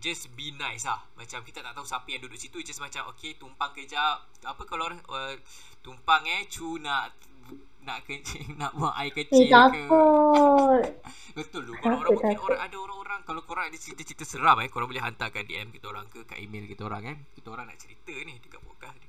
just 0.03 0.35
be 0.35 0.51
nice 0.51 0.91
lah. 0.91 0.99
Macam 1.15 1.47
kita 1.47 1.63
tak 1.63 1.79
tahu 1.79 1.87
siapa 1.87 2.11
yang 2.11 2.27
duduk 2.27 2.43
situ 2.43 2.59
just 2.59 2.83
macam 2.83 3.07
okay 3.07 3.39
tumpang 3.39 3.71
kejap. 3.71 4.27
Apa 4.43 4.67
kalau 4.67 4.91
orang 4.91 4.99
uh, 5.07 5.39
tumpang 5.79 6.27
eh 6.27 6.51
cu 6.51 6.75
nak 6.83 7.15
nak 7.85 8.03
kencing 8.03 8.55
nak 8.61 8.73
buang 8.73 8.93
air 8.95 9.09
Eh, 9.09 9.15
kecil 9.15 9.45
ke. 9.45 9.53
takut. 9.53 10.83
Betul 11.39 11.61
tu. 11.65 11.73
Kalau 11.77 11.97
orang 11.99 12.11
mungkin 12.13 12.39
orang 12.41 12.61
ada 12.63 12.77
orang-orang 12.77 13.21
kalau 13.23 13.41
korang 13.43 13.67
ada 13.67 13.77
cerita-cerita 13.77 14.25
seram 14.25 14.57
eh 14.59 14.69
korang 14.69 14.87
boleh 14.87 15.01
hantarkan 15.01 15.45
DM 15.45 15.69
kita 15.71 15.87
orang 15.89 16.07
ke 16.09 16.25
kat 16.25 16.39
email 16.39 16.65
kita 16.65 16.83
orang 16.83 17.03
eh. 17.05 17.17
Kita 17.33 17.49
orang 17.49 17.69
nak 17.69 17.77
cerita 17.77 18.13
ni 18.13 18.35
dekat 18.39 18.61
podcast 18.61 18.97
ni. 18.97 19.09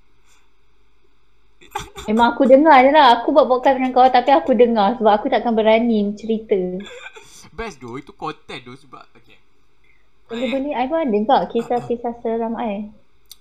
Memang 2.06 2.34
aku 2.34 2.44
dengar 2.46 2.78
je 2.80 2.92
lah. 2.92 3.20
Aku 3.20 3.32
buat 3.32 3.48
podcast 3.48 3.80
dengan 3.80 3.92
kau 3.92 4.06
tapi 4.06 4.30
aku 4.30 4.52
dengar 4.54 4.96
sebab 4.96 5.12
aku 5.12 5.28
takkan 5.28 5.54
berani 5.54 6.14
cerita. 6.14 6.58
Best 7.58 7.80
tu 7.80 7.96
itu 7.96 8.12
content 8.12 8.62
tu 8.62 8.76
sebab 8.76 9.06
okay. 9.16 9.40
Boleh-boleh, 10.26 10.74
I 10.74 10.90
pun 10.90 11.00
ada 11.00 11.20
tak 11.24 11.42
kisah-kisah 11.54 12.14
seram 12.20 12.58
I. 12.58 12.90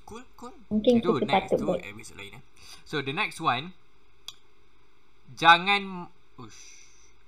Cool, 0.04 0.20
cool. 0.36 0.52
Mungkin 0.68 1.00
Itu 1.00 1.16
kita 1.16 1.24
next 1.24 1.32
patut 1.32 1.56
tu 1.56 1.66
buat. 1.66 1.80
episode 1.80 2.20
lain 2.20 2.36
eh. 2.36 2.42
So 2.84 3.00
the 3.00 3.16
next 3.16 3.40
one 3.40 3.72
Jangan 5.34 6.06
Ush, 6.38 6.62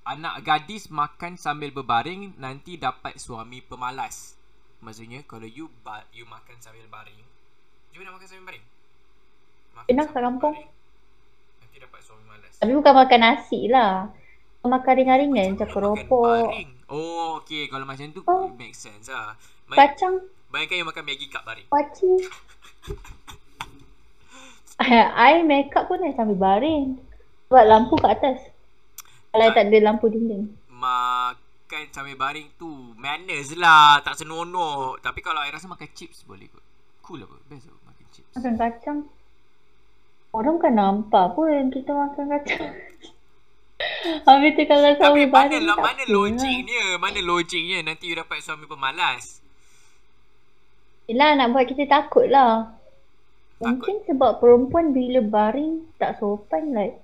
Anak 0.06 0.46
gadis 0.46 0.86
makan 0.88 1.34
sambil 1.34 1.74
berbaring 1.74 2.38
Nanti 2.38 2.78
dapat 2.78 3.18
suami 3.18 3.58
pemalas 3.58 4.38
Maksudnya 4.78 5.26
kalau 5.26 5.46
you 5.46 5.66
ba- 5.82 6.06
you 6.14 6.22
makan 6.22 6.54
sambil 6.62 6.86
baring 6.86 7.18
You 7.90 8.06
nak 8.06 8.14
makan 8.14 8.26
sambil 8.26 8.54
baring? 8.54 8.64
Makan 9.74 9.86
Pernah 9.88 10.06
kat 10.06 10.22
kampung. 10.22 10.54
baring, 10.54 10.70
Nanti 11.58 11.76
dapat 11.82 12.00
suami 12.00 12.24
malas 12.24 12.52
Tapi 12.56 12.72
bukan 12.72 12.94
makan 12.94 13.20
nasi 13.20 13.60
lah. 13.66 13.92
Makan 14.62 14.94
ringan-ringan 14.98 15.54
macam 15.54 15.68
keropok. 15.70 16.50
Oh 16.86 17.38
okay 17.38 17.66
Kalau 17.66 17.86
macam 17.86 18.06
tu 18.10 18.22
Oh. 18.26 18.50
Make 18.54 18.74
sense 18.74 19.06
lah 19.06 19.34
Bayang, 19.66 19.78
kacang, 19.94 20.14
Bayangkan 20.46 20.78
you 20.78 20.86
makan 20.86 21.02
Maggi 21.02 21.26
cup 21.26 21.42
baring 21.42 21.66
paci. 21.66 22.12
I 24.78 25.42
make 25.42 25.74
up 25.74 25.88
pun 25.88 26.04
I 26.04 26.14
sambil 26.14 26.36
baring. 26.36 27.05
Sebab 27.46 27.64
lampu 27.66 27.94
kat 27.98 28.18
atas. 28.18 28.38
Kalau 29.30 29.48
tak 29.52 29.68
ada 29.68 29.78
lampu 29.84 30.06
dinding. 30.08 30.48
Makan 30.72 31.82
sambil 31.88 32.20
baring 32.20 32.52
tu 32.60 32.68
Manners 33.00 33.56
lah 33.56 34.04
Tak 34.04 34.20
senonoh 34.20 35.00
Tapi 35.00 35.24
kalau 35.24 35.40
I 35.40 35.48
rasa 35.48 35.64
makan 35.64 35.88
chips 35.96 36.20
boleh 36.28 36.52
kot 36.52 36.60
Cool 37.00 37.24
apa 37.24 37.32
Best 37.48 37.72
apa 37.72 37.80
makan 37.80 38.06
chips 38.12 38.34
Makan 38.36 38.54
kacang. 38.60 38.98
Orang 40.36 40.60
kan 40.60 40.76
nampak 40.76 41.32
pun 41.32 41.72
kita 41.72 41.96
makan 41.96 42.24
kacang. 42.28 42.76
Habis 44.28 44.52
tu 44.52 44.62
kalau 44.68 44.92
Tapi 44.92 45.00
sambil 45.00 45.26
mana 45.32 45.56
lah 45.64 45.76
tak 45.80 45.84
Mana 45.84 46.02
apa 46.04 46.12
logiknya 46.12 46.84
Mana 47.00 47.20
logiknya 47.24 47.78
Nanti 47.80 48.04
you 48.12 48.16
dapat 48.20 48.44
suami 48.44 48.68
pemalas 48.68 49.40
Yelah 51.06 51.38
nak 51.38 51.54
buat 51.54 51.70
kita 51.70 51.86
takut 51.86 52.26
lah. 52.26 52.74
Mungkin 53.62 54.02
sebab 54.10 54.42
perempuan 54.42 54.90
bila 54.90 55.22
baring 55.22 55.86
tak 56.02 56.18
sopan 56.18 56.74
like 56.74 56.98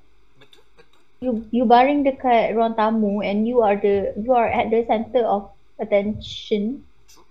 you 1.23 1.47
you 1.55 1.62
baring 1.62 2.03
dekat 2.03 2.59
ruang 2.59 2.75
tamu 2.75 3.23
and 3.23 3.47
you 3.47 3.62
are 3.62 3.79
the 3.79 4.11
you 4.18 4.35
are 4.35 4.51
at 4.51 4.75
the 4.75 4.83
center 4.91 5.23
of 5.23 5.55
attention. 5.79 6.83
True 7.07 7.27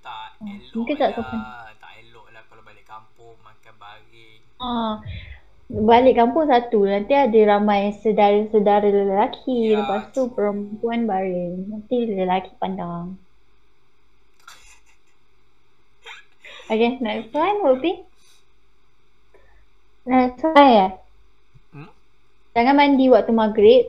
Tak 0.00 0.28
Hmm, 0.38 0.54
elok 0.54 0.72
mungkin 0.72 0.94
tak 0.96 1.10
lah 1.10 1.16
sopan. 1.18 1.40
Tak 1.82 1.92
elok 1.98 2.26
lah 2.30 2.42
Kalau 2.46 2.62
balik 2.62 2.86
kampung 2.86 3.34
Makan 3.42 3.74
baring 3.76 4.40
Ah 4.62 5.02
balik 5.68 6.16
kampung 6.16 6.48
satu 6.48 6.88
nanti 6.88 7.12
ada 7.12 7.40
ramai 7.44 7.92
saudara-saudara 8.00 8.88
lelaki 8.88 9.76
Ya, 9.76 9.84
lepas 9.84 10.08
tu 10.16 10.32
perempuan 10.32 11.04
baring 11.04 11.68
nanti 11.68 12.08
lelaki 12.08 12.56
pandang. 12.56 13.20
Okay, 16.72 16.96
next 17.04 17.36
one 17.36 17.60
will 17.64 17.80
be 17.80 18.04
Next 20.08 20.40
one 20.40 20.72
ya. 20.72 21.07
Jangan 22.58 22.74
mandi 22.74 23.06
waktu 23.06 23.30
maghrib. 23.30 23.86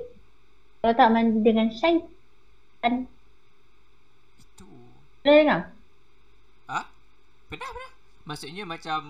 Kalau 0.78 0.93
tak 0.93 1.09
mandi 1.09 1.41
dengan 1.41 1.74
syaitan. 1.74 3.09
Itu 4.38 4.70
Pernah 5.26 5.38
dengar? 5.41 5.61
Ha? 6.70 6.80
Pernah 7.49 7.70
pernah 7.74 7.91
Maksudnya 8.30 8.63
macam 8.70 9.01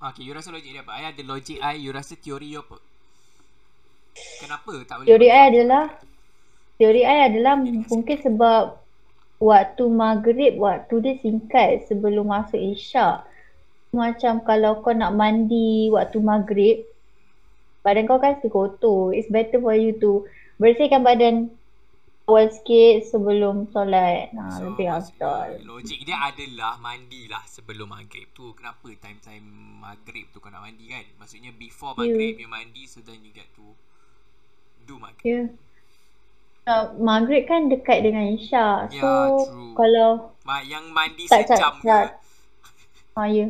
Okay 0.00 0.24
you 0.24 0.32
rasa 0.32 0.48
logik 0.48 0.72
dia 0.72 0.80
apa 0.80 0.96
I 0.96 1.12
ada 1.12 1.20
logik 1.20 1.60
I 1.60 1.84
You 1.84 1.92
rasa 1.92 2.16
teori 2.16 2.48
you 2.48 2.64
apa 2.64 2.80
Kenapa 4.40 4.72
tak 4.88 5.04
boleh 5.04 5.08
Teori? 5.12 5.28
I 5.28 5.42
adalah 5.52 5.84
Teori 6.80 7.02
I 7.04 7.18
adalah 7.28 7.54
mungkin 7.60 8.16
sebab 8.24 8.80
waktu 9.36 9.84
maghrib 9.92 10.56
waktu 10.56 10.94
dia 11.04 11.14
singkat 11.20 11.86
sebelum 11.90 12.30
masuk 12.30 12.58
isyak. 12.58 13.26
Macam 13.90 14.42
kalau 14.46 14.78
kau 14.82 14.94
nak 14.94 15.14
mandi 15.14 15.90
waktu 15.90 16.18
maghrib 16.22 16.88
badan 17.88 18.04
kau 18.04 18.20
kan 18.20 18.36
still 18.36 18.52
kotor. 18.52 19.10
It's 19.10 19.26
better 19.26 19.56
for 19.56 19.72
you 19.72 19.96
to 19.96 20.28
bersihkan 20.56 21.00
badan 21.00 21.48
awal 22.24 22.44
sikit 22.46 23.08
sebelum 23.08 23.72
solat. 23.72 24.28
Ha, 24.30 24.52
So, 24.52 24.68
lebih 24.68 24.84
afdal. 24.86 25.64
Logik 25.64 26.04
dia 26.04 26.20
adalah 26.20 26.76
mandilah 26.76 27.40
sebelum 27.46 27.88
maghrib 27.88 28.28
tu. 28.30 28.52
Kenapa 28.52 28.84
time-time 28.94 29.48
maghrib 29.80 30.28
tu 30.28 30.36
kau 30.36 30.46
nak 30.46 30.60
mandi 30.62 30.84
kan? 30.86 31.08
Maksudnya 31.16 31.50
before 31.50 31.96
Ya. 31.96 32.04
maghrib 32.04 32.36
you 32.36 32.46
mandi 32.46 32.84
so 32.84 33.00
then 33.00 33.16
you 33.18 33.32
get 33.32 33.48
to 33.50 33.64
do 34.84 34.96
maghrib. 34.96 35.24
Ya. 35.24 35.40
Uh, 36.68 36.92
maghrib 37.00 37.48
kan 37.48 37.66
dekat 37.66 38.04
dengan 38.04 38.28
isyak. 38.28 38.92
Ya, 38.92 39.00
So 39.00 39.08
true. 39.42 39.72
kalau 39.72 40.36
Ma- 40.44 40.60
yang 40.60 40.84
mandi 40.90 41.24
Tak 41.24 41.48
sejam 41.48 41.80
ke? 41.80 41.88
cakap- 41.88 42.20
Ha 43.14 43.24
ya. 43.26 43.48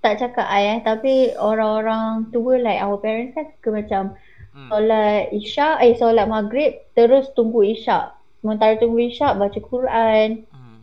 Tak 0.00 0.16
cakap 0.16 0.46
I 0.48 0.76
eh. 0.76 0.78
Tapi 0.80 1.36
orang-orang 1.36 2.32
tua 2.32 2.56
like 2.56 2.80
our 2.80 2.96
parents 2.96 3.36
kan 3.36 3.52
suka 3.52 3.68
macam 3.70 4.02
Hmm. 4.50 4.66
solat 4.66 5.30
isyak, 5.30 5.78
eh 5.78 5.94
solat 5.94 6.26
maghrib 6.26 6.74
terus 6.98 7.30
tunggu 7.38 7.62
isyak. 7.62 8.18
Sementara 8.42 8.74
tunggu 8.82 9.06
isyak 9.06 9.38
baca 9.38 9.60
Quran. 9.62 10.42
Hmm. 10.50 10.82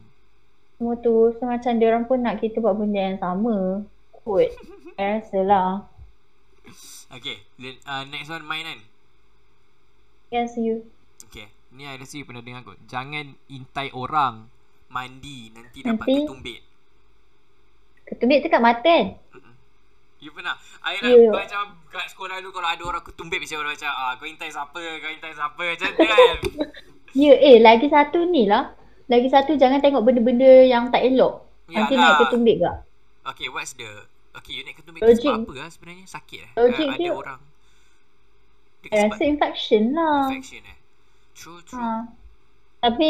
Semua 0.79 0.95
tu. 1.03 1.35
So 1.35 1.43
macam 1.43 1.75
dia 1.75 1.91
orang 1.91 2.07
pun 2.07 2.23
nak 2.23 2.39
kita 2.39 2.63
buat 2.63 2.79
benda 2.79 3.11
yang 3.11 3.19
sama. 3.19 3.83
Kot. 4.23 4.55
I 4.97 5.19
rasa 5.19 5.39
lah. 5.43 5.71
Okay, 7.07 7.39
uh, 7.87 8.03
next 8.07 8.27
one 8.27 8.43
mine 8.43 8.67
kan? 8.67 8.79
Yes 10.31 10.59
you. 10.59 10.83
Okay, 11.27 11.47
ni 11.71 11.87
I 11.87 11.95
rasa 11.95 12.19
you 12.19 12.27
pernah 12.27 12.43
dengar 12.43 12.63
kot. 12.63 12.79
Jangan 12.87 13.35
intai 13.47 13.91
orang 13.91 14.47
mandi 14.87 15.51
nanti 15.51 15.83
dapat 15.83 16.07
Nanti? 16.07 16.66
Ketumbit. 18.07 18.39
Tu 18.43 18.49
kat 18.49 18.63
mata 18.63 18.81
kan? 18.87 19.07
You 20.17 20.33
pernah? 20.33 20.57
I 20.81 20.97
Ya. 20.97 21.13
yeah. 21.13 21.29
macam 21.29 21.77
kat 21.93 22.09
sekolah 22.09 22.41
dulu 22.41 22.57
kalau 22.57 22.69
ada 22.73 22.83
orang 22.87 23.03
ketumbit 23.05 23.37
mesti 23.37 23.53
orang 23.53 23.77
macam 23.77 23.91
ah 23.93 24.17
kau 24.17 24.25
intai 24.25 24.49
siapa? 24.49 24.81
Kau 24.81 25.11
intai 25.13 25.33
siapa? 25.35 25.61
Macam 25.61 25.89
tu 25.93 26.05
kan? 26.07 26.37
Ya 27.17 27.33
eh 27.33 27.57
lagi 27.57 27.87
satu 27.89 28.29
ni 28.29 28.45
lah. 28.45 28.77
Lagi 29.09 29.31
satu 29.31 29.55
jangan 29.55 29.79
tengok 29.79 30.05
benda-benda 30.05 30.67
yang 30.67 30.91
tak 30.93 31.01
elok. 31.07 31.47
Nanti 31.71 31.95
Yalah. 31.95 32.13
naik 32.13 32.19
ketumbit 32.27 32.55
gak. 32.61 32.77
Okay, 33.27 33.47
what's 33.49 33.73
the 33.73 33.87
Okay, 34.37 34.53
you 34.53 34.61
naik 34.61 34.77
ketumbit 34.77 35.01
tu 35.01 35.13
sebab 35.17 35.49
apa 35.49 35.53
lah 35.57 35.69
sebenarnya? 35.71 36.05
Sakit 36.05 36.39
eh? 36.45 36.51
logik 36.53 36.87
ada 36.93 37.09
orang 37.09 37.41
Dia 38.85 38.89
sebab 38.93 39.09
rasa 39.17 39.23
infection 39.25 39.83
lah. 39.97 40.29
infection 40.29 40.61
eh? 40.61 40.77
True, 41.33 41.59
true. 41.65 41.79
Ha. 41.81 42.05
Tapi 42.85 43.09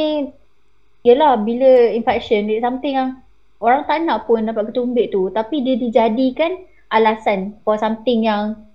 Yelah 1.06 1.40
bila 1.40 1.94
infection 1.96 2.52
something 2.60 2.94
yang 2.96 3.10
Orang 3.58 3.84
tak 3.84 4.02
nak 4.02 4.24
pun 4.24 4.42
dapat 4.42 4.70
ketumbit 4.70 5.10
tu 5.10 5.28
Tapi 5.28 5.62
dia 5.62 5.76
dijadikan 5.76 6.62
Alasan 6.88 7.58
For 7.62 7.76
something 7.76 8.22
yang 8.22 8.70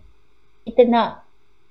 Kita 0.62 0.84
nak 0.84 1.22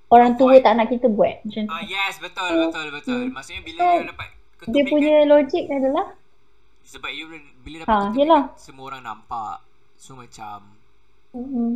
orang 0.07 0.35
tua 0.35 0.59
tak 0.59 0.75
nak 0.75 0.87
kita 0.87 1.07
buat. 1.07 1.39
Macam 1.41 1.63
tu. 1.63 1.71
Ah 1.71 1.79
yes, 1.81 2.19
betul, 2.19 2.43
So, 2.45 2.59
betul, 2.65 2.87
betul. 2.91 3.21
hmm. 3.21 3.31
Maksudnya 3.31 3.61
bila 3.61 3.79
So, 3.79 3.87
you 3.93 4.05
dapat 4.05 4.27
Dia 4.27 4.37
ketupik 4.61 4.89
punya 4.89 5.15
logik 5.25 5.63
adalah 5.67 6.07
sebab 6.81 7.07
you 7.09 7.25
bila 7.61 7.75
dapat 7.77 7.87
Ha, 7.87 7.95
ketupik 8.01 8.17
yelah. 8.17 8.43
kan, 8.45 8.59
semua 8.59 8.85
orang 8.85 9.03
nampak. 9.05 9.55
So 9.95 10.11
macam 10.13 10.75
mm, 11.31 11.73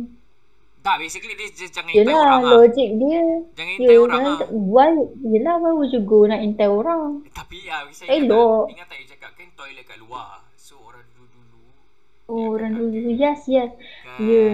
tak 0.78 0.96
basically 0.98 1.34
dia 1.34 1.48
just 1.50 1.72
jangan 1.72 1.90
intai 1.90 2.04
Yelah 2.04 2.20
orang 2.20 2.42
lah. 2.42 2.52
logik 2.54 2.88
dia 2.94 3.22
Jangan 3.54 3.72
intai 3.74 3.96
orang 3.96 4.20
kan 4.20 4.30
lah. 4.36 4.38
Why 4.52 4.88
Yelah 5.24 5.54
why 5.56 5.72
would 5.72 5.90
you 5.90 5.98
go 6.00 6.22
Nak 6.22 6.38
intai 6.38 6.68
orang 6.68 7.26
Tapi 7.28 7.56
ya, 7.60 7.82
saya 7.88 8.06
ingat 8.14 8.30
tak, 8.30 8.70
ingat 8.70 8.86
tak 8.86 8.96
you 8.96 9.06
cakap 9.08 9.30
kan 9.32 9.48
toilet 9.52 9.82
kat 9.82 9.98
luar. 9.98 10.45
Oh 12.28 12.42
Ya, 12.42 12.50
orang 12.54 12.72
kan, 12.72 12.80
dulu 12.80 13.10
Yes 13.22 13.40
yes 13.48 13.70
kan. 14.02 14.20
Ya. 14.30 14.46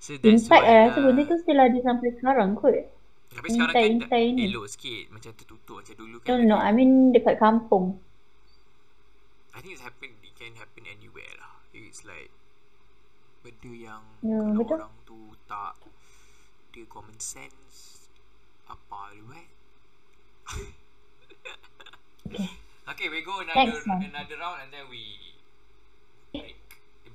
So 0.00 0.10
that's 0.16 0.46
fact 0.50 0.64
why 0.64 0.66
eh 0.66 0.86
lah. 0.86 0.94
Rasa 0.94 1.00
benda 1.06 1.22
tu 1.30 1.36
still 1.42 1.60
ada 1.60 1.78
sampai 1.88 2.08
sekarang 2.18 2.50
kot 2.60 2.74
Tapi 3.30 3.46
sekarang 3.50 3.74
intai- 3.74 3.82
kan 3.82 3.96
intai 3.96 4.24
dah 4.36 4.38
ni. 4.38 4.42
elok 4.46 4.66
sikit. 4.70 5.04
Macam 5.14 5.30
tertutup 5.38 5.76
macam 5.82 5.94
dulu 5.98 6.16
kan. 6.22 6.28
No 6.28 6.34
no 6.50 6.56
I 6.58 6.70
mean 6.72 6.90
dekat 7.14 7.36
kampung 7.42 7.98
I 9.54 9.58
think 9.60 9.72
it's 9.74 9.82
happen 9.82 10.10
it 10.22 10.34
can 10.38 10.54
happen 10.54 10.86
anywhere 10.86 11.34
lah. 11.42 11.58
It's 11.74 12.06
like 12.06 12.30
benda 13.42 13.72
yang 13.72 14.04
Ya, 14.22 14.36
kalau 14.36 14.54
betul. 14.60 14.76
orang 14.78 14.94
tu 15.08 15.18
tak 15.50 15.74
dia 16.70 16.84
common 16.86 17.18
sense 17.18 18.06
apa 18.68 19.10
lu 19.18 19.26
eh. 19.34 19.48
okay, 22.90 23.06
we 23.10 23.22
go 23.22 23.42
another 23.42 23.74
one. 23.86 24.02
another 24.06 24.38
round 24.38 24.62
and 24.62 24.70
then 24.70 24.86
we 24.86 25.02
break. 26.32 26.59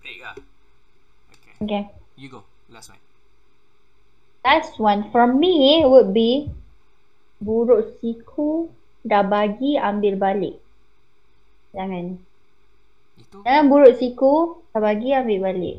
Break 0.06 0.22
lah. 0.22 0.38
Okay. 1.34 1.54
Okay 1.66 1.84
You 2.14 2.30
go. 2.30 2.46
Last 2.70 2.94
one. 2.94 3.02
Last 4.46 4.78
one 4.78 5.10
from 5.10 5.42
me 5.42 5.82
would 5.82 6.14
be 6.14 6.54
Buruk 7.42 7.98
siku 7.98 8.70
Dah 9.02 9.26
bagi 9.26 9.76
ambil 9.82 10.22
balik 10.22 10.56
Jangan 11.74 12.22
Itu 13.18 13.42
Jangan 13.42 13.66
buruk 13.66 13.98
siku 13.98 14.62
Dah 14.70 14.80
bagi 14.80 15.18
ambil 15.18 15.50
balik 15.50 15.78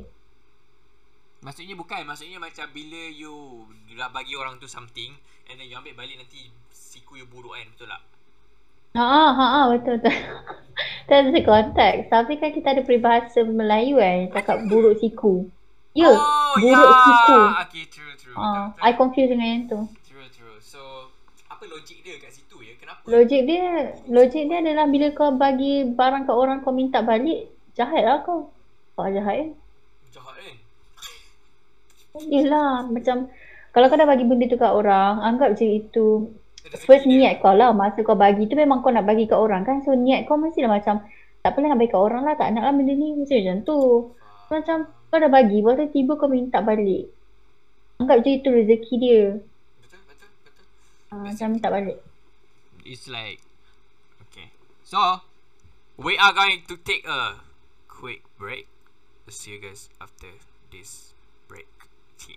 maksudnya 1.47 1.79
bukan, 1.79 2.03
maksudnya 2.03 2.43
macam 2.43 2.67
bila 2.75 3.07
you 3.15 3.63
dah 3.95 4.11
bagi 4.11 4.35
orang 4.35 4.59
tu 4.59 4.67
something 4.67 5.15
and 5.47 5.55
then 5.55 5.71
you 5.71 5.79
ambil 5.79 5.95
balik 5.95 6.19
nanti 6.19 6.51
siku 6.75 7.15
you 7.15 7.27
buruk 7.31 7.55
kan, 7.55 7.71
betul 7.71 7.87
tak? 7.87 8.03
Haa, 8.97 9.29
haa, 9.37 9.63
betul 9.77 10.01
betul. 10.01 10.17
That's 11.09 11.31
the 11.31 11.43
context. 11.45 12.09
Tapi 12.09 12.41
kan 12.41 12.51
kita 12.57 12.73
ada 12.73 12.83
peribahasa 12.83 13.45
Melayu 13.45 14.01
kan, 14.01 14.33
cakap 14.33 14.65
buruk 14.67 14.97
siku. 14.99 15.47
Ya, 15.93 16.13
oh, 16.13 16.57
buruk 16.57 16.93
yeah. 16.93 17.05
siku. 17.05 17.39
Okay, 17.69 17.85
true, 17.93 18.15
true. 18.17 18.37
Ah, 18.37 18.73
betul, 18.73 18.81
I 18.81 18.91
betul. 18.93 18.99
confuse 19.01 19.31
dengan 19.31 19.49
yang 19.49 19.65
tu. 19.69 19.81
True, 20.05 20.29
true. 20.33 20.57
So, 20.61 20.81
apa 21.49 21.65
logik 21.69 22.05
dia 22.05 22.17
kat 22.21 22.33
situ 22.33 22.57
ya? 22.61 22.73
Kenapa? 22.77 23.01
Logik 23.09 23.43
dia, 23.49 23.97
logik 24.09 24.45
dia 24.49 24.59
adalah 24.61 24.89
bila 24.89 25.07
kau 25.13 25.33
bagi 25.37 25.89
barang 25.89 26.25
ke 26.29 26.33
orang 26.33 26.61
kau 26.65 26.73
minta 26.73 27.01
balik, 27.01 27.49
jahat 27.77 28.03
lah 28.05 28.21
kau. 28.25 28.53
Kau 28.97 29.09
jahat 29.09 29.37
kan? 29.45 29.49
Jahat 30.13 30.35
kan? 30.37 30.57
Yelah, 32.29 32.89
macam 32.89 33.29
kalau 33.77 33.87
kau 33.93 34.01
dah 34.01 34.09
bagi 34.09 34.25
benda 34.25 34.49
tu 34.49 34.57
kat 34.57 34.73
orang, 34.73 35.21
anggap 35.21 35.57
je 35.57 35.85
itu 35.85 36.33
first 36.75 37.07
niat 37.07 37.39
kau 37.39 37.55
lah 37.55 37.71
masa 37.71 38.03
kau 38.03 38.19
bagi 38.19 38.51
tu 38.51 38.59
memang 38.59 38.83
kau 38.83 38.91
nak 38.91 39.07
bagi 39.07 39.31
kat 39.31 39.39
orang 39.39 39.63
kan. 39.63 39.83
So 39.87 39.95
niat 39.95 40.27
kau 40.27 40.35
mestilah 40.35 40.71
macam 40.71 41.07
tak 41.47 41.55
apalah 41.55 41.71
nak 41.71 41.79
bagi 41.79 41.93
kat 41.95 42.03
orang 42.03 42.23
lah, 42.27 42.35
tak 42.35 42.51
nak 42.51 42.63
lah 42.67 42.75
benda 42.75 42.95
ni. 42.99 43.15
Mesti 43.15 43.47
macam 43.47 43.59
tu. 43.63 43.81
Faham. 44.51 44.51
Macam 44.51 44.77
kau 45.11 45.19
dah 45.23 45.31
bagi, 45.31 45.59
lepas 45.63 45.79
tu 45.79 45.87
tiba 45.95 46.13
kau 46.19 46.27
minta 46.27 46.59
balik. 46.59 47.07
Anggap 48.03 48.19
je 48.27 48.31
itu 48.37 48.49
rezeki 48.51 48.95
dia. 48.99 49.23
Betul, 49.81 50.01
betul, 50.11 50.29
betul. 50.43 50.65
Uh, 51.15 51.23
macam 51.25 51.47
minta 51.55 51.69
balik. 51.71 51.99
It's 52.85 53.07
like, 53.07 53.41
okay. 54.29 54.53
So, 54.85 55.25
we 55.97 56.19
are 56.19 56.35
going 56.35 56.67
to 56.69 56.75
take 56.83 57.07
a 57.07 57.41
quick 57.89 58.27
break. 58.37 58.69
See 59.27 59.55
you 59.55 59.63
guys 59.63 59.89
after 59.99 60.31
this 60.71 61.15
break. 61.49 61.67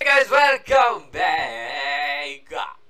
hey 0.00 0.04
guys, 0.04 0.28
welcome 0.28 1.08
back. 1.12 2.80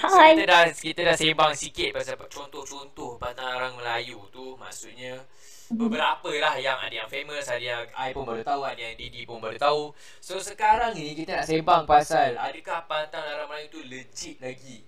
So, 0.00 0.16
Hai. 0.16 0.36
kita 0.36 0.44
dah 0.46 0.62
kita 0.70 1.00
dah 1.06 1.16
sembang 1.16 1.52
sikit 1.56 1.90
pasal 1.96 2.16
contoh-contoh 2.16 3.16
pantang 3.16 3.76
Melayu 3.76 4.20
tu. 4.28 4.56
Maksudnya 4.56 5.24
beberapa 5.70 6.30
lah 6.34 6.58
yang 6.58 6.76
ada 6.82 6.90
yang 6.90 7.08
famous 7.08 7.46
ada 7.46 7.62
yang 7.62 7.82
I 7.94 8.10
pun 8.10 8.26
baru 8.26 8.42
tahu 8.42 8.66
ada 8.66 8.80
yang 8.80 8.98
Didi 8.98 9.22
pun 9.24 9.38
baru 9.38 9.56
tahu. 9.56 9.94
So 10.18 10.42
sekarang 10.42 10.96
ni 10.98 11.14
kita 11.14 11.40
nak 11.40 11.46
sembang 11.46 11.84
pasal 11.86 12.34
adakah 12.36 12.84
pantang 12.90 13.22
larang 13.22 13.48
Melayu 13.48 13.66
tu 13.70 13.80
legit 13.86 14.36
lagi 14.42 14.82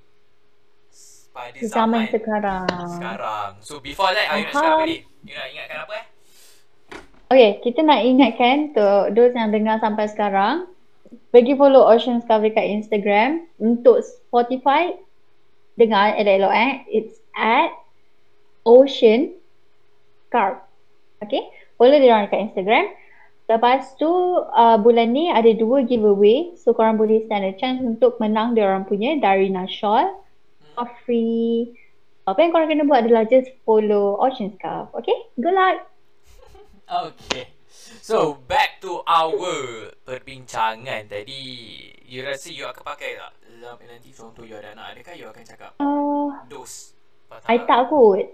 pada 1.32 1.56
zaman, 1.64 1.70
zaman 1.70 2.02
sekarang. 2.12 2.66
sekarang? 3.00 3.50
So 3.64 3.80
before 3.80 4.12
that 4.12 4.28
you 4.36 4.44
nak 4.44 4.52
cakap 4.52 4.76
apa 4.76 4.84
ni 4.84 4.96
you 5.24 5.34
nak 5.34 5.48
ingatkan 5.48 5.78
apa 5.88 5.94
eh? 5.96 6.06
Okay, 7.32 7.64
kita 7.64 7.80
nak 7.80 8.04
ingatkan 8.04 8.68
untuk 8.68 9.16
those 9.16 9.32
yang 9.32 9.48
dengar 9.48 9.80
sampai 9.80 10.04
sekarang, 10.04 10.68
bagi 11.32 11.56
follow 11.56 11.88
Ocean 11.88 12.20
Discovery 12.20 12.52
kat 12.52 12.68
Instagram. 12.68 13.48
Untuk 13.56 14.04
Spotify, 14.04 14.94
dengar 15.80 16.14
elok-elok 16.20 16.52
eh. 16.52 16.72
It's 16.92 17.16
at 17.32 17.72
Ocean 18.68 19.32
Carp. 20.28 20.68
Okay, 21.24 21.48
follow 21.80 21.96
dia 21.96 22.12
orang 22.12 22.28
kat 22.28 22.52
Instagram. 22.52 22.92
Lepas 23.50 23.98
tu, 23.98 24.08
uh, 24.38 24.78
bulan 24.78 25.12
ni 25.12 25.32
ada 25.32 25.50
dua 25.56 25.82
giveaway. 25.82 26.54
So, 26.54 26.72
korang 26.76 26.96
boleh 27.00 27.26
stand 27.26 27.48
a 27.48 27.52
chance 27.56 27.82
untuk 27.82 28.16
menang 28.22 28.54
dia 28.54 28.68
orang 28.68 28.86
punya 28.86 29.18
Darina 29.18 29.66
Shawl. 29.66 30.08
For 30.72 30.88
free. 31.04 31.76
Apa 32.24 32.38
yang 32.38 32.54
korang 32.54 32.70
kena 32.70 32.86
buat 32.86 33.04
adalah 33.04 33.26
just 33.26 33.50
follow 33.66 34.16
Ocean 34.22 34.54
Scarf. 34.56 34.92
Okay, 34.94 35.16
good 35.40 35.56
luck. 35.56 35.84
Okay. 36.92 37.61
So 38.02 38.34
back 38.50 38.82
to 38.82 38.98
our 39.06 39.94
perbincangan 40.02 41.06
tadi. 41.06 41.86
You 42.02 42.26
rasa 42.26 42.50
you 42.50 42.66
akan 42.66 42.82
pakai 42.82 43.14
tak? 43.14 43.30
Sampai 43.62 43.86
nanti 43.86 44.10
contoh 44.10 44.42
you 44.42 44.58
ada 44.58 44.74
anak, 44.74 44.98
adakah 44.98 45.14
you 45.14 45.30
akan 45.30 45.46
cakap 45.46 45.70
Uh, 45.78 46.34
dos? 46.50 46.98
I 47.46 47.62
tak 47.62 47.94
kot. 47.94 48.26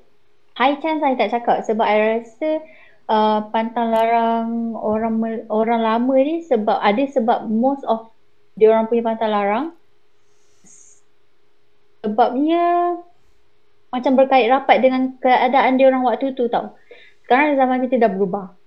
High 0.57 0.81
chance 0.81 1.05
I 1.05 1.21
tak 1.21 1.37
cakap 1.37 1.69
sebab 1.69 1.85
I 1.85 1.97
rasa 2.01 2.65
uh, 3.13 3.45
pantang 3.53 3.93
larang 3.93 4.73
orang 4.73 5.21
orang 5.53 5.85
lama 5.85 6.17
ni 6.17 6.49
sebab 6.49 6.81
ada 6.81 7.05
sebab 7.05 7.53
most 7.53 7.85
of 7.85 8.09
dia 8.57 8.73
orang 8.73 8.89
punya 8.89 9.05
pantang 9.05 9.37
larang 9.37 9.67
sebabnya 12.01 12.97
macam 13.93 14.13
berkait 14.17 14.49
rapat 14.49 14.81
dengan 14.81 15.13
keadaan 15.21 15.77
dia 15.77 15.93
orang 15.93 16.09
waktu 16.09 16.33
tu 16.33 16.49
tau. 16.49 16.73
Sekarang 17.29 17.53
zaman 17.61 17.85
kita 17.85 18.01
dah 18.01 18.09
berubah. 18.09 18.58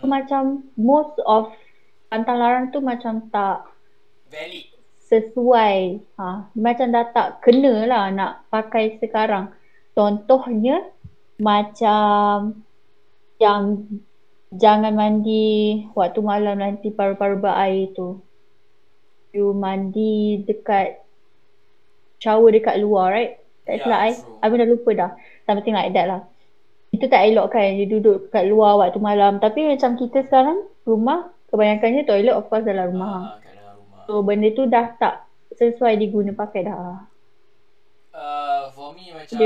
So, 0.00 0.08
macam 0.08 0.72
most 0.80 1.12
of 1.28 1.52
pantang 2.08 2.40
larang 2.40 2.72
tu 2.72 2.80
macam 2.80 3.28
tak 3.28 3.68
Valid. 4.32 4.64
sesuai. 5.12 6.00
Ha, 6.16 6.48
macam 6.56 6.86
dah 6.88 7.06
tak 7.12 7.44
kena 7.44 7.84
lah 7.84 8.08
nak 8.08 8.48
pakai 8.48 8.96
sekarang. 8.96 9.52
Contohnya 9.92 10.88
macam 11.36 12.64
yang 13.36 13.84
jangan 14.56 14.92
mandi 14.96 15.84
waktu 15.92 16.20
malam 16.24 16.64
nanti 16.64 16.88
paru-paru 16.88 17.36
berair 17.36 17.92
tu. 17.92 18.24
You 19.30 19.52
mandi 19.52 20.42
dekat 20.42 21.04
shower 22.18 22.50
dekat 22.50 22.80
luar 22.80 23.14
right? 23.14 23.32
Tak 23.68 23.74
Ya, 23.76 23.80
silap 23.84 24.00
I. 24.00 24.10
true. 24.16 24.38
I 24.42 24.46
pun 24.48 24.58
dah 24.58 24.68
lupa 24.68 24.90
dah. 24.96 25.10
Something 25.46 25.76
like 25.76 25.92
that 25.94 26.06
lah. 26.08 26.20
Itu 26.90 27.06
tak 27.06 27.30
elok 27.30 27.54
kan. 27.54 27.78
You 27.78 27.86
duduk 27.86 28.30
kat 28.34 28.46
luar 28.50 28.78
waktu 28.78 28.98
malam. 28.98 29.38
Tapi 29.38 29.66
macam 29.66 29.94
kita 29.94 30.26
sekarang 30.26 30.66
rumah 30.86 31.30
kebanyakannya 31.50 32.02
toilet 32.06 32.34
of 32.34 32.46
course 32.46 32.66
dalam 32.66 32.94
rumah. 32.94 33.38
Ah, 33.38 33.42
dalam 33.42 33.74
rumah. 33.78 34.02
So 34.06 34.22
benda 34.22 34.48
tu 34.54 34.66
dah 34.66 34.94
tak 34.98 35.26
sesuai 35.54 35.98
diguna 35.98 36.34
pakai 36.34 36.66
dah. 36.66 37.06
Uh, 38.10 38.66
for 38.74 38.90
me 38.90 39.14
macam 39.14 39.38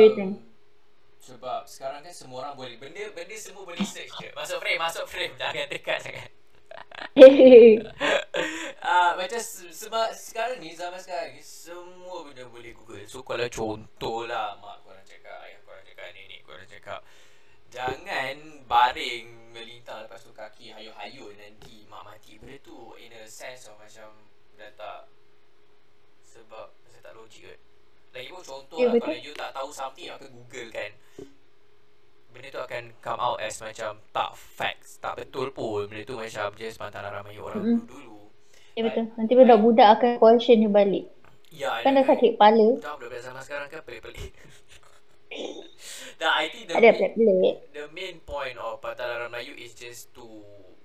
sebab 1.24 1.64
sekarang 1.64 2.04
kan 2.04 2.12
semua 2.12 2.44
orang 2.44 2.52
boleh 2.52 2.76
benda 2.76 3.00
benda 3.16 3.32
semua 3.40 3.64
boleh 3.64 3.80
search 3.80 4.12
je. 4.20 4.28
Masuk 4.36 4.60
frame, 4.60 4.76
masuk 4.76 5.08
frame. 5.08 5.32
Jangan 5.40 5.66
dekat 5.72 5.98
sangat. 6.04 6.28
uh, 8.84 9.10
macam 9.20 9.40
se- 9.40 9.72
sebab 9.72 10.12
sekarang 10.12 10.60
ni 10.60 10.76
zaman 10.76 11.00
sekarang 11.00 11.32
ni 11.32 11.40
semua 11.40 12.28
benda 12.28 12.44
boleh 12.44 12.76
google. 12.76 13.00
So 13.08 13.24
kalau 13.24 13.48
contoh 13.48 14.28
lah 14.28 14.60
mak 14.60 14.84
korang 14.84 15.00
cakap, 15.08 15.48
ayah 15.48 15.64
korang 15.64 15.84
cakap, 15.88 16.12
korang 16.12 16.28
cakap 16.28 16.43
jangan 17.74 18.36
baring 18.64 19.26
melintang 19.50 20.06
lepas 20.06 20.22
tu 20.22 20.30
kaki 20.30 20.70
hayun-hayun 20.70 21.34
nanti 21.34 21.82
mak 21.86 22.06
mati. 22.06 22.38
Benda 22.38 22.54
tu 22.62 22.94
in 22.96 23.10
a 23.10 23.26
sense 23.26 23.66
of 23.66 23.74
macam 23.74 24.14
dah 24.54 24.70
tak 24.72 25.10
sebab 26.22 26.70
saya 26.86 27.02
tak 27.02 27.14
logik 27.14 27.42
kot. 27.44 27.58
Lagi 28.14 28.30
pun 28.30 28.42
contoh 28.42 28.78
Ya, 28.78 28.86
lah 28.86 28.92
betul. 28.94 29.10
kalau 29.10 29.20
you 29.20 29.32
tak 29.34 29.50
tahu 29.50 29.68
something 29.74 30.06
akan 30.06 30.28
google 30.30 30.70
kan 30.70 30.90
benda 32.30 32.50
tu 32.50 32.58
akan 32.58 32.82
come 32.98 33.20
out 33.22 33.38
as 33.38 33.58
macam 33.58 33.94
tak 34.10 34.30
facts, 34.34 34.98
tak 34.98 35.14
betul 35.14 35.50
pun. 35.50 35.86
Benda 35.86 36.02
tu 36.02 36.14
macam 36.14 36.50
just 36.54 36.78
pantang 36.78 37.02
larang 37.02 37.22
Melayu 37.22 37.42
orang 37.42 37.58
Mm-mm. 37.58 37.78
dulu-dulu. 37.86 38.30
Ya 38.74 38.82
betul. 38.82 39.06
Nanti 39.14 39.32
budak-budak 39.34 39.88
akan 39.92 40.10
question 40.18 40.62
you 40.62 40.70
balik. 40.70 41.06
Ya, 41.54 41.78
Kan 41.86 41.94
dah 41.94 42.02
sakit 42.02 42.34
kepala. 42.34 42.74
Tak 42.82 42.98
budak 42.98 43.22
zaman 43.22 43.42
sekarang 43.42 43.66
kan 43.70 43.82
pelik-pelik. 43.82 44.34
Dah, 46.14 46.32
I 46.36 46.46
think 46.46 46.64
the 46.66 46.74
Ada 46.74 46.90
main, 47.12 47.56
the 47.70 47.84
main 47.90 48.16
point 48.20 48.54
of 48.56 48.78
Patalaran 48.78 49.28
Melayu 49.28 49.54
is 49.54 49.72
just 49.72 50.12
to 50.12 50.22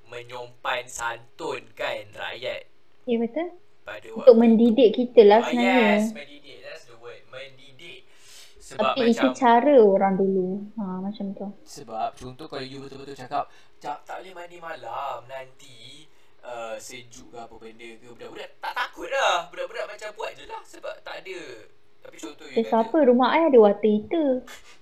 menyompan 0.05 0.85
santun 0.85 1.69
kan 1.71 2.01
rakyat 2.11 2.65
Ya 3.03 3.15
betul. 3.15 3.53
pada 3.83 4.09
Untuk 4.11 4.35
mendidik 4.35 4.89
kita 4.91 5.21
lah 5.23 5.39
Ah, 5.39 5.47
sebenarnya. 5.47 5.77
yes, 5.95 6.03
mendidik. 6.11 6.57
That's 6.59 6.85
the 6.85 6.97
word. 6.97 7.21
Mendidik. 7.27 8.05
Sebab 8.59 8.93
Tapi 8.93 9.01
itu 9.03 9.17
macam 9.19 9.31
cara 9.35 9.75
orang 9.79 10.13
dulu. 10.15 10.49
Ha, 10.75 10.83
macam 10.99 11.25
tu. 11.31 11.47
sebab 11.63 12.09
contoh 12.15 12.45
kalau 12.45 12.61
you 12.61 12.79
betul-betul 12.79 13.13
cakap 13.15 13.49
tak, 13.77 13.97
tak 14.03 14.19
boleh 14.19 14.33
mandi 14.35 14.57
malam 14.59 15.25
nanti 15.25 16.05
uh, 16.39 16.75
sejuk 16.75 17.29
ke 17.29 17.37
apa 17.39 17.55
benda 17.55 17.89
ke 17.95 18.05
budak-budak 18.07 18.49
tak 18.59 18.73
takut 18.75 19.09
lah. 19.09 19.45
Budak-budak 19.47 19.85
macam 19.87 20.09
buat 20.13 20.31
je 20.33 20.45
lah 20.45 20.61
sebab 20.63 20.95
tak 21.01 21.15
ada. 21.19 21.41
Tapi 21.99 22.15
contoh 22.15 22.45
you 22.45 22.61
siapa 22.61 22.97
rumah 23.03 23.29
I 23.31 23.47
ada 23.47 23.57
water 23.57 23.85
heater. 23.85 24.29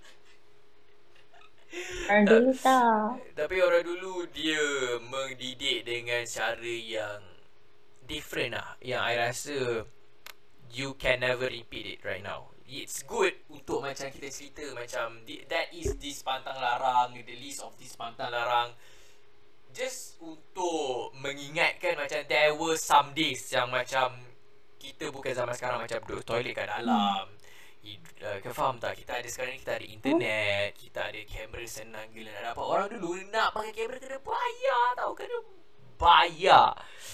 Orang 2.07 2.23
dulu 2.23 2.51
tak. 2.55 3.19
Tapi 3.35 3.55
orang 3.59 3.83
dulu 3.83 4.23
dia 4.31 4.63
mendidik 5.03 5.83
dengan 5.83 6.23
cara 6.23 6.75
yang 6.79 7.21
different 8.07 8.55
lah. 8.55 8.79
Yang 8.79 9.01
I 9.03 9.13
rasa 9.19 9.57
you 10.71 10.95
can 10.95 11.23
never 11.23 11.47
repeat 11.51 11.99
it 11.99 11.99
right 12.03 12.23
now. 12.23 12.51
It's 12.67 13.03
good 13.07 13.31
untuk 13.47 13.79
macam 13.79 14.11
kita 14.11 14.27
cerita 14.27 14.63
macam 14.75 15.23
that 15.47 15.71
is 15.71 15.95
this 15.99 16.19
pantang 16.19 16.59
larang, 16.59 17.15
the 17.15 17.35
list 17.39 17.63
of 17.63 17.71
this 17.79 17.95
pantang 17.95 18.31
larang. 18.31 18.75
Just 19.71 20.19
untuk 20.19 21.13
mengingatkan 21.15 21.95
macam 21.95 22.23
there 22.27 22.51
were 22.55 22.75
some 22.75 23.15
days 23.15 23.47
yang 23.51 23.71
macam 23.71 24.19
kita 24.79 25.11
bukan 25.11 25.31
zaman 25.35 25.53
sekarang 25.55 25.79
macam 25.83 25.99
duduk 26.07 26.23
toilet 26.23 26.55
kat 26.55 26.67
dalam. 26.67 27.27
Hid- 27.27 27.36
Uh, 28.17 28.37
kau 28.41 28.51
faham 28.51 28.75
tak? 28.77 28.97
Kita 28.97 29.21
ada 29.21 29.27
sekarang 29.29 29.55
ni 29.55 29.61
kita 29.61 29.73
ada 29.77 29.87
internet, 29.87 30.69
kita 30.75 30.99
ada 31.07 31.19
kamera 31.23 31.65
senang 31.65 32.07
gila 32.11 32.29
nak 32.33 32.43
dapat. 32.51 32.65
Orang 32.65 32.87
dulu 32.91 33.09
nak 33.29 33.49
pakai 33.53 33.71
kamera 33.71 33.97
kena 34.01 34.19
bayar 34.19 34.85
tau, 34.97 35.11
kena 35.13 35.37
bayar. 35.95 36.69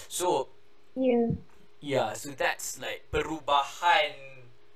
So, 0.08 0.50
Ya. 0.94 1.26
yeah, 1.82 2.08
so 2.14 2.30
that's 2.32 2.78
like 2.78 3.06
perubahan 3.10 4.14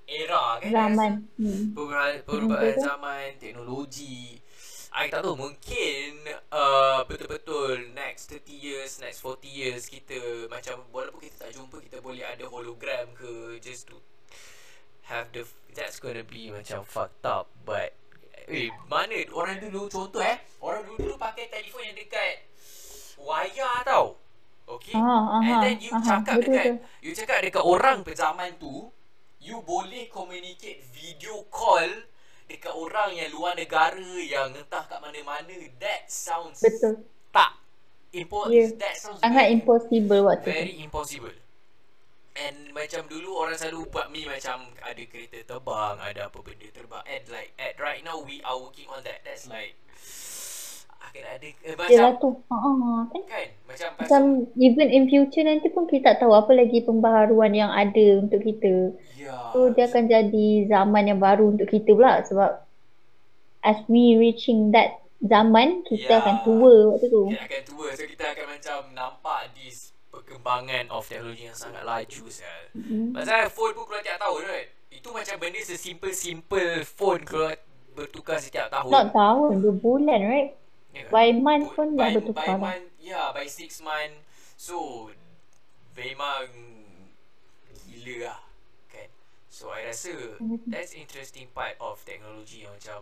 era 0.04 0.58
kan? 0.58 0.70
Zaman. 0.72 1.12
Hmm. 1.38 1.62
Perubahan, 1.76 2.14
perubahan 2.26 2.74
betul. 2.74 2.84
zaman, 2.84 3.26
teknologi. 3.38 4.40
I 4.90 5.06
tak 5.06 5.20
tahu 5.22 5.36
mungkin 5.36 6.10
uh, 6.50 7.04
betul-betul 7.06 7.92
next 7.92 8.32
30 8.32 8.50
years, 8.50 8.90
next 8.98 9.20
40 9.22 9.46
years 9.46 9.86
kita 9.86 10.16
macam 10.48 10.80
walaupun 10.90 11.22
kita 11.22 11.46
tak 11.46 11.54
jumpa 11.54 11.78
kita 11.78 12.00
boleh 12.00 12.24
ada 12.24 12.48
hologram 12.48 13.06
ke 13.14 13.60
just 13.62 13.86
to 13.86 14.00
have 15.08 15.28
the 15.32 15.42
that's 15.72 15.98
gonna 15.98 16.22
be 16.22 16.48
macam 16.48 16.84
fucked 16.84 17.24
up 17.24 17.48
but 17.64 17.92
eh 18.46 18.68
mana 18.86 19.12
orang 19.32 19.56
dulu 19.58 19.88
contoh 19.88 20.20
eh 20.20 20.36
orang 20.60 20.84
dulu 20.86 21.16
pakai 21.16 21.48
telefon 21.48 21.84
yang 21.84 21.96
dekat 21.96 22.44
wayar 23.18 23.82
tau 23.82 24.16
okay 24.64 24.94
Ah, 24.94 25.40
and 25.40 25.48
aha, 25.48 25.60
then 25.62 25.76
you 25.78 25.90
aha, 25.90 26.04
cakap 26.20 26.34
betul, 26.38 26.52
dekat 26.52 26.64
betul. 26.64 26.76
you 27.00 27.12
cakap 27.12 27.38
dekat 27.40 27.64
orang 27.64 27.98
zaman 28.08 28.50
tu 28.56 28.88
you 29.38 29.56
boleh 29.62 30.08
communicate 30.08 30.82
video 30.88 31.44
call 31.48 31.88
dekat 32.44 32.72
orang 32.72 33.12
yang 33.12 33.28
luar 33.30 33.52
negara 33.52 34.00
yang 34.18 34.50
entah 34.50 34.84
kat 34.84 34.98
mana-mana 34.98 35.52
that 35.76 36.08
sounds 36.08 36.58
Betul. 36.58 37.04
tak 37.28 37.52
impo- 38.10 38.48
Ya. 38.48 38.64
that 38.76 38.96
sounds 38.96 39.20
Sangat 39.20 39.44
very- 39.46 39.54
impossible 39.54 40.20
waktu 40.24 40.42
tu. 40.42 40.52
Very 40.54 40.74
impossible 40.80 41.36
And 42.38 42.70
macam 42.70 43.02
dulu 43.10 43.34
orang 43.34 43.58
selalu 43.58 43.90
buat 43.90 44.14
me 44.14 44.22
macam 44.22 44.70
ada 44.78 45.02
kereta 45.10 45.42
terbang, 45.42 45.96
ada 45.98 46.30
apa 46.30 46.38
benda 46.38 46.68
terbang. 46.70 47.02
And 47.10 47.24
like 47.34 47.50
at 47.58 47.74
right 47.82 48.06
now 48.06 48.22
we 48.22 48.38
are 48.46 48.54
working 48.54 48.86
on 48.86 49.02
that. 49.02 49.26
That's 49.26 49.50
like 49.50 49.74
akan 51.08 51.22
ada 51.24 51.46
eh, 51.50 51.74
macam 51.74 51.90
Yelah 51.90 52.12
tu. 52.22 52.30
Ha, 52.46 52.56
kan? 53.10 53.22
kan 53.26 53.48
macam 53.66 53.88
Macam 53.98 54.22
even 54.54 54.88
in 54.92 55.10
future 55.10 55.42
nanti 55.42 55.66
pun 55.72 55.90
kita 55.90 56.14
tak 56.14 56.26
tahu 56.26 56.32
apa 56.36 56.52
lagi 56.54 56.78
pembaharuan 56.86 57.56
yang 57.56 57.74
ada 57.74 58.22
untuk 58.22 58.44
kita. 58.46 58.94
ya. 59.18 59.50
So 59.50 59.74
dia 59.74 59.90
akan 59.90 60.06
jadi 60.06 60.70
zaman 60.70 61.10
yang 61.10 61.18
baru 61.18 61.58
untuk 61.58 61.66
kita 61.66 61.90
pula 61.96 62.22
sebab 62.22 62.62
as 63.66 63.82
we 63.90 64.14
reaching 64.14 64.70
that 64.70 65.02
zaman 65.18 65.82
kita 65.82 66.22
akan 66.22 66.46
tua 66.46 66.94
waktu 66.94 67.06
tu. 67.10 67.22
kita 67.34 67.42
akan 67.42 67.62
tua 67.66 67.86
so 67.90 68.02
kita 68.06 68.24
akan 68.30 68.46
macam 68.54 68.78
nampak 68.94 69.50
this 69.58 69.87
perkembangan 70.28 70.92
of 70.92 71.08
teknologi 71.08 71.48
yang 71.48 71.56
sangat 71.56 71.80
laju 71.88 72.24
sel. 72.28 72.62
Mm-hmm. 72.76 73.16
Pasal 73.16 73.48
phone 73.48 73.72
pun 73.72 73.88
keluar 73.88 74.04
tiap 74.04 74.20
tahun 74.20 74.40
right? 74.44 74.68
Itu 74.92 75.08
macam 75.08 75.40
benda 75.40 75.60
sesimple-simple 75.64 76.84
phone 76.84 77.24
keluar 77.24 77.56
bertukar 77.96 78.36
setiap 78.36 78.68
tahun. 78.68 78.92
Not 78.92 79.08
tahun, 79.16 79.50
dua 79.64 79.74
bulan 79.80 80.20
right? 80.28 80.50
Ya 80.92 81.08
kan? 81.08 81.12
By 81.16 81.28
month 81.32 81.66
Bu- 81.72 81.74
pun 81.80 81.86
dah 81.96 82.12
by, 82.12 82.14
bertukar 82.20 82.44
by 82.44 82.48
dah. 82.52 82.58
month, 82.60 82.86
yeah, 83.00 83.26
by 83.32 83.46
six 83.48 83.80
month. 83.80 84.14
So, 84.60 85.08
memang 85.96 86.52
gila 87.88 88.28
lah. 88.28 88.40
Kan? 88.92 89.08
So, 89.48 89.72
I 89.72 89.88
rasa 89.88 90.12
Mhm. 90.44 90.68
that's 90.68 90.92
interesting 90.92 91.48
part 91.56 91.80
of 91.80 92.04
teknologi 92.04 92.68
yang 92.68 92.76
macam 92.76 93.00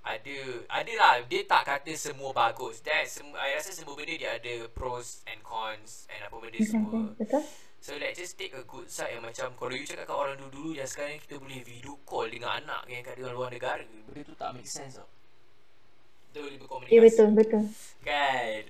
ada 0.00 0.36
ada 0.72 0.92
lah 0.96 1.12
dia 1.28 1.44
tak 1.44 1.68
kata 1.68 1.92
semua 1.92 2.32
bagus. 2.32 2.80
That 2.80 3.04
semua 3.04 3.36
I 3.36 3.56
rasa 3.60 3.76
semua 3.76 3.92
benda 3.92 4.16
dia 4.16 4.40
ada 4.40 4.54
pros 4.72 5.20
and 5.28 5.44
cons 5.44 6.08
and 6.08 6.24
apa 6.24 6.36
benda 6.40 6.58
semua. 6.64 7.12
Betul? 7.20 7.44
So 7.80 7.96
let's 7.96 8.20
just 8.20 8.36
take 8.36 8.52
a 8.52 8.64
good 8.68 8.92
side 8.92 9.16
yang 9.16 9.24
macam 9.24 9.56
Kalau 9.56 9.72
you 9.72 9.88
cakap 9.88 10.04
kat 10.04 10.12
orang 10.12 10.36
dulu-dulu 10.36 10.76
Yang 10.76 10.92
sekarang 10.92 11.16
kita 11.16 11.40
boleh 11.40 11.64
video 11.64 11.96
call 12.04 12.28
dengan 12.28 12.60
anak 12.60 12.84
Yang 12.84 13.08
kat 13.08 13.14
dengan 13.16 13.32
luar 13.32 13.48
negara. 13.48 13.80
Benda 13.88 14.20
tu 14.20 14.36
tak 14.36 14.52
make 14.52 14.68
sense 14.68 15.00
tau. 15.00 15.08
Kita 16.28 16.44
boleh 16.44 16.58
berkomunikasi. 16.60 16.92
Ya 16.92 17.00
betul, 17.00 17.28
betul. 17.32 17.64
Kan? 18.04 18.62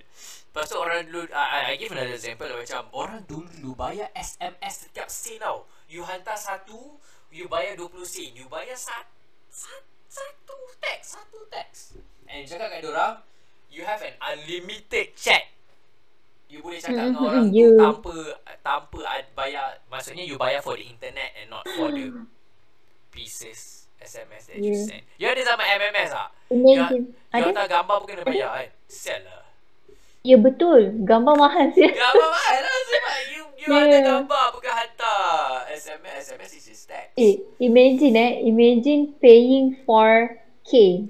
Lepas 0.47 0.64
tu 0.70 0.76
orang 0.78 1.03
dulu 1.11 1.26
I, 1.35 1.74
I, 1.74 1.76
give 1.76 1.91
another 1.91 2.14
example 2.14 2.47
lah, 2.47 2.59
Macam 2.62 2.83
orang 2.95 3.22
dulu 3.26 3.74
bayar 3.74 4.14
SMS 4.14 4.87
setiap 4.87 5.11
sen 5.11 5.43
tau. 5.43 5.66
You 5.91 6.07
hantar 6.07 6.39
satu 6.39 7.03
You 7.31 7.47
bayar 7.47 7.78
20 7.78 8.03
sen. 8.07 8.31
You 8.35 8.51
bayar 8.51 8.74
sat, 8.74 9.07
sat, 9.51 9.87
satu 10.11 10.56
teks 10.76 11.06
Satu 11.14 11.38
teks 11.46 11.78
And 12.26 12.42
cakap 12.44 12.68
kat 12.68 12.82
orang 12.84 13.22
You 13.68 13.82
have 13.82 14.02
an 14.02 14.18
unlimited 14.20 15.14
chat 15.14 15.46
You 16.46 16.58
boleh 16.61 16.76
cakap 16.76 17.06
dengan 17.06 17.14
Mm, 17.14 17.24
orang 17.24 17.44
tu 17.46 17.54
you- 17.56 17.78
tanpa 17.78 18.14
tanpa 18.61 19.00
ad- 19.08 19.30
bayar 19.32 19.78
maksudnya 19.86 20.22
you 20.22 20.34
bayar 20.34 20.58
for 20.58 20.74
the 20.74 20.82
internet 20.82 21.30
and 21.34 21.46
not 21.48 21.62
for 21.70 21.88
the 21.88 22.11
pieces 23.08 23.86
SMS 24.00 24.48
that 24.48 24.56
you 24.56 24.72
Yeah. 24.72 24.82
send. 24.82 25.02
You 25.14 25.26
ada 25.28 25.42
zaman 25.44 25.66
MMS 25.76 26.08
tak? 26.11 26.28
Imagine. 26.48 27.04
You 27.04 27.30
Ada? 27.30 27.44
hantar 27.46 27.66
gambar 27.68 27.96
pun 28.00 28.06
kena 28.08 28.24
bayar 28.24 28.48
kan? 28.50 28.68
Sell 28.86 29.20
lah. 29.20 29.44
Ya 30.20 30.36
betul. 30.36 31.00
Gambar 31.02 31.34
mahal 31.34 31.72
sih. 31.72 31.88
Gambar 31.96 32.28
mahal 32.28 32.58
lah 32.60 32.78
sebab 32.86 33.16
you 33.28 33.42
you 33.56 33.68
Yeah. 33.70 33.76
hantar 33.76 34.00
gambar 34.02 34.44
bukan 34.52 34.72
hantar 34.72 35.28
SMS. 35.70 36.14
SMS 36.28 36.50
is 36.54 36.64
just 36.66 36.84
text. 36.86 37.12
Eh, 37.14 37.40
imagine 37.58 38.14
eh. 38.14 38.32
Imagine 38.42 39.16
paying 39.16 39.80
for 39.82 40.36
K. 40.62 41.04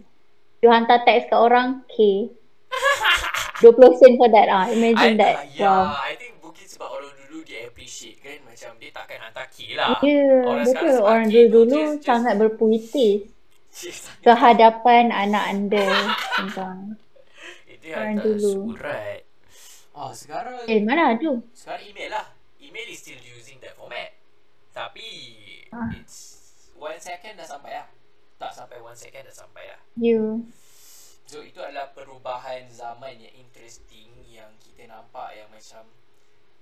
You 0.59 0.69
hantar 0.69 1.03
teks 1.03 1.27
kat 1.27 1.35
orang 1.35 1.83
K. 1.87 2.31
20 3.63 3.71
sen 3.95 4.15
for 4.15 4.29
that 4.29 4.47
ah. 4.47 4.67
I, 4.67 4.73
Imagine 4.73 5.15
that. 5.17 5.35
ah, 5.37 5.45
yeah, 5.49 5.63
Wow. 5.85 5.85
I 6.01 6.15
think 6.15 6.33
mungkin 6.39 6.65
sebab 6.65 6.89
orang 6.89 7.13
dulu 7.21 7.39
dia 7.43 7.67
appreciate 7.67 8.19
kan 8.19 8.39
macam 8.43 8.71
dia 8.79 8.91
takkan 8.91 9.19
hantar 9.21 9.47
K 9.47 9.57
lah. 9.75 9.99
Ya, 10.01 10.23
Orang 10.43 10.65
sekarang 10.65 10.87
betul. 10.87 10.97
Orang 11.03 11.27
K 11.27 11.35
tu 11.35 11.51
dulu 11.51 11.67
just- 11.69 11.93
just- 11.93 12.07
sangat 12.07 12.35
berpuitis. 12.37 13.19
Kehadapan 14.27 15.11
anak 15.11 15.45
anda. 15.49 15.87
Tentang. 16.35 16.95
Orang 17.93 18.09
hantar 18.15 18.25
dulu. 18.31 18.53
surat. 18.71 19.21
Oh, 19.91 20.13
sekarang 20.13 20.55
Eh, 20.65 20.81
mana 20.81 21.13
ada? 21.13 21.33
Sekarang 21.51 21.83
email 21.85 22.09
lah 22.09 22.27
Email 22.57 22.87
is 22.87 23.01
still 23.01 23.19
using 23.19 23.59
that 23.59 23.75
format 23.75 24.15
Tapi 24.71 25.03
Ah. 25.71 25.91
It's 25.93 26.39
One 26.75 26.95
second 26.97 27.35
dah 27.35 27.45
sampai 27.45 27.75
lah 27.75 27.91
Tak 28.39 28.55
sampai 28.55 28.79
one 28.79 28.95
second 28.95 29.27
dah 29.27 29.35
sampai 29.35 29.67
lah 29.67 29.81
You. 29.99 30.47
So 31.27 31.43
itu 31.43 31.59
adalah 31.59 31.91
perubahan 31.91 32.71
zaman 32.71 33.19
yang 33.19 33.35
interesting 33.35 34.15
Yang 34.25 34.51
kita 34.63 34.87
nampak 34.87 35.35
yang 35.35 35.51
macam 35.51 35.91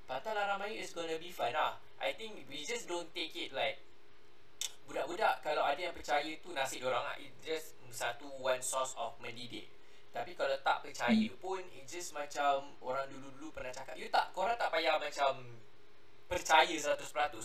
Patah 0.04 0.32
Larang 0.32 0.58
Melayu 0.58 0.80
is 0.80 0.90
gonna 0.90 1.20
be 1.20 1.28
fun 1.28 1.52
lah 1.52 1.76
I 2.00 2.16
think 2.16 2.48
we 2.48 2.64
just 2.64 2.88
don't 2.88 3.12
take 3.12 3.36
it 3.36 3.52
like 3.52 3.76
Budak-budak 4.84 5.44
kalau 5.44 5.60
ada 5.62 5.76
yang 5.78 5.92
percaya 5.92 6.32
tu 6.40 6.48
nasib 6.50 6.80
orang 6.82 7.04
lah 7.04 7.16
It 7.20 7.36
just 7.38 7.76
satu 7.88 8.24
one 8.40 8.60
source 8.60 8.96
of 8.96 9.20
mendidik 9.20 9.68
Tapi 10.18 10.32
kalau 10.34 10.56
tak 10.60 10.78
percaya 10.82 11.28
pun 11.38 11.62
It 11.70 11.84
just 11.84 12.10
macam 12.10 12.74
orang 12.78 13.06
dulu-dulu 13.06 13.50
pernah 13.50 13.70
cakap 13.70 13.94
You 13.94 14.08
tak, 14.08 14.30
korang 14.32 14.54
tak 14.54 14.68
payah 14.68 14.96
macam 14.96 15.46
Percaya 16.26 16.74
100% 16.74 16.98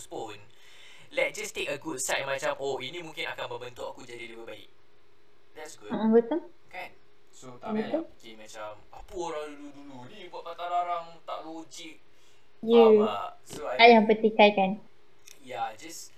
pun 0.06 0.36
Let's 1.10 1.34
just 1.34 1.54
take 1.54 1.70
a 1.70 1.78
good 1.78 2.00
side 2.00 2.24
macam 2.24 2.58
Oh 2.58 2.76
ini 2.78 2.98
mungkin 2.98 3.24
akan 3.26 3.46
membentuk 3.54 3.94
aku 3.94 4.02
jadi 4.02 4.28
lebih 4.28 4.44
baik 4.44 4.68
That's 5.54 5.78
good 5.78 5.88
Mm, 5.88 6.10
Betul? 6.10 6.40
Kan 6.68 6.90
So 7.30 7.54
tak 7.56 7.70
payah 7.72 7.90
Betul. 7.90 8.04
fikir 8.14 8.34
macam 8.36 8.70
Apa 8.90 9.12
orang 9.14 9.48
dulu-dulu 9.54 9.98
ni 10.08 10.26
buat 10.26 10.42
patah 10.42 10.66
larang 10.66 11.06
Tak 11.22 11.38
logik. 11.42 11.96
Faham 12.60 12.92
tak? 13.02 13.30
So 13.44 13.60
I 13.64 13.76
Tak 13.76 13.88
yang 13.88 14.04
petikai 14.04 14.50
kan. 14.52 14.70
yeah, 15.44 15.68
just 15.76 16.08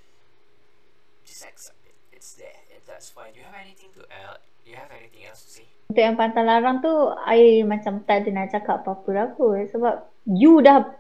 just 1.27 1.43
accept 1.43 1.83
it. 1.83 1.99
It's 2.15 2.39
there. 2.39 2.55
And 2.71 2.79
that's 2.87 3.11
fine. 3.11 3.35
Do 3.35 3.43
you 3.43 3.47
have 3.51 3.59
anything 3.59 3.91
to 3.99 4.07
add? 4.07 4.39
Do 4.67 4.75
you 4.75 4.79
have 4.83 4.91
anything 4.91 5.23
else 5.31 5.47
to 5.47 5.63
say? 5.63 5.67
Untuk 5.87 6.03
yang 6.03 6.19
pantang 6.19 6.51
larang 6.51 6.83
tu, 6.83 6.91
I 7.23 7.63
macam 7.63 8.03
tak 8.03 8.27
ada 8.27 8.35
nak 8.35 8.51
cakap 8.51 8.83
apa-apa 8.83 9.11
lah 9.15 9.27
kot. 9.39 9.71
Sebab 9.71 9.95
you 10.27 10.59
dah 10.59 10.91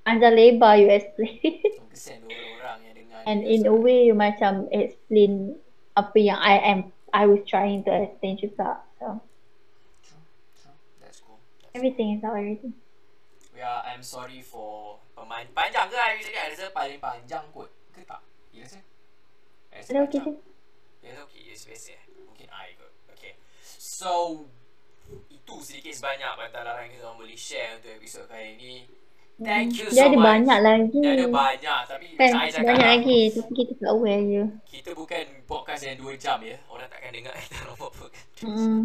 panjang 0.00 0.32
lebar 0.32 0.80
you 0.80 0.88
explain. 0.88 1.60
Kesian 1.92 2.24
orang 2.24 2.80
yang 2.88 2.96
dengar 2.96 3.20
And 3.28 3.44
ni. 3.44 3.60
in 3.60 3.68
a 3.68 3.76
way, 3.76 4.08
you 4.08 4.16
macam 4.16 4.64
explain 4.72 5.60
apa 5.92 6.16
yang 6.16 6.40
I 6.40 6.56
am, 6.72 6.88
I 7.12 7.28
was 7.28 7.44
trying 7.44 7.84
to 7.84 7.92
explain 7.92 8.40
juga. 8.40 8.80
So, 8.96 9.20
True, 10.00 10.24
true. 10.56 10.76
That's 11.04 11.20
cool. 11.20 11.36
That's 11.60 11.76
everything 11.76 12.16
is 12.16 12.24
out, 12.24 12.40
everything. 12.40 12.72
Yeah, 13.52 13.84
I'm 13.84 14.00
sorry 14.00 14.40
for 14.40 15.04
pemain 15.12 15.52
panjang 15.52 15.92
ke 15.92 15.96
I 16.00 16.16
cakap 16.16 16.44
rasa 16.48 16.64
paling 16.72 16.96
panjang 16.96 17.44
kot 17.52 17.68
ke 17.92 18.00
tak? 18.08 18.24
Ya 18.56 18.64
rasa 18.64 18.80
Ada 19.92 20.00
okay. 20.08 20.53
Je. 21.04 21.12
Ya 21.12 21.20
okay, 21.20 21.40
ya 21.44 21.54
biasa 21.54 21.88
eh. 21.92 22.02
Mungkin 22.24 22.48
I 22.48 22.68
kot. 22.80 22.92
Okay. 23.12 23.32
So 23.68 24.44
itu 25.28 25.54
sedikit 25.60 25.92
sebanyak 25.92 26.24
larang 26.50 26.88
yang 26.88 26.92
kita 26.96 27.04
orang 27.04 27.18
boleh 27.20 27.36
share 27.36 27.76
untuk 27.76 27.92
episod 27.92 28.24
kali 28.24 28.56
ni. 28.56 28.74
Thank 29.34 29.82
you 29.82 29.90
Dia 29.90 30.06
so 30.06 30.08
ada 30.08 30.16
much. 30.16 30.26
banyak 30.30 30.58
lagi. 30.62 30.98
Dia 31.02 31.12
ada 31.18 31.26
banyak 31.26 31.80
tapi 31.90 32.04
Kan, 32.14 32.30
saya 32.32 32.50
cakap 32.54 32.66
banyak 32.70 32.86
lah, 32.86 32.94
lagi. 32.96 33.20
Tapi 33.34 33.52
kita 33.52 33.72
tak 33.82 33.90
aware 33.90 34.22
je. 34.22 34.44
kita 34.70 34.90
bukan 34.94 35.24
podcast 35.44 35.82
yang 35.84 35.96
2 35.98 36.14
jam 36.16 36.38
ya. 36.40 36.56
Orang 36.70 36.86
takkan 36.86 37.10
dengar 37.10 37.34
kita 37.36 37.58
buat 37.74 37.92
podcast. 37.92 38.46
Mm. 38.46 38.82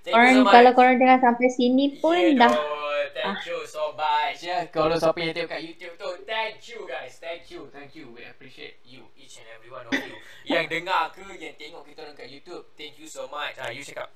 Thank 0.00 0.16
Orang, 0.16 0.32
you 0.32 0.40
so 0.40 0.44
much. 0.44 0.54
kalau 0.56 0.70
korang 0.72 0.96
dengar 0.96 1.18
sampai 1.20 1.48
sini 1.52 1.84
pun 2.00 2.16
Yeah, 2.16 2.40
dah. 2.40 2.52
no, 2.56 2.64
thank 3.12 3.44
you 3.44 3.60
so 3.68 3.92
much. 3.92 4.40
Ya, 4.40 4.64
kalau 4.72 4.96
siapa 4.96 5.18
yang 5.20 5.36
tengok 5.36 5.52
kat 5.52 5.60
YouTube 5.60 5.94
tu, 6.00 6.08
thank 6.24 6.56
you 6.72 6.80
guys. 6.88 7.20
Thank 7.20 7.52
you, 7.52 7.68
thank 7.68 7.92
you. 7.92 8.08
We 8.08 8.24
appreciate 8.24 8.80
you, 8.80 9.04
each 9.30 9.38
and 9.38 9.46
every 9.54 9.70
one 9.70 9.86
of 9.86 9.94
you. 9.94 10.18
yang 10.50 10.66
dengar 10.66 11.14
ke, 11.14 11.22
yang 11.38 11.54
tengok 11.54 11.86
kita 11.86 12.02
orang 12.02 12.18
kat 12.18 12.26
YouTube, 12.26 12.66
thank 12.74 12.98
you 12.98 13.06
so 13.06 13.30
much. 13.30 13.54
Ah, 13.62 13.70
you 13.70 13.86
cakap, 13.86 14.10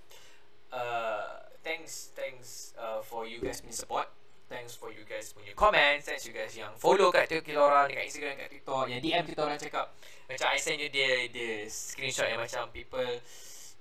uh, 0.74 1.46
thanks, 1.62 2.10
thanks 2.18 2.74
uh, 2.74 2.98
for 2.98 3.22
you 3.22 3.38
guys 3.38 3.62
punya 3.62 3.78
support. 3.78 4.10
Thanks 4.50 4.74
for 4.74 4.90
you 4.90 5.06
guys 5.06 5.30
punya 5.30 5.54
comments. 5.54 6.10
Thanks 6.10 6.26
you 6.26 6.34
guys 6.34 6.50
yang 6.58 6.74
follow 6.82 7.14
kat 7.14 7.30
tu 7.30 7.38
kita 7.46 7.62
orang 7.62 7.86
dekat 7.86 8.10
Instagram, 8.10 8.34
kat 8.42 8.48
TikTok. 8.50 8.84
Yang 8.90 9.00
DM 9.06 9.24
kita 9.30 9.40
orang 9.46 9.58
cakap, 9.62 9.86
macam 10.26 10.46
I 10.50 10.58
send 10.58 10.78
you 10.82 10.90
the, 10.90 11.30
the 11.30 11.48
screenshot 11.70 12.26
yang 12.26 12.42
macam 12.42 12.68
people 12.74 13.06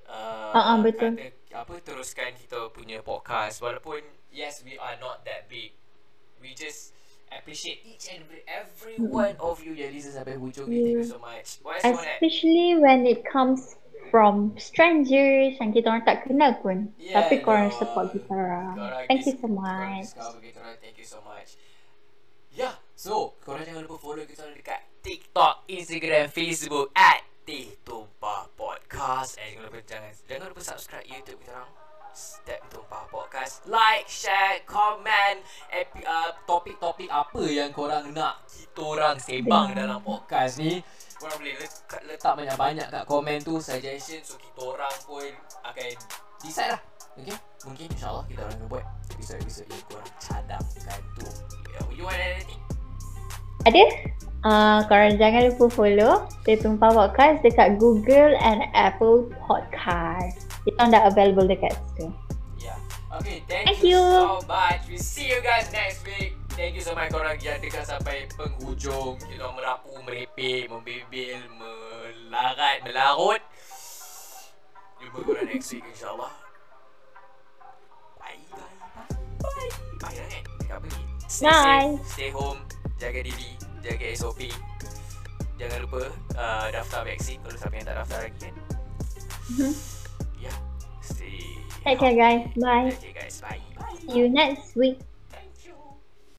uh, 0.06 0.54
Ah, 0.54 0.78
ah, 0.78 0.78
betul. 0.86 1.18
kata 1.18 1.34
apa 1.58 1.74
teruskan 1.82 2.38
kita 2.38 2.70
punya 2.70 3.02
podcast 3.02 3.58
walaupun 3.62 4.02
yes 4.30 4.62
we 4.62 4.78
are 4.78 4.98
not 5.02 5.26
that 5.26 5.50
big 5.50 5.74
we 6.42 6.54
just 6.54 6.94
appreciate 7.40 7.82
each 7.86 8.10
and 8.12 8.22
every, 8.26 8.42
every 8.46 8.96
one 9.00 9.34
of 9.40 9.62
you 9.64 9.74
yang 9.74 9.90
listen 9.94 10.14
sampai 10.14 10.38
hujung 10.38 10.68
ni 10.70 10.82
thank 10.82 11.00
you 11.02 11.08
so 11.08 11.20
much 11.22 11.62
what? 11.64 11.80
Especially 11.82 12.78
when 12.78 13.08
it 13.08 13.24
comes 13.26 13.78
from 14.14 14.54
strangers 14.62 15.58
yang 15.58 15.74
kita 15.74 15.90
orang 15.90 16.06
tak 16.06 16.22
kenal 16.22 16.54
pun. 16.62 16.94
Yeah, 17.02 17.18
Tapi 17.18 17.42
korang 17.42 17.74
no. 17.74 17.78
support 17.82 18.14
kita 18.14 18.30
orang. 18.30 18.78
Korang 18.78 19.06
Thank 19.10 19.26
you 19.26 19.34
so 19.34 19.50
korang 19.50 19.58
much. 19.58 20.06
thank 20.78 20.98
you 21.02 21.08
so 21.08 21.18
much 21.26 21.58
yeah 22.54 22.78
so 22.94 23.34
korang 23.42 23.66
jangan 23.66 23.82
lupa 23.90 23.98
follow 23.98 24.22
kita 24.30 24.46
orang 24.46 24.58
dekat 24.62 24.82
TikTok 25.02 25.66
Instagram 25.66 26.30
Facebook 26.30 26.94
at 26.94 27.26
Teh 27.44 27.74
Tumpah 27.82 28.46
Podcast 28.54 29.42
and 29.42 29.58
jangan 29.58 29.66
lupa 29.74 29.80
jangan 29.90 30.12
jangan 30.30 30.46
lupa 30.54 30.62
subscribe 30.62 31.06
YouTube 31.10 31.42
kita 31.42 31.52
orang 31.58 31.74
Step 32.14 32.62
Tumpah 32.70 33.10
Podcast. 33.10 33.66
Like, 33.66 34.06
share, 34.06 34.62
comment. 34.70 35.42
Epi, 35.74 36.06
uh, 36.06 36.30
Topik-topik 36.46 37.10
apa 37.10 37.42
yang 37.50 37.74
korang 37.74 38.14
nak 38.14 38.46
Kita 38.46 38.82
orang 38.86 39.18
sembang 39.18 39.74
dalam 39.74 39.98
podcast 40.06 40.62
ni? 40.62 40.78
Korang 41.18 41.42
boleh 41.42 41.58
letak, 41.58 42.02
letak 42.06 42.34
banyak-banyak 42.38 42.88
kat 42.94 43.04
komen 43.10 43.42
tu 43.42 43.58
Suggestion 43.58 44.22
So 44.22 44.38
kita 44.38 44.62
orang 44.62 44.96
pun 45.10 45.26
akan 45.66 45.90
decide 46.46 46.78
lah. 46.78 46.82
Okay 47.18 47.38
Mungkin 47.66 47.86
insyaAllah 47.98 48.26
kita 48.30 48.40
orang 48.46 48.56
akan 48.62 48.68
buat 48.70 48.86
Episod-episod 49.18 49.66
yang 49.66 49.84
korang 49.90 50.10
cadangkan 50.22 51.00
tu. 51.18 51.28
Yeah, 51.74 51.86
You 51.98 52.04
want 52.06 52.22
anything? 52.22 52.62
Ada? 53.66 53.84
Uh, 54.44 54.80
korang 54.92 55.16
jangan 55.16 55.50
lupa 55.50 55.66
follow 55.72 56.14
Dia 56.46 56.60
Tumpah 56.62 56.92
Podcast 56.94 57.42
dekat 57.42 57.82
Google 57.82 58.38
and 58.38 58.68
Apple 58.78 59.32
Podcast. 59.48 60.43
Kita 60.64 60.88
dah 60.88 61.02
available 61.08 61.46
dekat 61.46 61.76
situ. 61.92 62.08
Yeah. 62.58 62.80
Okay, 63.14 63.44
thank, 63.46 63.68
Thank 63.68 63.82
you, 63.84 64.00
you. 64.00 64.04
so 64.04 64.40
much. 64.48 64.82
We 64.88 64.98
see 64.98 65.28
you 65.28 65.44
guys 65.44 65.68
next 65.70 66.02
week. 66.08 66.34
Thank 66.54 66.78
you 66.78 66.84
so 66.86 66.94
much 66.94 67.10
korang 67.10 67.36
yang 67.42 67.60
dengar 67.60 67.84
sampai 67.84 68.30
penghujung. 68.34 69.18
Kita 69.20 69.50
merapu, 69.52 69.92
merepek, 70.06 70.70
membibil, 70.70 71.42
melarat, 71.58 72.86
melarut. 72.86 73.42
Jumpa 75.02 75.20
korang 75.20 75.46
next 75.50 75.74
week 75.74 75.84
insyaAllah. 75.84 76.32
Bye, 78.18 78.40
bye, 78.54 78.62
bye. 78.96 79.10
Bye. 79.44 79.72
Bye 80.00 80.16
lah 80.16 80.28
kan? 80.30 80.44
Lagi? 80.80 81.02
Stay 81.28 81.50
Bye. 81.50 81.98
safe, 81.98 82.10
stay 82.14 82.30
home, 82.30 82.62
jaga 83.02 83.20
diri, 83.26 83.50
jaga 83.82 84.06
SOP. 84.14 84.46
Jangan 85.58 85.86
lupa 85.86 86.10
uh, 86.38 86.68
daftar 86.70 87.02
vaksin 87.06 87.42
kalau 87.42 87.58
siapa 87.58 87.74
yang 87.78 87.86
tak 87.86 87.98
daftar 87.98 88.20
lagi 88.26 88.38
kan. 88.42 88.56
Mhm. 89.54 89.74
Yeah. 91.10 91.16
Stay 91.16 91.54
Take 91.84 92.00
care 92.00 92.16
guys. 92.16 92.50
Bye. 92.56 92.94
Okay 92.98 93.14
guys, 93.14 93.42
bye. 93.42 93.60
Bye. 93.78 93.96
See 94.08 94.18
you 94.18 94.30
next 94.30 94.76
week. 94.76 95.00